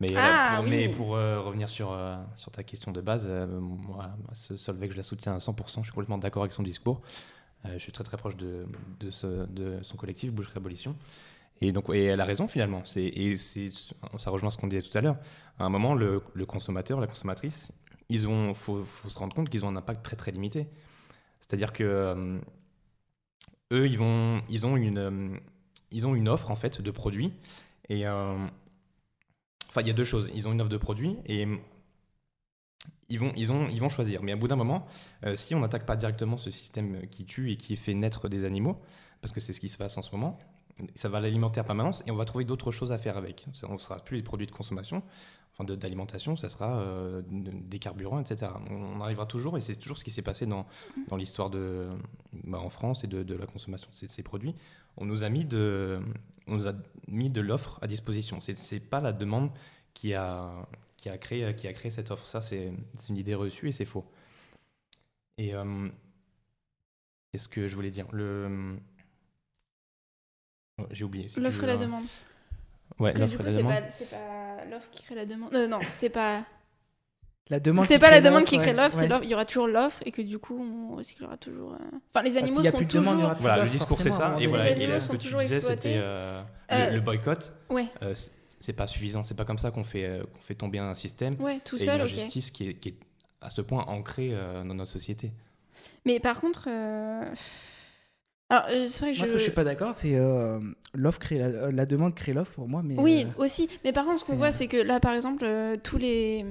Mais, 0.00 0.12
euh, 0.12 0.14
Ah, 0.18 0.56
pour, 0.56 0.64
oui. 0.64 0.70
mais 0.70 0.88
pour 0.96 1.16
euh, 1.16 1.40
revenir 1.40 1.68
sur, 1.68 1.92
euh, 1.92 2.16
sur 2.36 2.50
ta 2.52 2.62
question 2.64 2.92
de 2.92 3.00
base, 3.00 3.26
euh, 3.28 3.46
moi, 3.60 4.10
Solveig, 4.32 4.90
je 4.92 4.96
la 4.96 5.02
soutiens 5.02 5.34
à 5.34 5.38
100%, 5.40 5.80
je 5.82 5.86
suis 5.86 5.92
complètement 5.92 6.18
d'accord 6.18 6.42
avec 6.42 6.52
son 6.52 6.62
discours. 6.62 7.02
Euh, 7.66 7.72
je 7.74 7.78
suis 7.78 7.92
très 7.92 8.04
très 8.04 8.16
proche 8.16 8.36
de, 8.36 8.66
son 9.10 9.96
collectif 9.96 10.32
Boucherie 10.32 10.56
Abolition. 10.56 10.96
Et 11.60 11.72
donc, 11.72 11.88
et 11.90 12.04
elle 12.04 12.20
a 12.20 12.24
raison 12.24 12.48
finalement. 12.48 12.82
Ça 12.84 14.30
rejoint 14.30 14.50
ce 14.50 14.58
qu'on 14.58 14.66
disait 14.66 14.82
tout 14.82 14.96
à 14.96 15.00
l'heure. 15.00 15.16
À 15.58 15.64
un 15.64 15.68
moment, 15.68 15.94
le, 15.94 16.20
consommateur, 16.46 17.00
la 17.00 17.06
consommatrice, 17.06 17.70
ils 18.08 18.26
ont, 18.26 18.54
faut, 18.54 18.84
se 18.84 19.18
rendre 19.18 19.34
compte 19.34 19.48
qu'ils 19.48 19.64
ont 19.64 19.68
un 19.68 19.76
impact 19.76 20.04
très 20.04 20.16
très 20.16 20.32
limité. 20.32 20.66
C'est-à-dire 21.40 21.72
que 21.72 21.84
euh, 21.84 22.38
eux, 23.72 23.86
ils 23.86 23.98
vont, 23.98 24.42
ils 24.48 24.66
ont 24.66 24.76
une, 24.76 24.98
euh, 24.98 25.28
ils 25.90 26.06
ont 26.06 26.14
une 26.14 26.28
offre 26.28 26.50
en 26.50 26.56
fait 26.56 26.80
de 26.80 26.90
produits. 26.90 27.32
Enfin, 27.90 28.50
il 29.80 29.86
y 29.86 29.90
a 29.90 29.94
deux 29.94 30.04
choses. 30.04 30.30
Ils 30.34 30.48
ont 30.48 30.52
une 30.52 30.60
offre 30.60 30.70
de 30.70 30.76
produits 30.76 31.16
et 31.26 31.46
ils 33.08 33.18
vont, 33.18 33.32
ils 33.36 33.52
ont, 33.52 33.68
ils 33.68 33.80
vont 33.80 33.88
choisir. 33.88 34.22
Mais 34.22 34.32
à 34.32 34.36
bout 34.36 34.48
d'un 34.48 34.56
moment, 34.56 34.86
euh, 35.24 35.36
si 35.36 35.54
on 35.54 35.60
n'attaque 35.60 35.86
pas 35.86 35.96
directement 35.96 36.36
ce 36.36 36.50
système 36.50 37.06
qui 37.08 37.24
tue 37.26 37.52
et 37.52 37.56
qui 37.56 37.76
fait 37.76 37.94
naître 37.94 38.28
des 38.28 38.44
animaux, 38.44 38.80
parce 39.20 39.32
que 39.32 39.40
c'est 39.40 39.52
ce 39.52 39.60
qui 39.60 39.68
se 39.68 39.78
passe 39.78 39.96
en 39.98 40.02
ce 40.02 40.10
moment, 40.12 40.38
ça 40.94 41.08
va 41.08 41.20
l'alimenter 41.20 41.60
à 41.60 41.64
permanence 41.64 42.02
et 42.06 42.10
on 42.10 42.16
va 42.16 42.24
trouver 42.24 42.44
d'autres 42.44 42.72
choses 42.72 42.92
à 42.92 42.98
faire 42.98 43.16
avec. 43.16 43.46
On 43.68 43.74
ne 43.74 43.78
sera 43.78 44.00
plus 44.04 44.16
les 44.16 44.22
produits 44.22 44.46
de 44.46 44.52
consommation, 44.52 45.02
enfin 45.52 45.64
d'alimentation, 45.72 46.34
ça 46.34 46.48
sera 46.48 46.78
euh, 46.80 47.22
de- 47.30 47.52
des 47.52 47.78
carburants, 47.78 48.20
etc. 48.20 48.50
On, 48.70 48.74
on 48.96 49.00
arrivera 49.00 49.26
toujours, 49.26 49.56
et 49.56 49.60
c'est 49.60 49.76
toujours 49.76 49.98
ce 49.98 50.04
qui 50.04 50.10
s'est 50.10 50.22
passé 50.22 50.46
dans, 50.46 50.66
dans 51.08 51.16
l'histoire 51.16 51.48
de, 51.50 51.90
bah, 52.44 52.58
en 52.58 52.70
France 52.70 53.04
et 53.04 53.06
de, 53.06 53.22
de 53.22 53.34
la 53.36 53.46
consommation 53.46 53.88
de 53.90 53.94
ces, 53.94 54.08
ces 54.08 54.22
produits. 54.24 54.56
On 54.96 55.04
nous 55.04 55.22
a 55.24 55.28
mis 55.28 55.44
de, 55.44 56.00
on 56.48 56.56
nous 56.56 56.66
a 56.66 56.72
mis 57.06 57.30
de 57.30 57.40
l'offre 57.40 57.78
à 57.82 57.86
disposition. 57.86 58.40
C'est 58.40 58.56
c'est 58.58 58.80
pas 58.80 59.00
la 59.00 59.12
demande 59.12 59.50
qui 59.92 60.12
a, 60.14 60.50
qui 61.04 61.10
a 61.10 61.18
créé, 61.18 61.54
qui 61.54 61.68
a 61.68 61.72
créé 61.74 61.90
cette 61.90 62.10
offre. 62.10 62.26
Ça, 62.26 62.40
c'est 62.40 62.72
c'est 62.96 63.10
une 63.10 63.18
idée 63.18 63.34
reçue 63.34 63.68
et 63.68 63.72
c'est 63.72 63.84
faux. 63.84 64.06
Et 65.36 65.54
euh, 65.54 65.86
qu'est-ce 67.30 67.46
que 67.46 67.66
je 67.66 67.74
voulais 67.76 67.90
dire 67.90 68.06
Le 68.12 68.76
Oh, 70.80 70.86
j'ai 70.90 71.04
oublié. 71.04 71.28
si 71.28 71.38
L'offre 71.40 71.62
et 71.62 71.66
la 71.66 71.74
hein. 71.74 71.76
demande. 71.76 72.04
Ouais, 72.98 73.12
l'offre 73.12 73.38
et 73.40 73.42
la 73.44 73.50
c'est 73.50 73.56
demande. 73.58 73.72
pas, 73.74 73.90
c'est 73.90 74.10
pas 74.10 74.64
l'offre 74.70 74.88
qui 74.90 75.02
crée 75.04 75.14
la 75.14 75.26
demande. 75.26 75.54
Euh, 75.54 75.68
non, 75.68 75.78
c'est 75.90 76.08
pas. 76.08 76.42
La 77.50 77.60
demande. 77.60 77.84
C'est 77.86 77.94
qui 77.96 78.00
pas 78.00 78.10
la 78.10 78.20
crée 78.20 78.30
demande 78.30 78.44
qui 78.46 78.54
l'offre, 78.56 78.66
crée 78.66 78.76
l'offre, 78.76 78.94
c'est 78.94 79.00
ouais. 79.02 79.08
l'offre. 79.08 79.24
Il 79.24 79.30
y 79.30 79.34
aura 79.34 79.44
toujours 79.44 79.68
l'offre 79.68 80.00
et 80.06 80.10
que 80.10 80.22
du 80.22 80.38
coup, 80.38 80.58
on 80.58 80.96
recyclera 80.96 81.36
toujours. 81.36 81.74
euh, 81.74 81.78
Enfin, 82.14 82.24
les 82.24 82.36
Ah, 82.38 82.40
animaux 82.40 82.56
s'il 82.56 82.64
y 82.64 82.68
a 82.68 82.70
seront 82.72 82.82
demande, 82.84 83.16
toujours. 83.18 83.34
plus 83.34 83.42
Voilà, 83.42 83.62
le 83.64 83.68
discours 83.68 84.00
c'est 84.00 84.10
ça. 84.10 84.38
Et 84.40 84.46
voilà, 84.46 84.64
Les 84.64 84.70
et 84.70 84.74
là, 84.74 84.82
animaux 84.84 85.00
ce 85.00 85.06
sont 85.06 85.12
que 85.12 85.18
tu 85.18 85.24
toujours 85.26 85.40
disais, 85.40 85.60
c'était 85.60 85.98
euh, 85.98 86.42
Euh, 86.72 86.90
le, 86.90 86.96
le 86.96 87.00
boycott. 87.02 87.52
Ouais, 87.68 87.86
euh, 88.02 88.14
c'est- 88.60 88.72
pas 88.72 88.86
suffisant. 88.86 89.22
C'est 89.22 89.34
pas 89.34 89.44
comme 89.44 89.58
ça 89.58 89.70
qu'on 89.70 89.84
fait, 89.84 90.04
euh, 90.04 90.24
qu'on 90.24 90.40
fait 90.40 90.54
tomber 90.54 90.78
un 90.78 90.94
système 90.94 91.36
ouais, 91.40 91.60
tout 91.64 91.76
et 91.76 91.84
seul, 91.84 92.00
une 92.00 92.06
qui, 92.50 92.68
est, 92.68 92.74
qui 92.74 92.88
est 92.90 92.94
à 93.40 93.50
ce 93.50 93.60
point 93.60 93.84
ancrée 93.86 94.30
euh, 94.32 94.64
dans 94.64 94.74
notre 94.74 94.90
société. 94.90 95.32
Mais 96.04 96.20
par 96.20 96.40
contre, 96.40 96.66
euh, 96.68 97.24
Alors, 98.50 98.66
vrai 99.00 99.12
que 99.12 99.16
Moi, 99.18 99.24
je... 99.24 99.24
ce 99.26 99.32
que 99.32 99.38
je 99.38 99.42
suis 99.42 99.52
pas 99.52 99.64
d'accord, 99.64 99.94
c'est 99.94 100.14
euh, 100.14 100.60
l'offre 100.92 101.18
crée 101.18 101.38
la, 101.38 101.70
la 101.70 101.86
demande 101.86 102.14
crée 102.14 102.32
l'offre 102.32 102.52
pour 102.52 102.68
moi, 102.68 102.82
mais 102.84 102.94
Oui, 102.98 103.24
euh, 103.26 103.42
aussi. 103.42 103.68
Mais 103.84 103.92
par 103.92 104.04
contre, 104.04 104.20
ce 104.20 104.26
qu'on 104.26 104.36
voit, 104.36 104.52
c'est 104.52 104.66
que 104.66 104.76
là, 104.76 105.00
par 105.00 105.12
exemple, 105.14 105.44
euh, 105.44 105.76
tous 105.82 105.98
les 105.98 106.44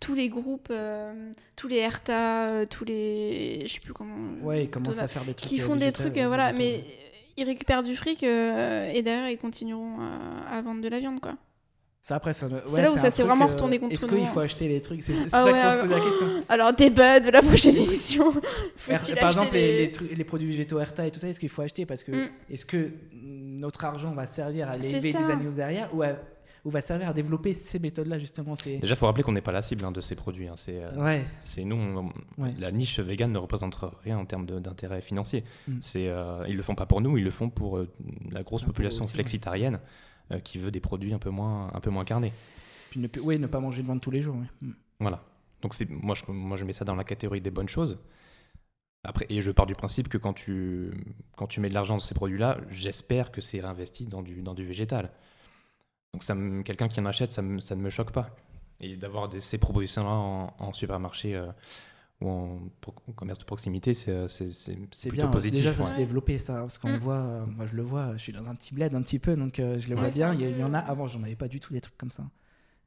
tous 0.00 0.14
les 0.14 0.28
groupes, 0.28 0.68
euh, 0.70 1.30
tous 1.54 1.68
les 1.68 1.86
RTA, 1.86 2.66
tous 2.66 2.84
les, 2.84 3.64
je 3.66 3.72
sais 3.74 3.80
plus 3.80 3.92
comment, 3.92 4.44
ouais, 4.44 4.64
ils 4.64 4.70
commencent 4.70 4.98
à 4.98 5.06
faire 5.06 5.24
des 5.24 5.34
trucs 5.34 5.48
qui 5.48 5.60
font 5.60 5.76
des 5.76 5.92
trucs, 5.92 6.18
voilà, 6.18 6.52
mais 6.52 6.82
ils 7.36 7.44
récupèrent 7.44 7.82
du 7.82 7.94
fric 7.96 8.22
euh, 8.22 8.90
et 8.92 9.02
derrière 9.02 9.28
ils 9.30 9.38
continueront 9.38 9.96
à, 10.00 10.56
à 10.58 10.62
vendre 10.62 10.80
de 10.80 10.88
la 10.88 11.00
viande, 11.00 11.20
quoi. 11.20 11.34
Ça 12.04 12.16
après, 12.16 12.32
ça, 12.32 12.48
C'est 12.64 12.82
là 12.82 12.90
où 12.90 12.98
ça 12.98 13.12
s'est 13.12 13.22
vraiment 13.22 13.44
euh, 13.44 13.48
retourné 13.48 13.78
contre 13.78 13.92
Est-ce 13.92 14.06
qu'il 14.06 14.18
hein. 14.18 14.26
faut 14.26 14.40
acheter 14.40 14.66
les 14.66 14.80
trucs? 14.80 15.04
C'est 15.04 15.12
Ah 15.26 15.28
ça 15.28 15.44
ouais, 15.44 15.52
faut 15.52 15.70
se 15.70 15.80
poser 15.82 15.94
la 15.94 16.00
question. 16.04 16.26
Alors 16.48 16.72
débat 16.72 17.20
de 17.20 17.30
la 17.30 17.42
prochaine 17.42 17.76
émission. 17.76 18.32
Faut-il 18.76 19.14
Par 19.14 19.28
exemple, 19.28 19.54
les, 19.54 20.24
produits 20.24 20.48
végétaux 20.48 20.80
Erta 20.80 21.06
et 21.06 21.12
tout 21.12 21.20
ça, 21.20 21.28
est-ce 21.28 21.38
qu'il 21.38 21.48
faut 21.48 21.62
acheter? 21.62 21.86
Parce 21.86 22.02
que 22.02 22.10
Mm. 22.10 22.28
est-ce 22.50 22.66
que 22.66 22.76
mm, 23.12 23.60
notre 23.60 23.84
argent 23.84 24.10
va 24.14 24.26
servir 24.26 24.68
à 24.68 24.76
élever 24.76 25.12
des 25.12 25.30
animaux 25.30 25.52
derrière 25.52 25.94
ou, 25.94 26.02
à- 26.02 26.16
ou 26.64 26.70
va 26.70 26.80
servir 26.80 27.08
à 27.08 27.12
développer 27.12 27.54
ces 27.54 27.78
méthodes-là 27.78 28.18
justement. 28.18 28.52
Déjà, 28.64 28.78
il 28.82 28.96
faut 28.96 29.06
rappeler 29.06 29.22
qu'on 29.24 29.32
n'est 29.32 29.40
pas 29.40 29.50
la 29.52 29.62
cible 29.62 29.84
hein, 29.84 29.90
de 29.92 30.00
ces 30.00 30.14
produits. 30.14 30.46
hein. 30.48 30.54
C'est 30.56 30.80
euh, 30.82 30.92
Ouais, 30.96 31.24
c'est 31.40 31.64
nous, 31.64 31.76
on- 31.76 32.12
Ouais. 32.42 32.54
la 32.58 32.70
niche 32.70 33.00
vegan 33.00 33.32
ne 33.32 33.38
représente 33.38 33.76
rien 34.04 34.16
en 34.18 34.24
termes 34.24 34.46
d'intérêt 34.46 35.02
financier. 35.02 35.44
Mm. 35.66 35.78
C'est, 35.80 36.08
euh, 36.08 36.44
ils 36.48 36.56
le 36.56 36.62
font 36.62 36.74
pas 36.76 36.86
pour 36.86 37.00
nous, 37.00 37.18
ils 37.18 37.24
le 37.24 37.30
font 37.32 37.50
pour 37.50 37.78
euh, 37.78 37.88
la 38.30 38.42
grosse 38.44 38.62
population 38.64 39.04
aussi, 39.04 39.14
flexitarienne 39.14 39.80
qui 40.44 40.58
veut 40.58 40.70
des 40.70 40.80
produits 40.80 41.12
un 41.12 41.18
peu 41.18 41.30
moins, 41.30 41.70
un 41.74 41.80
peu 41.80 41.90
moins 41.90 42.04
carnés. 42.04 42.32
puis 42.90 43.00
ne, 43.00 43.08
ouais, 43.20 43.36
ne 43.38 43.46
pas 43.46 43.60
manger 43.60 43.82
de 43.82 43.86
viande 43.86 44.00
tous 44.00 44.10
les 44.12 44.22
jours. 44.22 44.36
Mm. 44.62 44.70
Voilà. 45.00 45.22
Donc 45.62 45.74
c'est, 45.74 45.90
moi, 45.90 46.14
je, 46.14 46.30
moi, 46.30 46.56
je 46.56 46.64
mets 46.64 46.72
ça 46.72 46.84
dans 46.84 46.94
la 46.96 47.04
catégorie 47.04 47.40
des 47.40 47.50
bonnes 47.50 47.68
choses. 47.68 47.98
Après, 49.04 49.26
et 49.28 49.40
je 49.42 49.50
pars 49.50 49.66
du 49.66 49.74
principe 49.74 50.08
que 50.08 50.16
quand 50.16 50.32
tu, 50.32 50.92
quand 51.36 51.48
tu 51.48 51.58
mets 51.60 51.68
de 51.68 51.74
l'argent 51.74 51.94
dans 51.94 52.00
ces 52.00 52.14
produits-là, 52.14 52.58
j'espère 52.70 53.32
que 53.32 53.40
c'est 53.40 53.60
réinvesti 53.60 54.06
dans 54.06 54.22
du, 54.22 54.42
dans 54.42 54.54
du 54.54 54.64
végétal. 54.64 55.10
Donc 56.12 56.22
ça 56.24 56.36
quelqu'un 56.64 56.88
qui 56.88 57.00
en 57.00 57.06
achète, 57.06 57.32
ça, 57.32 57.40
me- 57.42 57.58
ça 57.58 57.74
ne 57.74 57.80
me 57.80 57.88
choque 57.90 58.12
pas. 58.12 58.28
Et 58.80 58.96
d'avoir 58.96 59.28
des- 59.28 59.40
ces 59.40 59.58
propositions-là 59.58 60.10
en, 60.10 60.54
en 60.58 60.72
supermarché 60.74 61.34
euh, 61.34 61.46
ou 62.20 62.28
en, 62.28 62.58
pro- 62.82 62.94
en 63.08 63.12
commerce 63.12 63.38
de 63.38 63.44
proximité, 63.44 63.94
c'est, 63.94 64.10
euh, 64.10 64.28
c'est, 64.28 64.52
c'est- 64.52 64.74
c'est 64.74 64.88
C'est 64.92 65.08
plutôt 65.08 65.22
bien, 65.24 65.30
positif. 65.30 65.58
déjà 65.64 65.72
ça 65.72 65.82
ouais. 65.84 65.88
se 65.88 65.96
développer 65.96 66.36
ça, 66.38 66.54
parce 66.60 66.76
qu'on 66.76 66.90
Mm. 66.90 66.92
le 66.92 66.98
voit, 66.98 67.14
euh, 67.14 67.46
moi 67.46 67.66
je 67.66 67.74
le 67.74 67.82
vois, 67.82 68.12
je 68.16 68.22
suis 68.22 68.32
dans 68.32 68.46
un 68.46 68.54
petit 68.54 68.74
bled 68.74 68.94
un 68.94 69.00
petit 69.02 69.18
peu, 69.18 69.36
donc 69.36 69.58
euh, 69.58 69.78
je 69.78 69.88
le 69.88 69.94
vois 69.94 70.04
Ouais, 70.04 70.10
bien, 70.10 70.34
il 70.34 70.40
y, 70.42 70.50
y 70.58 70.62
en 70.62 70.74
a, 70.74 70.80
avant 70.80 71.06
j'en 71.06 71.22
avais 71.22 71.36
pas 71.36 71.48
du 71.48 71.60
tout 71.60 71.72
des 71.72 71.80
trucs 71.80 71.96
comme 71.96 72.10
ça. 72.10 72.24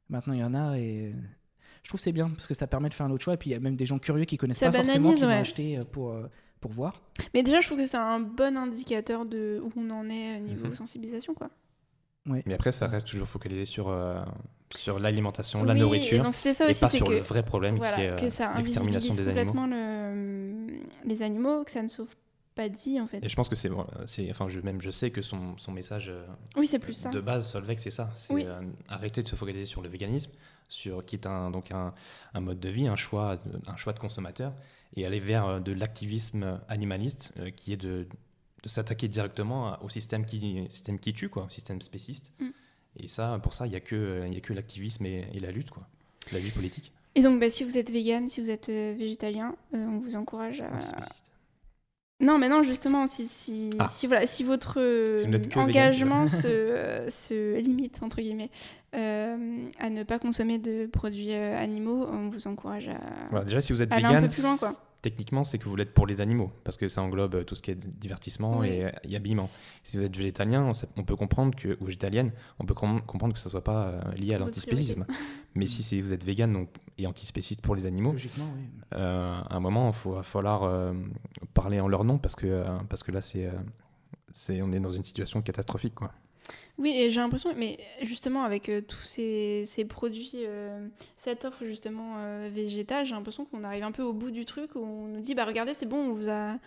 Maintenant 0.08 0.34
il 0.34 0.40
y 0.40 0.44
en 0.44 0.54
a 0.54 0.78
et 0.78 1.12
je 1.82 1.88
trouve 1.88 1.98
que 1.98 2.04
c'est 2.04 2.12
bien, 2.12 2.28
parce 2.28 2.46
que 2.46 2.54
ça 2.54 2.68
permet 2.68 2.88
de 2.90 2.94
faire 2.94 3.06
un 3.06 3.10
autre 3.10 3.24
choix, 3.24 3.34
et 3.34 3.38
puis 3.38 3.50
il 3.50 3.52
y 3.54 3.56
a 3.56 3.60
même 3.60 3.76
des 3.76 3.86
gens 3.86 3.98
curieux 3.98 4.24
qui 4.24 4.36
connaissent 4.36 4.58
Ça 4.58 4.70
pas 4.70 4.78
forcément, 4.78 5.12
qui 5.12 5.20
vont 5.22 5.26
ouais. 5.26 5.34
acheter 5.34 5.78
euh, 5.78 5.84
pour, 5.84 6.14
pour 6.60 6.70
voir. 6.70 7.00
Mais 7.34 7.42
déjà, 7.42 7.60
je 7.60 7.66
trouve 7.66 7.78
que 7.78 7.86
c'est 7.86 7.96
un 7.96 8.20
bon 8.20 8.56
indicateur 8.56 9.26
de 9.26 9.60
où 9.64 9.72
on 9.76 9.90
en 9.90 10.08
est 10.10 10.38
au 10.38 10.44
niveau 10.44 10.66
Mhm. 10.68 10.74
sensibilisation, 10.76 11.34
quoi. 11.34 11.50
Mais 12.26 12.54
après, 12.54 12.72
ça 12.72 12.86
reste 12.88 13.06
toujours 13.06 13.28
focalisé 13.28 13.64
sur, 13.64 13.88
euh, 13.88 14.20
sur 14.76 14.98
l'alimentation, 14.98 15.62
la 15.64 15.74
et 15.74 15.78
nourriture, 15.78 16.24
donc 16.24 16.34
c'était 16.34 16.54
ça 16.54 16.66
et 16.66 16.72
aussi, 16.72 16.80
pas 16.80 16.90
c'est 16.90 16.96
sur 16.96 17.06
que 17.06 17.12
le 17.12 17.20
vrai 17.20 17.44
problème 17.44 17.76
voilà, 17.76 17.96
qui 17.96 18.02
est 18.02 18.16
que 18.18 18.24
euh, 18.26 18.30
ça 18.30 18.52
l'extermination 18.56 19.12
invisibilise 19.12 19.16
des 19.16 19.28
animaux. 19.28 19.52
complètement 19.52 19.66
le- 19.66 20.80
les 21.04 21.22
animaux, 21.22 21.64
que 21.64 21.70
ça 21.70 21.82
ne 21.82 21.88
sauve 21.88 22.08
pas 22.54 22.68
de 22.68 22.76
vie 22.76 23.00
en 23.00 23.06
fait. 23.06 23.22
Et 23.22 23.28
je 23.28 23.36
pense 23.36 23.48
que 23.48 23.54
c'est, 23.54 23.70
enfin, 24.30 24.48
je, 24.48 24.60
même 24.60 24.80
je 24.80 24.90
sais 24.90 25.10
que 25.10 25.22
son, 25.22 25.56
son 25.58 25.72
message 25.72 26.08
euh, 26.08 26.24
Oui, 26.56 26.66
c'est 26.66 26.78
plus 26.78 26.94
ça. 26.94 27.10
de 27.10 27.20
base, 27.20 27.48
Solveig, 27.50 27.76
c'est 27.78 27.90
ça. 27.90 28.10
C'est 28.14 28.32
Oui. 28.34 28.44
euh, 28.46 28.60
arrêter 28.88 29.22
de 29.22 29.28
se 29.28 29.36
focaliser 29.36 29.66
sur 29.66 29.82
le 29.82 29.88
véganisme, 29.88 30.32
sur 30.68 31.04
qui 31.04 31.16
est 31.16 31.26
un, 31.26 31.50
donc 31.50 31.70
un, 31.70 31.92
un 32.34 32.40
mode 32.40 32.58
de 32.58 32.68
vie, 32.70 32.88
un 32.88 32.96
choix, 32.96 33.36
de- 33.36 33.60
un 33.70 33.76
choix 33.76 33.92
de 33.92 33.98
consommateur, 33.98 34.52
et 34.96 35.04
aller 35.06 35.20
vers 35.20 35.46
euh, 35.46 35.60
de 35.60 35.72
l'activisme 35.72 36.58
animaliste, 36.68 37.32
euh, 37.38 37.50
qui 37.50 37.72
est 37.74 37.76
de, 37.76 38.06
de 38.66 38.70
s'attaquer 38.70 39.06
directement 39.06 39.78
au 39.82 39.88
système 39.88 40.26
qui, 40.26 40.66
système 40.70 40.98
qui 40.98 41.12
tue, 41.12 41.28
quoi, 41.28 41.44
au 41.44 41.48
système 41.48 41.80
spéciste. 41.80 42.32
Mm. 42.40 42.48
Et 42.98 43.08
ça, 43.08 43.38
pour 43.42 43.52
ça, 43.52 43.66
il 43.66 43.70
n'y 43.70 43.76
a 43.76 43.80
que, 43.80 44.24
il 44.26 44.34
y 44.34 44.36
a 44.36 44.40
que 44.40 44.52
l'activisme 44.52 45.06
et, 45.06 45.28
et 45.32 45.40
la 45.40 45.52
lutte, 45.52 45.70
quoi, 45.70 45.86
la 46.32 46.40
lutte 46.40 46.54
politique. 46.54 46.92
Et 47.14 47.22
donc, 47.22 47.40
bah, 47.40 47.48
si 47.48 47.64
vous 47.64 47.78
êtes 47.78 47.90
vegan, 47.90 48.28
si 48.28 48.40
vous 48.40 48.50
êtes 48.50 48.68
euh, 48.68 48.94
végétalien, 48.98 49.54
euh, 49.74 49.86
on 49.86 49.98
vous 50.00 50.16
encourage 50.16 50.60
à. 50.60 50.70
Non, 52.18 52.38
mais 52.38 52.48
non, 52.48 52.62
justement, 52.62 53.06
si, 53.06 53.28
si, 53.28 53.74
Ah. 53.78 53.86
si, 53.86 54.06
voilà, 54.06 54.26
si 54.26 54.42
votre 54.42 54.80
euh, 54.80 55.18
Si 55.18 55.26
vegan, 55.26 55.62
engagement 55.62 56.26
se, 56.26 57.06
se 57.08 57.58
limite, 57.58 58.02
entre 58.02 58.20
guillemets, 58.20 58.50
euh, 58.94 59.68
à 59.78 59.90
ne 59.90 60.02
pas 60.02 60.18
consommer 60.18 60.58
de 60.58 60.86
produits 60.86 61.32
animaux, 61.32 62.06
on 62.10 62.30
vous 62.30 62.46
encourage 62.48 62.88
à. 62.88 62.98
Voilà, 63.30 63.44
déjà, 63.44 63.60
si 63.60 63.72
vous 63.72 63.82
êtes 63.82 63.92
Aller 63.92 64.06
un 64.06 64.08
vegan, 64.08 64.26
peu 64.26 64.32
plus 64.32 64.42
loin, 64.42 64.56
quoi. 64.56 64.72
Techniquement, 65.10 65.44
c'est 65.44 65.58
que 65.58 65.68
vous 65.68 65.76
l'êtes 65.76 65.94
pour 65.94 66.06
les 66.06 66.20
animaux, 66.20 66.50
parce 66.64 66.76
que 66.76 66.88
ça 66.88 67.00
englobe 67.02 67.34
euh, 67.36 67.44
tout 67.44 67.54
ce 67.54 67.62
qui 67.62 67.70
est 67.70 67.74
divertissement 68.00 68.58
Oui. 68.58 68.68
et, 68.68 68.84
euh, 68.86 68.90
et 69.04 69.14
habillement. 69.16 69.48
Si 69.84 69.96
vous 69.96 70.02
êtes 70.04 70.16
végétalien, 70.16 70.62
on, 70.64 70.74
sait- 70.74 70.88
on 70.96 71.04
peut 71.04 71.14
comprendre 71.16 71.54
que, 71.56 71.76
ou 71.80 71.84
végétalienne, 71.84 72.32
on 72.58 72.64
peut 72.66 72.74
com- 72.74 73.00
comprendre 73.06 73.34
que 73.34 73.40
ça 73.40 73.48
soit 73.48 73.62
pas 73.64 73.86
euh, 73.86 74.12
lié 74.16 74.34
à 74.34 74.38
l'antispécisme. 74.38 75.06
Mais 75.54 75.68
si 75.68 76.00
vous 76.00 76.12
êtes 76.12 76.24
vegan 76.24 76.52
donc, 76.52 76.68
et 76.98 77.06
antispéciste 77.06 77.60
pour 77.62 77.74
les 77.76 77.86
animaux, 77.86 78.12
Logiquement, 78.12 78.48
oui. 78.56 78.64
euh, 78.94 79.40
à 79.48 79.56
un 79.56 79.60
moment, 79.60 79.92
il 80.04 80.10
va 80.12 80.22
falloir 80.22 80.64
euh, 80.64 80.92
parler 81.54 81.78
en 81.80 81.88
leur 81.88 82.04
nom, 82.04 82.18
parce 82.18 82.34
que, 82.36 82.46
euh, 82.46 82.64
parce 82.88 83.02
que 83.02 83.12
là, 83.12 83.20
c'est, 83.20 83.46
euh, 83.46 83.52
c'est, 84.32 84.60
on 84.62 84.72
est 84.72 84.80
dans 84.80 84.90
une 84.90 85.04
situation 85.04 85.40
catastrophique. 85.42 85.94
Quoi. 85.94 86.10
Oui, 86.78 86.94
et 86.94 87.10
j'ai 87.10 87.20
l'impression, 87.20 87.54
mais 87.56 87.78
justement, 88.02 88.42
avec 88.42 88.68
euh, 88.68 88.82
tous 88.82 89.04
ces, 89.04 89.64
ces 89.64 89.84
produits, 89.86 90.32
euh, 90.36 90.86
cette 91.16 91.44
offre 91.46 91.64
justement 91.64 92.16
euh, 92.18 92.50
végétale, 92.52 93.06
j'ai 93.06 93.14
l'impression 93.14 93.46
qu'on 93.46 93.64
arrive 93.64 93.82
un 93.82 93.92
peu 93.92 94.02
au 94.02 94.12
bout 94.12 94.30
du 94.30 94.44
truc 94.44 94.74
où 94.74 94.80
on 94.80 95.06
nous 95.08 95.20
dit 95.20 95.34
bah 95.34 95.46
regardez, 95.46 95.72
c'est 95.72 95.86
bon, 95.86 95.96
on 95.96 96.12
vous, 96.12 96.28
a, 96.28 96.58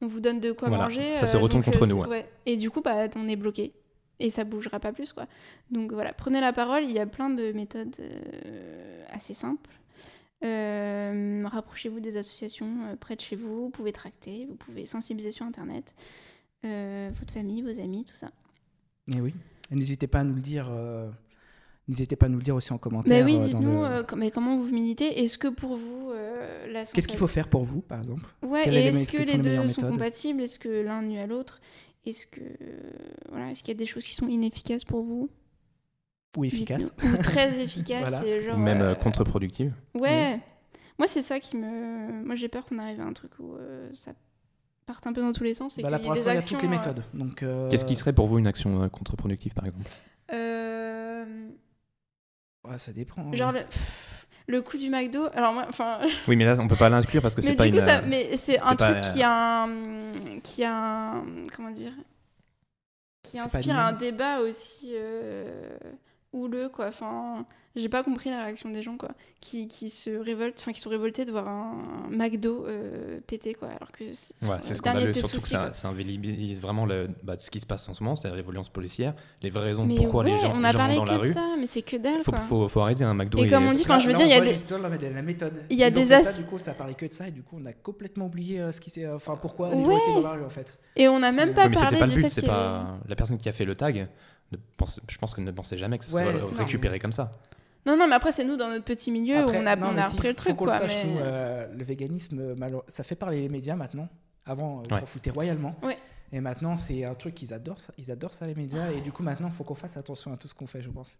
on 0.00 0.06
vous 0.06 0.20
donne 0.20 0.38
de 0.38 0.52
quoi 0.52 0.68
Voilà, 0.68 0.84
manger. 0.84 1.16
ça 1.16 1.26
se 1.26 1.36
retourne 1.36 1.62
donc, 1.62 1.72
contre 1.72 1.86
nous, 1.86 1.96
ouais. 1.96 2.08
ouais. 2.08 2.30
Et 2.46 2.56
du 2.56 2.70
coup, 2.70 2.80
bah, 2.80 3.08
on 3.16 3.28
est 3.28 3.36
bloqué. 3.36 3.72
Et 4.18 4.30
ça 4.30 4.44
bougera 4.44 4.80
pas 4.80 4.92
plus, 4.92 5.12
quoi. 5.12 5.26
Donc 5.70 5.92
voilà, 5.92 6.12
prenez 6.14 6.40
la 6.40 6.52
parole, 6.52 6.84
il 6.84 6.92
y 6.92 6.98
a 6.98 7.06
plein 7.06 7.28
de 7.28 7.52
méthodes 7.52 7.96
euh, 8.00 9.04
assez 9.10 9.34
simples. 9.34 9.70
Euh, 10.44 11.44
Rapprochez-vous 11.46 12.00
des 12.00 12.16
associations 12.16 12.84
euh, 12.86 12.96
près 12.96 13.16
de 13.16 13.20
chez 13.20 13.36
vous, 13.36 13.64
vous 13.64 13.70
pouvez 13.70 13.92
tracter, 13.92 14.46
vous 14.48 14.54
pouvez 14.56 14.86
sensibiliser 14.86 15.32
sur 15.32 15.44
Internet, 15.44 15.94
euh, 16.64 17.10
votre 17.18 17.32
famille, 17.32 17.62
vos 17.62 17.80
amis, 17.80 18.04
tout 18.04 18.14
ça. 18.14 18.30
Et 19.14 19.20
oui. 19.20 19.34
N'hésitez 19.70 20.06
pas 20.06 20.20
à 20.20 20.24
nous 20.24 20.34
le 20.34 20.40
dire. 20.40 20.68
euh, 20.70 21.08
N'hésitez 21.88 22.16
pas 22.16 22.26
à 22.26 22.28
nous 22.28 22.38
le 22.38 22.42
dire 22.42 22.56
aussi 22.56 22.72
en 22.72 22.78
commentaire. 22.78 23.24
Mais 23.24 23.32
oui, 23.32 23.38
euh, 23.38 23.44
dites-nous 23.44 23.82
le- 23.82 23.84
euh, 23.86 24.02
mais 24.16 24.30
comment 24.32 24.56
vous 24.56 24.64
militez? 24.64 25.22
Est-ce 25.22 25.38
que 25.38 25.46
pour 25.46 25.76
vous, 25.76 26.10
euh, 26.10 26.66
la 26.72 26.84
Qu'est-ce 26.84 27.06
qu'il 27.06 27.16
faut 27.18 27.28
faire 27.28 27.48
pour 27.48 27.64
vous, 27.64 27.80
par 27.80 27.98
exemple? 27.98 28.24
Ouais, 28.42 28.64
et 28.68 28.86
est-ce 28.86 29.12
que 29.12 29.18
les 29.18 29.24
les 29.24 29.38
deux 29.38 29.68
sont 29.68 29.82
compatibles? 29.82 30.42
Est-ce 30.42 30.58
que 30.58 30.68
l'un 30.68 31.02
nuit 31.02 31.18
à 31.18 31.26
l'autre? 31.28 31.60
Est-ce 32.04 32.26
que 32.26 32.40
voilà, 33.30 33.50
est-ce 33.52 33.60
qu'il 33.62 33.68
y 33.74 33.76
a 33.76 33.78
des 33.78 33.86
choses 33.86 34.04
qui 34.04 34.14
sont 34.16 34.26
inefficaces 34.28 34.84
pour 34.84 35.02
vous? 35.04 35.28
Ou 36.36 36.44
efficace 36.44 36.82
Dites-nous. 36.82 37.14
Ou 37.14 37.22
très 37.22 37.60
efficaces 37.62 38.08
Voilà. 38.10 38.26
et 38.26 38.42
genre, 38.42 38.56
Ou 38.56 38.60
même 38.60 38.80
euh, 38.82 38.90
euh, 38.90 38.94
contre-productive. 38.96 39.72
Ouais. 39.94 40.40
Moi, 40.98 41.06
c'est 41.08 41.22
ça 41.22 41.38
qui 41.40 41.56
me. 41.56 42.24
Moi, 42.24 42.34
j'ai 42.34 42.48
peur 42.48 42.64
qu'on 42.66 42.78
arrive 42.78 43.00
à 43.00 43.04
un 43.04 43.12
truc 43.12 43.30
où 43.38 43.54
euh, 43.54 43.88
ça 43.94 44.12
parte 44.86 45.06
un 45.06 45.12
peu 45.12 45.20
dans 45.20 45.32
tous 45.32 45.44
les 45.44 45.54
sens 45.54 45.78
et 45.78 45.82
Bah 45.82 45.90
là, 45.90 45.98
pour 45.98 46.14
l'instant, 46.14 46.30
il 46.30 46.34
y 46.36 46.38
a 46.38 46.42
toutes 46.42 46.62
les 46.62 46.68
méthodes. 46.68 47.02
Donc, 47.12 47.42
euh, 47.42 47.68
Qu'est-ce 47.68 47.84
qui 47.84 47.96
serait 47.96 48.12
pour 48.12 48.28
vous 48.28 48.38
une 48.38 48.46
action 48.46 48.82
euh, 48.82 48.88
contre-productive, 48.88 49.52
par 49.52 49.66
exemple? 49.66 49.84
Euh, 50.32 51.48
ouais, 52.68 52.78
ça 52.78 52.92
dépend. 52.92 53.32
Genre 53.32 53.52
le, 53.52 53.60
le 54.46 54.62
coup 54.62 54.78
du 54.78 54.88
McDo. 54.88 55.26
Alors 55.34 55.52
moi, 55.52 55.66
enfin. 55.68 55.98
Oui, 56.28 56.36
mais 56.36 56.44
là, 56.44 56.56
on 56.60 56.68
peut 56.68 56.76
pas 56.76 56.88
l'inclure 56.88 57.20
parce 57.20 57.34
que 57.34 57.42
c'est 57.42 57.56
pas 57.56 57.64
du 57.64 57.72
coup, 57.72 57.78
une. 57.78 57.84
ça, 57.84 57.98
euh, 57.98 58.06
mais 58.06 58.36
c'est 58.36 58.58
un 58.60 58.76
pas, 58.76 58.94
truc 58.94 59.12
qui 59.12 59.22
a 59.22 59.64
un, 59.64 60.40
qui 60.42 60.64
a 60.64 60.72
un- 60.74 61.24
comment 61.54 61.70
dire, 61.70 61.92
qui 63.22 63.38
inspire 63.40 63.76
un 63.76 63.92
débat 63.92 64.38
aussi 64.40 64.92
euh, 64.94 65.76
houleux 66.36 66.68
quoi. 66.68 66.86
Enfin, 66.88 67.44
j'ai 67.74 67.88
pas 67.90 68.02
compris 68.02 68.30
la 68.30 68.44
réaction 68.44 68.70
des 68.70 68.82
gens 68.82 68.96
quoi, 68.96 69.10
qui, 69.42 69.68
qui 69.68 69.90
se 69.90 70.08
révoltent, 70.10 70.56
enfin 70.58 70.72
qui 70.72 70.80
sont 70.80 70.88
révoltés 70.88 71.26
de 71.26 71.30
voir 71.30 71.46
un, 71.46 71.74
McDo 72.10 72.64
euh, 72.66 73.20
péter 73.26 73.52
quoi, 73.52 73.68
alors 73.68 73.92
que 73.92 74.04
c'est 74.14 74.32
Ouais, 74.48 74.56
c'est 74.62 74.74
scandaleux, 74.76 75.12
surtout 75.12 75.36
que 75.36 75.40
soucis, 75.42 75.52
ça, 75.52 75.58
quoi. 75.64 75.72
ça 75.74 75.88
invisibilise 75.88 76.58
vraiment 76.60 76.86
le, 76.86 77.10
bah, 77.22 77.34
ce 77.38 77.50
qui 77.50 77.60
se 77.60 77.66
passe 77.66 77.86
en 77.88 77.92
ce 77.92 78.02
moment, 78.02 78.16
c'est-à-dire 78.16 78.36
les 78.36 78.42
violences 78.42 78.70
policières, 78.70 79.14
les 79.42 79.50
vraies 79.50 79.64
raisons 79.64 79.84
Mais 79.84 79.96
pourquoi 79.96 80.24
ouais, 80.24 80.30
les 80.30 80.38
gens, 80.38 80.52
on 80.54 80.64
a 80.64 80.72
gens 80.72 80.78
parlé 80.78 80.94
vont 80.96 81.04
dans 81.04 81.12
la 81.12 81.18
que 81.18 81.22
de 81.24 81.28
rue. 81.28 81.34
ça, 81.34 81.46
mais 81.58 81.66
c'est 81.66 81.82
que 81.82 81.96
dalle 81.98 82.22
Faut, 82.22 82.30
quoi. 82.30 82.40
faut, 82.40 82.68
faut 82.68 82.80
arrêter 82.80 83.04
un 83.04 83.12
McDo. 83.12 83.38
Et 83.44 83.46
comme 83.46 83.66
on 83.66 83.70
dit, 83.72 83.82
enfin, 83.82 83.98
je 83.98 84.06
veux 84.06 84.14
dire, 84.14 84.24
il 84.24 84.30
y 84.30 84.32
a 84.32 84.40
des- 84.40 84.52
là, 84.54 84.88
la 85.12 85.22
méthode. 85.22 85.52
Il 85.68 85.76
y 85.78 85.84
a 85.84 85.88
Ils 85.88 85.94
des 85.94 86.12
as- 86.14 86.24
ça, 86.24 86.40
du 86.42 86.48
coup, 86.48 86.58
ça 86.58 86.72
parlait 86.72 86.94
que 86.94 87.04
de 87.04 87.10
ça, 87.12 87.28
et 87.28 87.30
du 87.30 87.42
coup, 87.42 87.58
on 87.60 87.64
a 87.66 87.72
complètement 87.74 88.26
oublié 88.26 88.58
euh, 88.60 88.72
ce 88.72 88.80
qui 88.80 88.88
s'est. 88.88 89.06
Enfin, 89.06 89.36
pourquoi 89.40 89.68
les 89.74 89.84
gens 89.84 89.90
étaient 89.90 90.14
dans 90.14 90.22
la 90.22 90.30
rue, 90.32 90.44
en 90.44 90.48
fait. 90.50 90.78
Et 90.96 91.08
on 91.08 91.18
n'a 91.18 91.30
C'est- 91.30 91.36
même 91.36 91.52
pas 91.52 91.68
parlé 91.68 91.76
c'était 91.76 91.98
pas 91.98 92.06
le 92.06 92.12
du 92.14 92.22
but, 92.22 92.32
fait 92.32 92.46
pas 92.46 92.98
la 93.06 93.16
personne 93.16 93.36
qui 93.36 93.50
a 93.50 93.52
fait 93.52 93.66
le 93.66 93.76
tag. 93.76 94.08
Ne 94.52 94.58
pense, 94.76 95.00
je 95.08 95.18
pense 95.18 95.34
que 95.34 95.40
ne 95.40 95.50
pensait 95.50 95.76
jamais 95.76 95.98
que 95.98 96.04
ça 96.04 96.14
Ouais, 96.16 96.24
serait 96.24 96.40
c'est- 96.42 96.62
récupéré 96.62 96.98
comme 96.98 97.12
ça. 97.12 97.30
Non, 97.86 97.96
non, 97.96 98.06
mais 98.08 98.14
après, 98.14 98.32
c'est 98.32 98.44
nous 98.44 98.56
dans 98.56 98.68
notre 98.68 98.84
petit 98.84 99.10
milieu 99.12 99.38
Après, 99.38 99.56
où 99.58 99.60
on 99.62 99.66
a, 99.66 99.76
non, 99.76 99.88
on 99.88 99.96
a 99.98 100.08
si, 100.08 100.16
repris 100.16 100.28
le 100.28 100.32
faut 100.34 100.36
truc, 100.36 100.56
quoi. 100.56 100.66
le 100.80 100.88
sache, 100.88 101.04
mais... 101.04 101.10
nous, 101.12 101.18
euh, 101.20 101.72
le 101.74 101.84
véganisme, 101.84 102.38
euh, 102.40 102.80
ça 102.88 103.02
fait 103.04 103.14
parler 103.14 103.40
les 103.40 103.48
médias 103.48 103.76
maintenant. 103.76 104.08
Avant, 104.44 104.80
euh, 104.80 104.82
ils 104.88 104.94
Ouais. 104.94 105.00
s'en 105.00 105.06
foutaient 105.06 105.30
royalement. 105.30 105.76
Ouais. 105.82 105.96
Et 106.32 106.40
maintenant, 106.40 106.74
c'est 106.74 107.04
un 107.04 107.14
truc 107.14 107.34
qu'ils 107.36 107.54
adorent, 107.54 107.80
ça. 107.80 107.92
ils 107.98 108.10
adorent 108.10 108.34
ça, 108.34 108.46
les 108.46 108.54
médias. 108.56 108.90
Et 108.90 109.00
du 109.00 109.12
coup, 109.12 109.22
maintenant, 109.22 109.46
il 109.48 109.52
faut 109.52 109.62
qu'on 109.64 109.74
fasse 109.76 109.96
attention 109.96 110.32
à 110.32 110.36
tout 110.36 110.48
ce 110.48 110.54
qu'on 110.54 110.66
fait, 110.66 110.82
je 110.82 110.90
pense. 110.90 111.18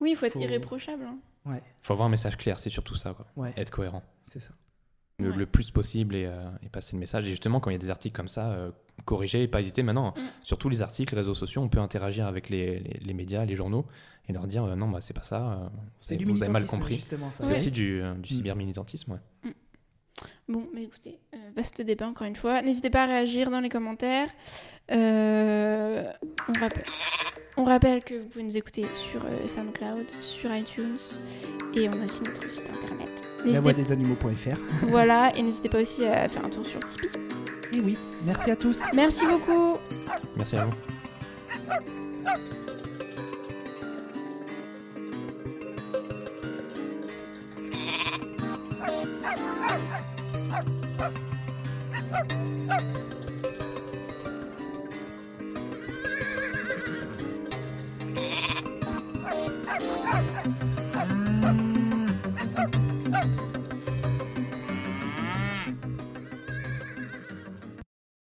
Oui, 0.00 0.10
il 0.12 0.16
faut 0.16 0.24
être 0.26 0.32
Faut- 0.34 0.40
irréprochable. 0.40 1.04
hein. 1.04 1.18
Ouais, 1.44 1.62
faut 1.82 1.92
avoir 1.92 2.06
un 2.06 2.10
message 2.10 2.36
clair, 2.36 2.58
c'est 2.58 2.70
surtout 2.70 2.94
ça. 2.96 3.12
Quoi. 3.14 3.26
ouais, 3.36 3.52
Être 3.56 3.70
cohérent. 3.70 4.02
c'est 4.26 4.40
ça. 4.40 4.52
Le, 5.18 5.30
Ouais. 5.30 5.36
le 5.36 5.46
plus 5.46 5.70
possible 5.70 6.14
et, 6.14 6.26
euh, 6.26 6.48
et 6.62 6.68
passer 6.68 6.94
le 6.94 7.00
message. 7.00 7.26
Et 7.26 7.30
justement, 7.30 7.60
quand 7.60 7.70
il 7.70 7.74
y 7.74 7.76
a 7.76 7.78
des 7.78 7.88
articles 7.90 8.14
comme 8.16 8.28
ça, 8.28 8.50
euh, 8.52 8.70
corriger 9.04 9.42
et 9.42 9.48
pas 9.48 9.60
hésiter 9.60 9.82
maintenant. 9.82 10.14
Mm. 10.16 10.20
Sur 10.42 10.58
tous 10.58 10.68
les 10.68 10.82
articles, 10.82 11.14
réseaux 11.14 11.34
sociaux, 11.34 11.62
on 11.62 11.68
peut 11.68 11.78
interagir 11.80 12.26
avec 12.26 12.48
les, 12.48 12.80
les- 12.80 13.00
les 13.00 13.14
médias, 13.14 13.44
les 13.44 13.54
journaux 13.56 13.86
et 14.28 14.32
leur 14.32 14.46
dire 14.46 14.64
euh, 14.64 14.74
non, 14.74 14.88
bah, 14.88 15.00
c'est 15.00 15.14
pas 15.14 15.22
ça, 15.22 15.52
euh, 15.52 15.56
vous, 15.68 15.70
C'est 16.00 16.14
avez, 16.14 16.24
du 16.24 16.30
vous 16.30 16.42
avez 16.42 16.52
mal 16.52 16.64
compris. 16.66 17.00
C'est 17.00 17.44
Ouais. 17.46 17.52
aussi 17.52 17.70
du, 17.70 18.02
euh, 18.02 18.14
du 18.14 18.32
Mm. 18.34 18.36
cybermilitantisme. 18.38 19.12
ouais. 19.44 19.52
Bon, 20.48 20.66
mais 20.74 20.84
écoutez, 20.84 21.18
euh, 21.34 21.36
vaste 21.56 21.82
débat 21.82 22.08
encore 22.08 22.26
une 22.26 22.36
fois. 22.36 22.62
N'hésitez 22.62 22.88
pas 22.88 23.02
à 23.02 23.06
réagir 23.06 23.50
dans 23.50 23.60
les 23.60 23.68
commentaires. 23.68 24.28
Euh, 24.92 26.04
on, 26.48 26.52
rappelle, 26.58 26.84
on 27.58 27.64
rappelle 27.64 28.02
que 28.04 28.14
vous 28.14 28.28
pouvez 28.28 28.44
nous 28.44 28.56
écouter 28.56 28.82
sur 28.84 29.22
euh, 29.24 29.46
SoundCloud, 29.46 30.08
sur 30.22 30.54
iTunes, 30.54 30.96
et 31.74 31.88
on 31.88 32.00
a 32.00 32.04
aussi 32.04 32.22
notre 32.22 32.48
site 32.48 32.62
internet. 32.68 33.28
La 33.44 33.60
voix 33.60 33.72
des 33.72 33.92
animaux.fr. 33.92 34.56
voilà, 34.88 35.36
et 35.36 35.42
n'hésitez 35.42 35.68
pas 35.68 35.80
aussi 35.82 36.06
à 36.06 36.28
faire 36.28 36.44
un 36.44 36.50
tour 36.50 36.64
sur 36.66 36.80
Tipeee. 36.86 37.10
Et 37.72 37.80
oui, 37.80 37.96
merci 38.24 38.50
à 38.50 38.56
tous. 38.56 38.80
Merci 38.94 39.26
beaucoup. 39.26 39.78
Merci 40.36 40.56
à 40.56 40.64
vous. 40.64 40.72